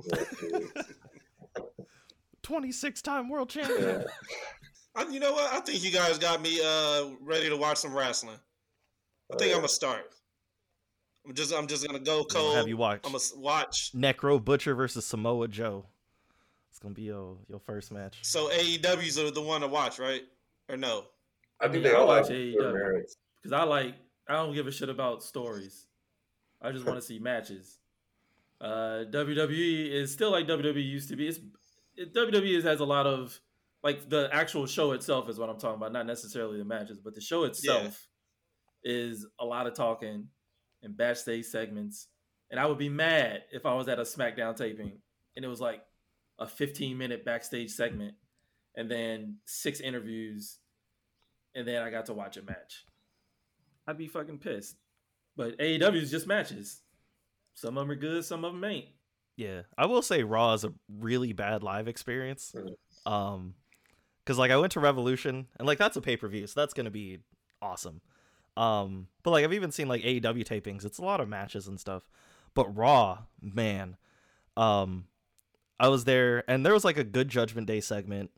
you 0.03 0.11
know, 0.11 0.21
a 0.21 0.35
few 0.35 0.59
weeks. 0.59 0.93
26 2.43 3.01
time 3.01 3.27
world 3.27 3.49
champion. 3.49 4.01
Yeah. 4.01 4.03
I, 4.95 5.07
you 5.09 5.19
know 5.19 5.33
what? 5.33 5.53
I 5.53 5.59
think 5.61 5.83
you 5.83 5.91
guys 5.91 6.17
got 6.17 6.41
me 6.41 6.61
uh, 6.63 7.09
ready 7.21 7.49
to 7.49 7.57
watch 7.57 7.77
some 7.77 7.93
wrestling. 7.93 8.37
I 9.33 9.37
think 9.37 9.51
Oh, 9.51 9.55
I'm 9.55 9.57
gonna 9.59 9.67
start. 9.67 10.05
I'm 11.25 11.33
just 11.33 11.53
I'm 11.53 11.67
just 11.67 11.85
gonna 11.85 11.99
go 11.99 12.23
cold. 12.23 12.55
Have 12.55 12.67
you 12.67 12.77
watched 12.77 13.05
I'm 13.05 13.11
gonna 13.11 13.23
watch. 13.37 13.91
Necro 13.93 14.43
Butcher 14.43 14.73
versus 14.75 15.05
Samoa 15.05 15.47
Joe? 15.47 15.85
It's 16.69 16.79
gonna 16.79 16.95
be 16.95 17.03
your 17.03 17.37
your 17.47 17.59
first 17.59 17.91
match. 17.91 18.17
So 18.23 18.49
AEW's 18.49 19.19
are 19.19 19.31
the 19.31 19.41
one 19.41 19.61
to 19.61 19.67
watch, 19.67 19.99
right? 19.99 20.23
Or 20.69 20.77
no? 20.77 21.05
I 21.59 21.67
think 21.67 21.83
Yeah, 21.83 21.91
they 21.91 21.95
I 21.95 21.99
all 21.99 22.07
watch 22.07 22.27
have 22.29 22.37
AEW. 22.37 23.03
because 23.41 23.53
I 23.53 23.63
like 23.63 23.95
I 24.27 24.33
don't 24.33 24.53
give 24.53 24.67
a 24.67 24.71
shit 24.71 24.89
about 24.89 25.23
stories. 25.23 25.87
I 26.61 26.71
just 26.71 26.85
want 26.85 26.97
to 26.99 27.05
see 27.05 27.19
matches. 27.19 27.77
Uh, 28.59 29.05
WWE 29.11 29.91
is 29.91 30.11
still 30.13 30.31
like 30.31 30.47
WWE 30.47 30.83
used 30.87 31.09
to 31.09 31.15
be. 31.15 31.27
It's 31.27 31.39
it, 31.97 32.13
WWE 32.13 32.63
has 32.63 32.79
a 32.79 32.85
lot 32.85 33.07
of 33.07 33.39
like 33.83 34.09
the 34.09 34.29
actual 34.31 34.65
show 34.67 34.91
itself 34.91 35.29
is 35.29 35.39
what 35.39 35.49
I'm 35.49 35.57
talking 35.59 35.75
about, 35.77 35.91
not 35.91 36.05
necessarily 36.05 36.57
the 36.59 36.65
matches, 36.65 36.99
but 36.99 37.15
the 37.15 37.21
show 37.21 37.43
itself 37.43 38.07
is 38.83 39.25
a 39.39 39.45
lot 39.45 39.67
of 39.67 39.73
talking 39.73 40.27
and 40.83 40.97
backstage 40.97 41.45
segments. 41.45 42.07
And 42.49 42.59
I 42.59 42.65
would 42.65 42.77
be 42.77 42.89
mad 42.89 43.43
if 43.51 43.65
I 43.65 43.73
was 43.73 43.87
at 43.87 43.99
a 43.99 44.03
SmackDown 44.03 44.55
taping 44.55 44.99
and 45.35 45.45
it 45.45 45.47
was 45.47 45.61
like 45.61 45.81
a 46.39 46.47
15 46.47 46.97
minute 46.97 47.23
backstage 47.23 47.71
segment 47.71 48.15
and 48.75 48.89
then 48.89 49.37
six 49.45 49.79
interviews 49.79 50.57
and 51.55 51.67
then 51.67 51.81
I 51.81 51.89
got 51.89 52.07
to 52.07 52.13
watch 52.13 52.37
a 52.37 52.41
match. 52.41 52.85
I'd 53.87 53.97
be 53.97 54.07
fucking 54.07 54.39
pissed. 54.39 54.75
But 55.35 55.57
AEW 55.59 56.01
is 56.01 56.11
just 56.11 56.27
matches. 56.27 56.81
Some 57.53 57.77
of 57.77 57.83
them 57.83 57.91
are 57.91 57.99
good, 57.99 58.25
some 58.25 58.45
of 58.45 58.53
them 58.53 58.63
ain't. 58.63 58.87
Yeah, 59.37 59.61
I 59.77 59.85
will 59.85 60.01
say 60.01 60.23
Raw 60.23 60.53
is 60.53 60.63
a 60.63 60.73
really 60.89 61.33
bad 61.33 61.63
live 61.63 61.87
experience. 61.87 62.53
Um, 63.05 63.55
because 64.23 64.37
like 64.37 64.51
I 64.51 64.57
went 64.57 64.73
to 64.73 64.79
Revolution 64.79 65.47
and 65.57 65.67
like 65.67 65.77
that's 65.77 65.97
a 65.97 66.01
pay 66.01 66.17
per 66.17 66.27
view, 66.27 66.47
so 66.47 66.59
that's 66.59 66.73
gonna 66.73 66.91
be 66.91 67.19
awesome. 67.61 68.01
Um, 68.57 69.07
but 69.23 69.31
like 69.31 69.43
I've 69.43 69.53
even 69.53 69.71
seen 69.71 69.87
like 69.87 70.03
AEW 70.03 70.43
tapings. 70.45 70.85
It's 70.85 70.97
a 70.97 71.05
lot 71.05 71.21
of 71.21 71.29
matches 71.29 71.67
and 71.67 71.79
stuff. 71.79 72.09
But 72.53 72.75
Raw, 72.75 73.19
man, 73.41 73.97
um, 74.57 75.05
I 75.79 75.87
was 75.87 76.03
there 76.03 76.43
and 76.49 76.65
there 76.65 76.73
was 76.73 76.83
like 76.85 76.97
a 76.97 77.03
good 77.03 77.29
Judgment 77.29 77.67
Day 77.67 77.79
segment. 77.79 78.31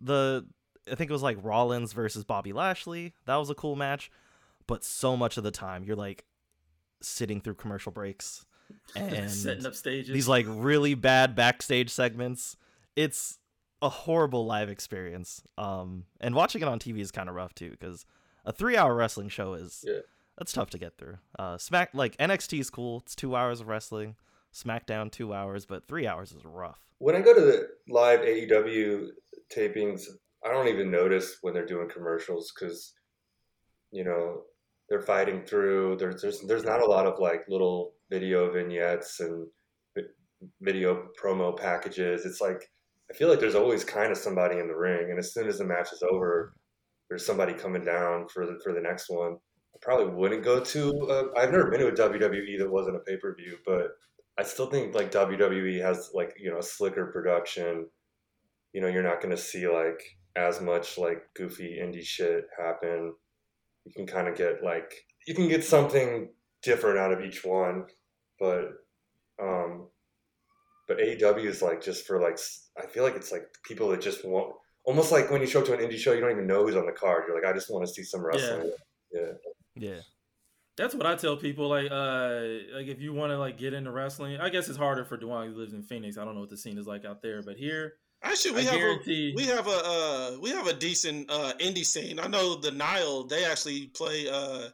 The 0.00 0.46
I 0.90 0.94
think 0.94 1.10
it 1.10 1.12
was 1.12 1.22
like 1.22 1.38
Rollins 1.42 1.92
versus 1.92 2.24
Bobby 2.24 2.52
Lashley. 2.52 3.12
That 3.26 3.36
was 3.36 3.50
a 3.50 3.54
cool 3.54 3.76
match. 3.76 4.10
But 4.66 4.84
so 4.84 5.16
much 5.16 5.36
of 5.36 5.42
the 5.44 5.50
time 5.50 5.84
you're 5.84 5.96
like 5.96 6.24
sitting 7.02 7.40
through 7.40 7.54
commercial 7.54 7.92
breaks 7.92 8.46
and 8.96 9.30
setting 9.30 9.66
up 9.66 9.74
stages. 9.74 10.12
these 10.12 10.28
like 10.28 10.46
really 10.48 10.94
bad 10.94 11.34
backstage 11.34 11.90
segments. 11.90 12.56
It's 12.94 13.38
a 13.82 13.88
horrible 13.88 14.46
live 14.46 14.68
experience. 14.68 15.42
Um, 15.58 16.04
and 16.20 16.34
watching 16.34 16.62
it 16.62 16.68
on 16.68 16.78
TV 16.78 16.98
is 16.98 17.10
kind 17.10 17.28
of 17.28 17.34
rough 17.34 17.54
too 17.54 17.70
because 17.70 18.04
a 18.44 18.52
three-hour 18.52 18.94
wrestling 18.94 19.28
show 19.28 19.54
is 19.54 19.84
Yeah. 19.86 20.00
that's 20.38 20.52
tough 20.52 20.70
to 20.70 20.78
get 20.78 20.96
through. 20.98 21.18
Uh, 21.38 21.58
Smack 21.58 21.90
like 21.94 22.16
NXT 22.18 22.60
is 22.60 22.70
cool. 22.70 23.02
It's 23.04 23.14
two 23.14 23.36
hours 23.36 23.60
of 23.60 23.68
wrestling. 23.68 24.16
SmackDown 24.52 25.10
two 25.12 25.32
hours, 25.32 25.64
but 25.64 25.86
three 25.86 26.06
hours 26.06 26.32
is 26.32 26.44
rough. 26.44 26.80
When 26.98 27.14
I 27.14 27.20
go 27.20 27.32
to 27.34 27.40
the 27.40 27.68
live 27.88 28.20
AEW 28.20 29.08
tapings, 29.54 30.02
I 30.44 30.50
don't 30.52 30.68
even 30.68 30.90
notice 30.90 31.38
when 31.42 31.54
they're 31.54 31.66
doing 31.66 31.88
commercials 31.88 32.52
because, 32.52 32.94
you 33.92 34.02
know, 34.04 34.42
they're 34.88 35.00
fighting 35.02 35.44
through. 35.44 35.96
There's 35.98 36.20
there's 36.20 36.40
there's 36.42 36.64
not 36.64 36.82
a 36.82 36.86
lot 36.86 37.06
of 37.06 37.20
like 37.20 37.44
little 37.48 37.94
video 38.10 38.50
vignettes 38.52 39.20
and 39.20 39.46
video 40.60 41.08
promo 41.20 41.56
packages. 41.56 42.24
It's 42.24 42.40
like 42.40 42.70
I 43.10 43.14
feel 43.14 43.28
like 43.28 43.40
there's 43.40 43.54
always 43.54 43.84
kind 43.84 44.10
of 44.12 44.18
somebody 44.18 44.58
in 44.58 44.66
the 44.68 44.76
ring, 44.76 45.10
and 45.10 45.18
as 45.18 45.32
soon 45.32 45.46
as 45.48 45.58
the 45.58 45.64
match 45.64 45.92
is 45.92 46.02
over, 46.10 46.54
there's 47.10 47.26
somebody 47.26 47.52
coming 47.52 47.84
down 47.84 48.28
for 48.28 48.46
the 48.46 48.58
for 48.62 48.72
the 48.72 48.80
next 48.80 49.10
one. 49.10 49.36
I 49.74 49.78
probably 49.82 50.14
wouldn't 50.14 50.44
go 50.44 50.60
to. 50.60 51.08
Uh, 51.10 51.24
I've 51.38 51.50
never 51.50 51.70
been 51.70 51.80
to 51.80 51.88
a 51.88 51.92
WWE 51.92 52.58
that 52.58 52.70
wasn't 52.70 52.96
a 52.96 53.00
pay 53.00 53.16
per 53.16 53.34
view, 53.34 53.58
but 53.66 53.88
I 54.38 54.44
still 54.44 54.70
think 54.70 54.94
like 54.94 55.12
WWE 55.12 55.82
has 55.82 56.12
like 56.14 56.34
you 56.38 56.50
know 56.50 56.58
a 56.58 56.62
slicker 56.62 57.06
production. 57.06 57.88
You 58.72 58.80
know, 58.80 58.88
you're 58.88 59.02
not 59.02 59.20
going 59.20 59.34
to 59.34 59.42
see 59.42 59.68
like 59.68 60.00
as 60.36 60.60
much 60.60 60.96
like 60.96 61.22
goofy 61.34 61.78
indie 61.82 62.04
shit 62.04 62.44
happen. 62.56 63.12
You 63.84 63.92
can 63.92 64.06
kind 64.06 64.28
of 64.28 64.36
get 64.36 64.62
like 64.64 64.94
you 65.26 65.34
can 65.34 65.48
get 65.48 65.64
something 65.64 66.30
different 66.62 66.98
out 66.98 67.12
of 67.12 67.22
each 67.22 67.44
one, 67.44 67.86
but 68.38 68.68
um, 69.42 69.88
but 70.86 70.98
AEW 70.98 71.44
is 71.44 71.60
like 71.60 71.82
just 71.82 72.06
for 72.06 72.20
like 72.20 72.38
I 72.78 72.86
feel 72.86 73.02
like 73.02 73.16
it's 73.16 73.32
like 73.32 73.46
people 73.64 73.88
that 73.88 74.00
just 74.00 74.24
want 74.24 74.54
almost 74.90 75.12
like 75.12 75.30
when 75.30 75.40
you 75.40 75.46
show 75.46 75.60
up 75.60 75.66
to 75.66 75.72
an 75.72 75.80
indie 75.80 75.96
show, 75.96 76.12
you 76.12 76.20
don't 76.20 76.32
even 76.32 76.46
know 76.46 76.64
who's 76.66 76.76
on 76.76 76.84
the 76.86 76.92
card. 76.92 77.24
You're 77.26 77.40
like, 77.40 77.48
I 77.48 77.52
just 77.52 77.70
want 77.70 77.86
to 77.86 77.92
see 77.92 78.02
some 78.02 78.24
wrestling. 78.26 78.72
Yeah, 79.12 79.20
Yeah. 79.76 80.00
That's 80.76 80.94
what 80.94 81.06
I 81.06 81.14
tell 81.14 81.36
people. 81.36 81.68
Like, 81.68 81.90
uh, 81.90 82.40
like 82.74 82.86
if 82.86 83.00
you 83.00 83.12
want 83.12 83.32
to 83.32 83.38
like 83.38 83.58
get 83.58 83.74
into 83.74 83.90
wrestling, 83.90 84.40
I 84.40 84.48
guess 84.48 84.68
it's 84.68 84.78
harder 84.78 85.04
for 85.04 85.18
Dwayne 85.18 85.52
who 85.52 85.54
lives 85.58 85.74
in 85.74 85.82
Phoenix. 85.82 86.16
I 86.16 86.24
don't 86.24 86.34
know 86.34 86.40
what 86.40 86.50
the 86.50 86.56
scene 86.56 86.78
is 86.78 86.86
like 86.86 87.04
out 87.04 87.20
there, 87.22 87.42
but 87.42 87.56
here, 87.56 87.94
Actually, 88.22 88.54
we 88.54 88.60
I 88.60 88.64
have 88.64 88.74
a, 88.74 88.78
guarantee. 88.78 89.32
we 89.36 89.44
have 89.44 89.66
a 89.66 89.70
uh, 89.70 90.36
we 90.40 90.50
have 90.50 90.66
a 90.66 90.72
decent 90.74 91.30
uh, 91.30 91.52
indie 91.58 91.84
scene. 91.84 92.18
I 92.18 92.26
know 92.28 92.54
the 92.56 92.70
Nile. 92.70 93.24
They 93.24 93.44
actually 93.44 93.88
play 93.88 94.28
uh, 94.30 94.68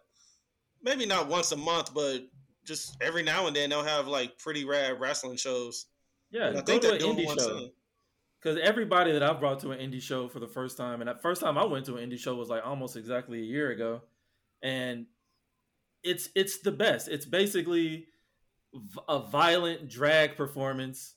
maybe 0.82 1.06
not 1.06 1.28
once 1.28 1.52
a 1.52 1.56
month, 1.56 1.92
but 1.94 2.22
just 2.64 2.96
every 3.00 3.22
now 3.22 3.46
and 3.48 3.54
then 3.56 3.70
they'll 3.70 3.82
have 3.84 4.06
like 4.06 4.38
pretty 4.38 4.64
rad 4.64 5.00
wrestling 5.00 5.36
shows. 5.36 5.86
yeah, 6.30 6.48
And 6.48 6.58
I 6.58 6.60
go 6.60 6.66
think 6.66 6.82
to 6.82 6.86
they're 6.88 6.96
an 6.96 7.02
doing 7.02 7.16
indie 7.18 7.26
one 7.26 7.38
show. 7.38 7.68
Soon. 8.42 8.54
Because 8.54 8.68
everybody 8.68 9.12
that 9.12 9.22
I've 9.22 9.40
brought 9.40 9.60
to 9.60 9.70
an 9.70 9.78
indie 9.78 10.02
show 10.02 10.28
for 10.28 10.40
the 10.40 10.46
first 10.48 10.76
time, 10.76 11.00
and 11.00 11.08
that 11.08 11.22
first 11.22 11.40
time 11.40 11.58
I 11.58 11.64
went 11.64 11.86
to 11.86 11.96
an 11.96 12.08
indie 12.08 12.18
show 12.18 12.34
was 12.34 12.48
like 12.48 12.64
almost 12.64 12.96
exactly 12.96 13.40
a 13.40 13.44
year 13.44 13.70
ago, 13.70 14.02
and 14.62 15.06
it's 16.02 16.28
it's 16.34 16.58
the 16.58 16.72
best. 16.72 17.08
It's 17.08 17.26
basically 17.26 18.06
a 19.08 19.18
violent 19.20 19.88
drag 19.88 20.36
performance 20.36 21.14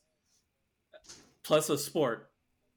plus 1.44 1.70
a 1.70 1.78
sport. 1.78 2.30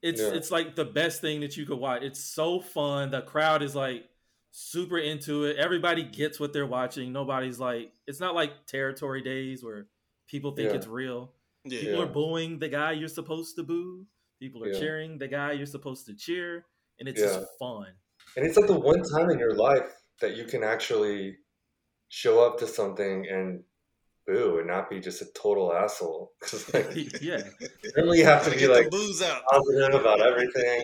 It's 0.03 0.21
Yeah. 0.21 0.31
it's 0.33 0.51
like 0.51 0.75
the 0.75 0.85
best 0.85 1.21
thing 1.21 1.41
that 1.41 1.57
you 1.57 1.65
could 1.65 1.79
watch. 1.79 2.03
It's 2.03 2.19
so 2.23 2.61
fun. 2.61 3.11
The 3.11 3.23
crowd 3.23 3.63
is 3.63 3.77
like 3.77 4.09
super 4.51 4.99
into 4.99 5.45
it. 5.45 5.57
Everybody 5.57 6.03
gets 6.03 6.41
what 6.41 6.53
they're 6.53 6.67
watching. 6.67 7.13
Nobody's 7.13 7.61
like 7.61 7.93
it's 8.07 8.19
not 8.21 8.35
like 8.35 8.67
territory 8.67 9.23
days 9.23 9.63
where 9.63 9.87
people 10.27 10.51
think 10.53 10.71
Yeah. 10.71 10.77
it's 10.77 10.87
real. 10.89 11.33
Yeah, 11.65 11.81
People 11.81 12.03
are 12.03 12.07
booing 12.07 12.59
the 12.59 12.69
guy 12.69 12.93
you're 12.93 13.09
supposed 13.09 13.55
to 13.57 13.63
boo. 13.63 14.07
People 14.43 14.65
are 14.65 14.73
Yeah. 14.73 14.81
cheering 14.81 15.19
the 15.19 15.29
guy 15.29 15.53
you're 15.53 15.67
supposed 15.67 16.05
to 16.07 16.15
cheer, 16.17 16.67
and 16.99 17.09
it's 17.09 17.21
Yeah. 17.21 17.27
just 17.39 17.47
fun. 17.61 17.87
and 18.37 18.45
it's 18.45 18.57
like 18.57 18.67
the 18.67 18.81
one 18.93 19.01
time 19.15 19.31
in 19.31 19.39
your 19.39 19.55
life 19.55 19.89
that 20.21 20.35
you 20.37 20.45
can 20.45 20.65
actually 20.65 21.37
show 22.09 22.43
up 22.45 22.59
to 22.59 22.67
something 22.67 23.25
and 23.29 23.63
boo 24.27 24.59
and 24.59 24.67
not 24.67 24.89
be 24.91 24.99
just 24.99 25.23
a 25.23 25.27
total 25.41 25.73
asshole. 25.73 26.33
'Cause, 26.41 26.65
like, 26.75 27.21
yeah, 27.23 27.43
Normally 27.97 28.19
you 28.19 28.25
have 28.25 28.43
to 28.45 28.51
be 28.51 28.57
get 28.57 28.71
like 28.71 28.91
booze 28.91 29.23
out. 29.23 29.43
positive 29.49 29.95
about 30.01 30.21
everything. 30.23 30.83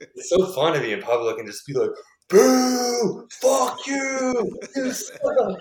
It's 0.00 0.30
so 0.30 0.46
fun 0.54 0.72
to 0.72 0.80
be 0.80 0.92
in 0.92 1.02
public 1.02 1.36
and 1.38 1.46
just 1.46 1.66
be 1.66 1.74
like, 1.74 1.90
boo, 2.30 3.28
fuck 3.42 3.86
you, 3.86 4.58
you 4.76 4.92
suck. 4.92 5.60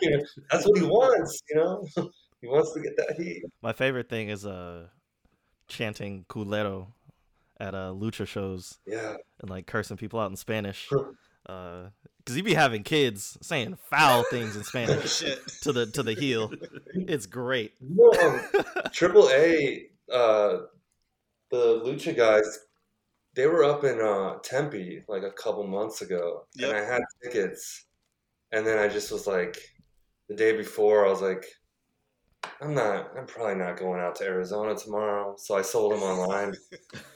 That's 0.50 0.66
what 0.66 0.78
he 0.80 0.86
wants, 0.86 1.42
you 1.50 1.56
know? 1.58 1.86
He 2.42 2.48
wants 2.48 2.72
to 2.74 2.80
get 2.82 2.96
that 2.98 3.16
heat. 3.20 3.44
My 3.62 3.74
favorite 3.74 4.08
thing 4.08 4.30
is 4.30 4.46
uh 4.46 4.88
chanting 5.68 6.26
culero 6.30 6.88
at 7.60 7.74
uh 7.76 7.94
lucha 7.96 8.26
shows 8.28 8.80
Yeah. 8.86 9.16
and 9.42 9.50
like 9.50 9.68
cursing 9.68 9.98
people 9.98 10.20
out 10.20 10.30
in 10.32 10.36
Spanish. 10.38 10.90
Uh 11.46 11.90
cuz 12.26 12.38
you 12.38 12.44
be 12.44 12.54
having 12.54 12.84
kids 12.84 13.38
saying 13.42 13.76
foul 13.90 14.24
things 14.30 14.56
in 14.56 14.64
Spanish 14.64 15.20
to 15.62 15.72
the 15.74 15.86
to 15.88 16.04
the 16.04 16.14
heel. 16.14 16.52
It's 16.94 17.26
great. 17.26 17.74
You 17.82 18.12
Triple 18.92 19.30
A, 19.30 19.88
uh, 20.12 20.58
the 21.52 21.82
Lucha 21.86 22.16
guys, 22.16 22.60
they 23.36 23.46
were 23.48 23.64
up 23.64 23.84
in 23.84 24.00
uh, 24.00 24.38
Tempe 24.44 25.04
like 25.08 25.24
a 25.24 25.32
couple 25.32 25.66
months 25.68 26.02
ago, 26.02 26.46
Yep. 26.56 26.70
and 26.70 26.78
I 26.78 26.84
had 26.84 27.02
tickets, 27.24 27.86
and 28.52 28.66
then 28.66 28.80
I 28.80 28.88
just 28.88 29.12
was 29.12 29.28
like, 29.28 29.58
the 30.30 30.36
day 30.36 30.56
before, 30.56 31.06
I 31.06 31.10
was 31.10 31.22
like, 31.22 31.46
I'm 32.62 32.74
not, 32.74 33.12
I'm 33.18 33.26
probably 33.26 33.56
not 33.56 33.78
going 33.78 34.00
out 34.00 34.16
to 34.16 34.26
Arizona 34.26 34.76
tomorrow, 34.76 35.36
so 35.38 35.56
I 35.56 35.62
sold 35.62 35.92
them 35.94 36.04
online. 36.04 36.54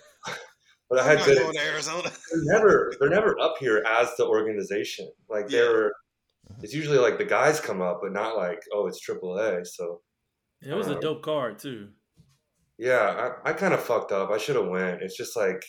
but 0.90 1.00
I 1.00 1.04
had 1.08 1.18
not 1.20 1.26
tickets. 1.26 1.42
going 1.44 1.56
to 1.56 1.62
Arizona. 1.66 2.12
They're 2.32 2.44
never, 2.60 2.94
they're 3.00 3.10
never 3.10 3.40
up 3.40 3.56
here 3.60 3.84
as 3.90 4.16
the 4.18 4.26
organization. 4.26 5.10
Like 5.30 5.46
Yeah. 5.50 5.62
they're, 5.62 5.92
it's 6.64 6.74
usually 6.74 6.98
like 6.98 7.18
the 7.18 7.26
guys 7.26 7.60
come 7.60 7.82
up, 7.82 8.00
but 8.02 8.14
not 8.14 8.38
like, 8.38 8.62
oh, 8.74 8.88
it's 8.88 9.00
Triple 9.00 9.38
A. 9.38 9.66
So 9.66 10.02
it 10.62 10.74
was 10.74 10.88
a 10.88 10.96
Uh, 10.98 11.00
dope 11.00 11.22
card 11.24 11.60
too. 11.60 11.90
Yeah, 12.78 13.32
I, 13.46 13.50
I 13.50 13.54
kind 13.54 13.74
of 13.74 13.82
fucked 13.84 14.12
up. 14.12 14.30
I 14.32 14.38
should 14.38 14.56
have 14.56 14.68
went. 14.68 15.02
It's 15.02 15.18
just 15.18 15.36
like, 15.36 15.64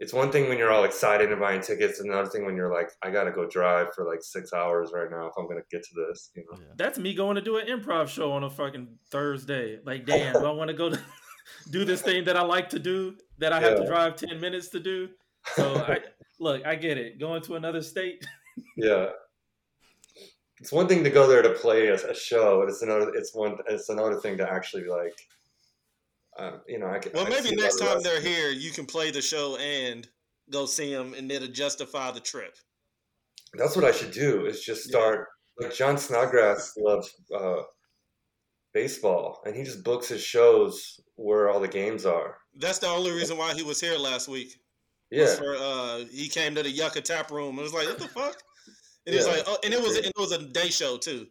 it's 0.00 0.12
one 0.12 0.30
thing 0.30 0.48
when 0.48 0.58
you're 0.58 0.70
all 0.72 0.84
excited 0.84 1.30
and 1.30 1.40
buying 1.40 1.62
tickets, 1.62 2.00
and 2.00 2.10
another 2.12 2.28
thing 2.28 2.44
when 2.44 2.54
you're 2.56 2.70
like, 2.72 2.90
I 3.02 3.10
gotta 3.10 3.30
go 3.30 3.46
drive 3.48 3.94
for 3.94 4.04
like 4.06 4.18
six 4.20 4.52
hours 4.52 4.90
right 4.92 5.10
now 5.10 5.26
if 5.26 5.32
I'm 5.38 5.48
gonna 5.48 5.62
get 5.70 5.82
to 5.84 6.06
this. 6.08 6.30
You 6.34 6.44
know? 6.50 6.58
Yeah. 6.58 6.72
That's 6.76 6.98
me 6.98 7.14
going 7.14 7.36
to 7.36 7.40
do 7.40 7.56
an 7.56 7.66
improv 7.68 8.08
show 8.08 8.32
on 8.32 8.44
a 8.44 8.50
fucking 8.50 8.88
Thursday. 9.10 9.78
Like, 9.86 10.04
damn, 10.04 10.34
do 10.34 10.44
I 10.44 10.50
want 10.50 10.68
to 10.68 10.76
go 10.76 10.90
to 10.90 11.00
do 11.70 11.84
this 11.84 12.02
thing 12.02 12.24
that 12.24 12.36
I 12.36 12.42
like 12.42 12.68
to 12.70 12.78
do 12.78 13.16
that 13.38 13.52
I 13.52 13.60
have 13.60 13.76
to 13.78 13.86
drive 13.86 14.16
ten 14.16 14.40
minutes 14.40 14.68
to 14.70 14.80
do? 14.80 15.08
So 15.54 15.76
I 15.76 16.00
look, 16.40 16.64
I 16.66 16.74
get 16.74 16.98
it. 16.98 17.18
Going 17.18 17.42
to 17.42 17.56
another 17.56 17.82
state. 17.82 18.24
Yeah. 18.76 19.10
It's 20.58 20.72
one 20.72 20.88
thing 20.88 21.04
to 21.04 21.10
go 21.10 21.26
there 21.28 21.42
to 21.42 21.50
play 21.50 21.88
a, 21.88 21.94
a 21.94 22.14
show, 22.14 22.62
and 22.62 22.70
it's 22.70 22.80
another. 22.82 23.12
It's 23.14 23.34
one. 23.34 23.58
It's 23.68 23.90
another 23.90 24.16
thing 24.20 24.38
to 24.38 24.50
actually 24.50 24.84
like. 24.86 25.14
Um, 26.38 26.60
you 26.66 26.78
know, 26.78 26.86
I 26.88 26.98
can. 26.98 27.12
Well, 27.12 27.26
I 27.26 27.30
maybe 27.30 27.54
next 27.54 27.76
time 27.78 28.02
they're 28.02 28.14
wrestlers- 28.14 28.24
here, 28.24 28.50
you 28.50 28.70
can 28.70 28.86
play 28.86 29.10
the 29.10 29.20
show 29.20 29.56
and 29.56 30.08
go 30.50 30.64
see 30.64 30.94
them, 30.94 31.12
and 31.14 31.30
it'll 31.30 31.48
justify 31.48 32.10
the 32.10 32.20
trip. 32.20 32.56
That's 33.54 33.76
what 33.76 33.84
I 33.84 33.92
should 33.92 34.12
do. 34.12 34.46
Is 34.46 34.62
just 34.64 34.86
Yeah. 34.86 34.98
start 34.98 35.28
like 35.60 35.74
Jon 35.74 35.98
Snodgrass 35.98 36.72
loves 36.78 37.14
uh, 37.34 37.62
baseball, 38.80 39.40
and 39.46 39.56
he 39.56 39.62
just 39.64 39.82
books 39.82 40.08
his 40.08 40.22
shows 40.22 41.00
where 41.14 41.48
all 41.48 41.60
the 41.60 41.66
games 41.68 42.04
are. 42.04 42.36
That's 42.54 42.78
the 42.78 42.88
only 42.88 43.10
reason 43.10 43.38
why 43.38 43.54
he 43.54 43.62
was 43.62 43.80
here 43.80 43.96
last 43.96 44.28
week. 44.28 44.50
Yeah, 45.10 45.34
For, 45.34 45.56
uh, 45.56 46.04
he 46.12 46.28
came 46.28 46.54
to 46.56 46.62
the 46.62 46.70
Yucca 46.70 47.00
Tap 47.00 47.30
Room. 47.30 47.58
It 47.58 47.62
was 47.62 47.72
like, 47.72 47.86
what 47.88 47.98
the 47.98 48.08
fuck? 48.08 48.36
And 49.06 49.14
he 49.14 49.16
was 49.16 49.26
like, 49.28 49.44
oh, 49.46 49.56
and 49.64 49.72
it 49.72 49.80
was 49.80 49.96
it 49.96 50.12
was 50.18 50.32
a 50.32 50.42
day 50.48 50.68
show 50.68 50.98
too. 50.98 51.26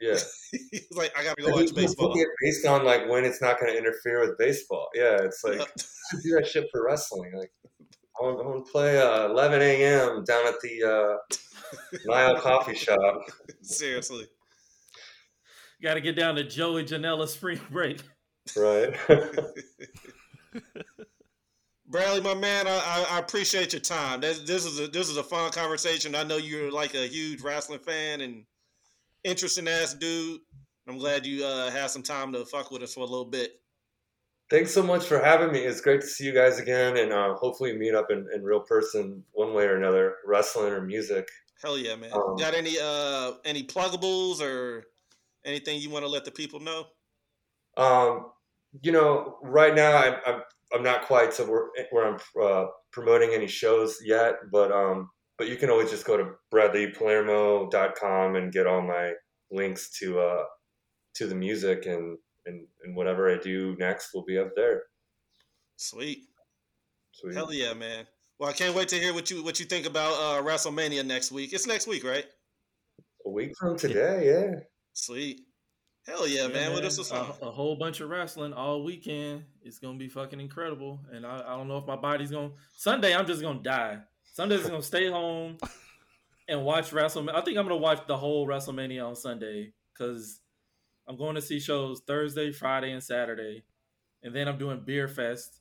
yeah. 0.00 0.16
he 0.72 0.80
was 0.88 0.96
like, 0.96 1.12
I 1.18 1.22
gotta 1.24 1.42
go 1.42 1.48
And 1.48 1.56
watch 1.56 1.70
he- 1.70 1.74
baseball. 1.74 2.14
based 2.42 2.64
on 2.66 2.84
like 2.84 3.08
when 3.10 3.24
it's 3.26 3.42
not 3.42 3.60
going 3.60 3.72
to 3.72 3.78
interfere 3.78 4.20
with 4.20 4.38
baseball. 4.38 4.88
Yeah, 4.94 5.18
it's 5.22 5.42
like 5.44 5.58
Yeah. 5.58 6.20
Do 6.22 6.30
that 6.36 6.46
shit 6.46 6.66
for 6.72 6.84
wrestling. 6.86 7.32
Like 7.36 7.52
I 8.18 8.24
want, 8.24 8.40
I 8.40 8.48
want 8.48 8.64
to 8.64 8.72
play 8.72 8.98
uh, 8.98 9.26
11 9.28 9.60
a.m. 9.60 10.24
down 10.24 10.46
at 10.46 10.54
the 10.62 10.74
uh, 10.94 11.36
Nile 12.06 12.40
Coffee 12.40 12.76
Shop. 12.76 13.20
Seriously. 13.60 14.26
Got 15.82 15.94
to 15.94 16.00
get 16.00 16.16
down 16.16 16.36
to 16.36 16.44
Joey 16.44 16.84
Janela 16.84 17.28
spring 17.28 17.60
break. 17.70 18.00
Right. 18.56 18.94
Bradley, 21.88 22.20
my 22.20 22.34
man, 22.34 22.66
I, 22.66 22.72
I, 22.72 23.06
I 23.16 23.18
appreciate 23.18 23.72
your 23.72 23.80
time. 23.80 24.20
This, 24.20 24.40
this 24.40 24.64
is 24.64 24.80
a 24.80 24.88
this 24.88 25.08
is 25.08 25.16
a 25.18 25.22
fun 25.22 25.52
conversation. 25.52 26.16
I 26.16 26.24
know 26.24 26.36
you're 26.36 26.72
like 26.72 26.94
a 26.94 27.06
huge 27.06 27.42
wrestling 27.42 27.78
fan 27.78 28.20
and 28.22 28.44
interesting 29.22 29.68
ass 29.68 29.94
dude. 29.94 30.40
I'm 30.88 30.98
glad 30.98 31.26
you 31.26 31.44
uh, 31.44 31.70
had 31.70 31.90
some 31.90 32.02
time 32.02 32.32
to 32.32 32.44
fuck 32.44 32.70
with 32.70 32.82
us 32.82 32.94
for 32.94 33.00
a 33.00 33.06
little 33.06 33.24
bit. 33.24 33.60
Thanks 34.48 34.72
so 34.72 34.82
much 34.82 35.04
for 35.04 35.18
having 35.18 35.50
me. 35.52 35.60
It's 35.60 35.80
great 35.80 36.00
to 36.00 36.06
see 36.06 36.24
you 36.24 36.32
guys 36.32 36.60
again, 36.60 36.96
and 36.96 37.12
uh, 37.12 37.34
hopefully 37.34 37.76
meet 37.76 37.94
up 37.94 38.10
in, 38.10 38.28
in 38.32 38.44
real 38.44 38.60
person 38.60 39.24
one 39.32 39.52
way 39.52 39.64
or 39.64 39.76
another, 39.76 40.16
wrestling 40.24 40.72
or 40.72 40.80
music. 40.80 41.28
Hell 41.62 41.78
yeah, 41.78 41.96
man. 41.96 42.12
Um, 42.12 42.36
Got 42.36 42.54
any 42.54 42.76
uh 42.80 43.32
any 43.44 43.64
pluggables 43.64 44.40
or 44.40 44.84
anything 45.46 45.80
you 45.80 45.90
want 45.90 46.04
to 46.04 46.10
let 46.10 46.24
the 46.24 46.30
people 46.30 46.60
know? 46.60 46.86
Um, 47.76 48.26
you 48.82 48.92
know, 48.92 49.38
right 49.42 49.74
now 49.74 49.96
I'm 49.96 50.14
I'm, 50.26 50.42
I'm 50.74 50.82
not 50.82 51.02
quite 51.02 51.32
to 51.32 51.44
where, 51.44 51.68
where 51.90 52.06
I'm 52.06 52.18
uh, 52.42 52.66
promoting 52.92 53.30
any 53.32 53.46
shows 53.46 53.98
yet, 54.04 54.34
but 54.50 54.72
um, 54.72 55.10
but 55.38 55.48
you 55.48 55.56
can 55.56 55.70
always 55.70 55.90
just 55.90 56.06
go 56.06 56.16
to 56.16 56.32
bradleypalermo.com 56.52 58.36
and 58.36 58.52
get 58.52 58.66
all 58.66 58.82
my 58.82 59.12
links 59.50 59.96
to 60.00 60.18
uh 60.18 60.42
to 61.14 61.26
the 61.26 61.34
music 61.34 61.86
and 61.86 62.18
and, 62.46 62.66
and 62.84 62.96
whatever 62.96 63.32
I 63.32 63.38
do 63.38 63.76
next 63.78 64.14
will 64.14 64.24
be 64.24 64.38
up 64.38 64.50
there. 64.56 64.82
Sweet. 65.76 66.24
Sweet. 67.12 67.34
Hell 67.34 67.52
yeah, 67.52 67.74
man. 67.74 68.06
Well, 68.38 68.50
I 68.50 68.52
can't 68.52 68.74
wait 68.74 68.88
to 68.88 68.96
hear 68.96 69.14
what 69.14 69.30
you 69.30 69.42
what 69.42 69.58
you 69.58 69.66
think 69.66 69.86
about 69.86 70.12
uh, 70.12 70.42
WrestleMania 70.42 71.04
next 71.04 71.32
week. 71.32 71.52
It's 71.52 71.66
next 71.66 71.86
week, 71.86 72.04
right? 72.04 72.26
A 73.24 73.30
week 73.30 73.52
from 73.58 73.76
today, 73.76 74.26
yeah. 74.26 74.60
Sweet. 74.96 75.42
Hell 76.06 76.26
yeah, 76.26 76.48
man. 76.48 76.72
What 76.72 76.84
else 76.84 76.98
is 76.98 77.12
a, 77.12 77.16
a 77.42 77.50
whole 77.50 77.76
bunch 77.76 78.00
of 78.00 78.08
wrestling 78.08 78.54
all 78.54 78.82
weekend. 78.82 79.44
It's 79.60 79.78
gonna 79.78 79.98
be 79.98 80.08
fucking 80.08 80.40
incredible. 80.40 81.00
And 81.12 81.26
I, 81.26 81.42
I 81.46 81.56
don't 81.56 81.68
know 81.68 81.76
if 81.76 81.86
my 81.86 81.96
body's 81.96 82.30
gonna 82.30 82.52
Sunday. 82.74 83.14
I'm 83.14 83.26
just 83.26 83.42
gonna 83.42 83.62
die. 83.62 83.98
Sunday's 84.32 84.66
gonna 84.66 84.80
stay 84.80 85.10
home 85.10 85.58
and 86.48 86.64
watch 86.64 86.92
WrestleMania. 86.92 87.34
I 87.34 87.42
think 87.42 87.58
I'm 87.58 87.64
gonna 87.64 87.76
watch 87.76 88.06
the 88.06 88.16
whole 88.16 88.46
WrestleMania 88.46 89.06
on 89.06 89.16
Sunday 89.16 89.74
because 89.92 90.40
I'm 91.06 91.18
going 91.18 91.34
to 91.34 91.42
see 91.42 91.60
shows 91.60 92.00
Thursday, 92.06 92.50
Friday, 92.50 92.92
and 92.92 93.02
Saturday, 93.02 93.64
and 94.22 94.34
then 94.34 94.48
I'm 94.48 94.56
doing 94.56 94.82
Beer 94.82 95.08
Fest 95.08 95.60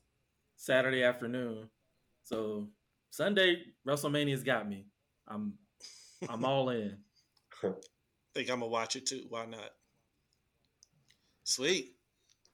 Saturday 0.55 1.03
afternoon. 1.03 1.69
So 2.23 2.69
Sunday 3.09 3.63
WrestleMania's 3.85 4.43
got 4.43 4.67
me. 4.67 4.85
I'm 5.27 5.55
I'm 6.29 6.45
all 6.45 6.69
in. 6.69 6.99
think 8.35 8.49
I'm 8.51 8.59
gonna 8.59 8.71
watch 8.71 8.95
it 8.95 9.05
too. 9.05 9.23
Why 9.29 9.45
not? 9.45 9.71
Sweet. 11.45 11.93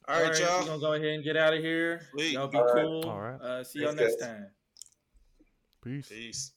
All 0.07 0.15
All 0.15 0.21
right, 0.21 0.31
right, 0.31 0.39
y'all. 0.39 0.59
We're 0.61 0.67
gonna 0.67 0.79
go 0.79 0.93
ahead 0.93 1.07
and 1.07 1.23
get 1.23 1.35
out 1.35 1.53
of 1.53 1.59
here. 1.59 2.01
Sweet. 2.11 2.33
Y'all 2.33 2.47
be 2.47 2.57
All 2.57 2.65
right. 2.65 2.73
cool. 2.73 3.09
All 3.09 3.19
right. 3.19 3.41
Uh, 3.41 3.63
see 3.63 3.79
y'all 3.79 3.93
next 3.93 4.19
guys. 4.19 4.29
time. 4.29 4.47
Peace. 5.83 6.07
Peace. 6.07 6.51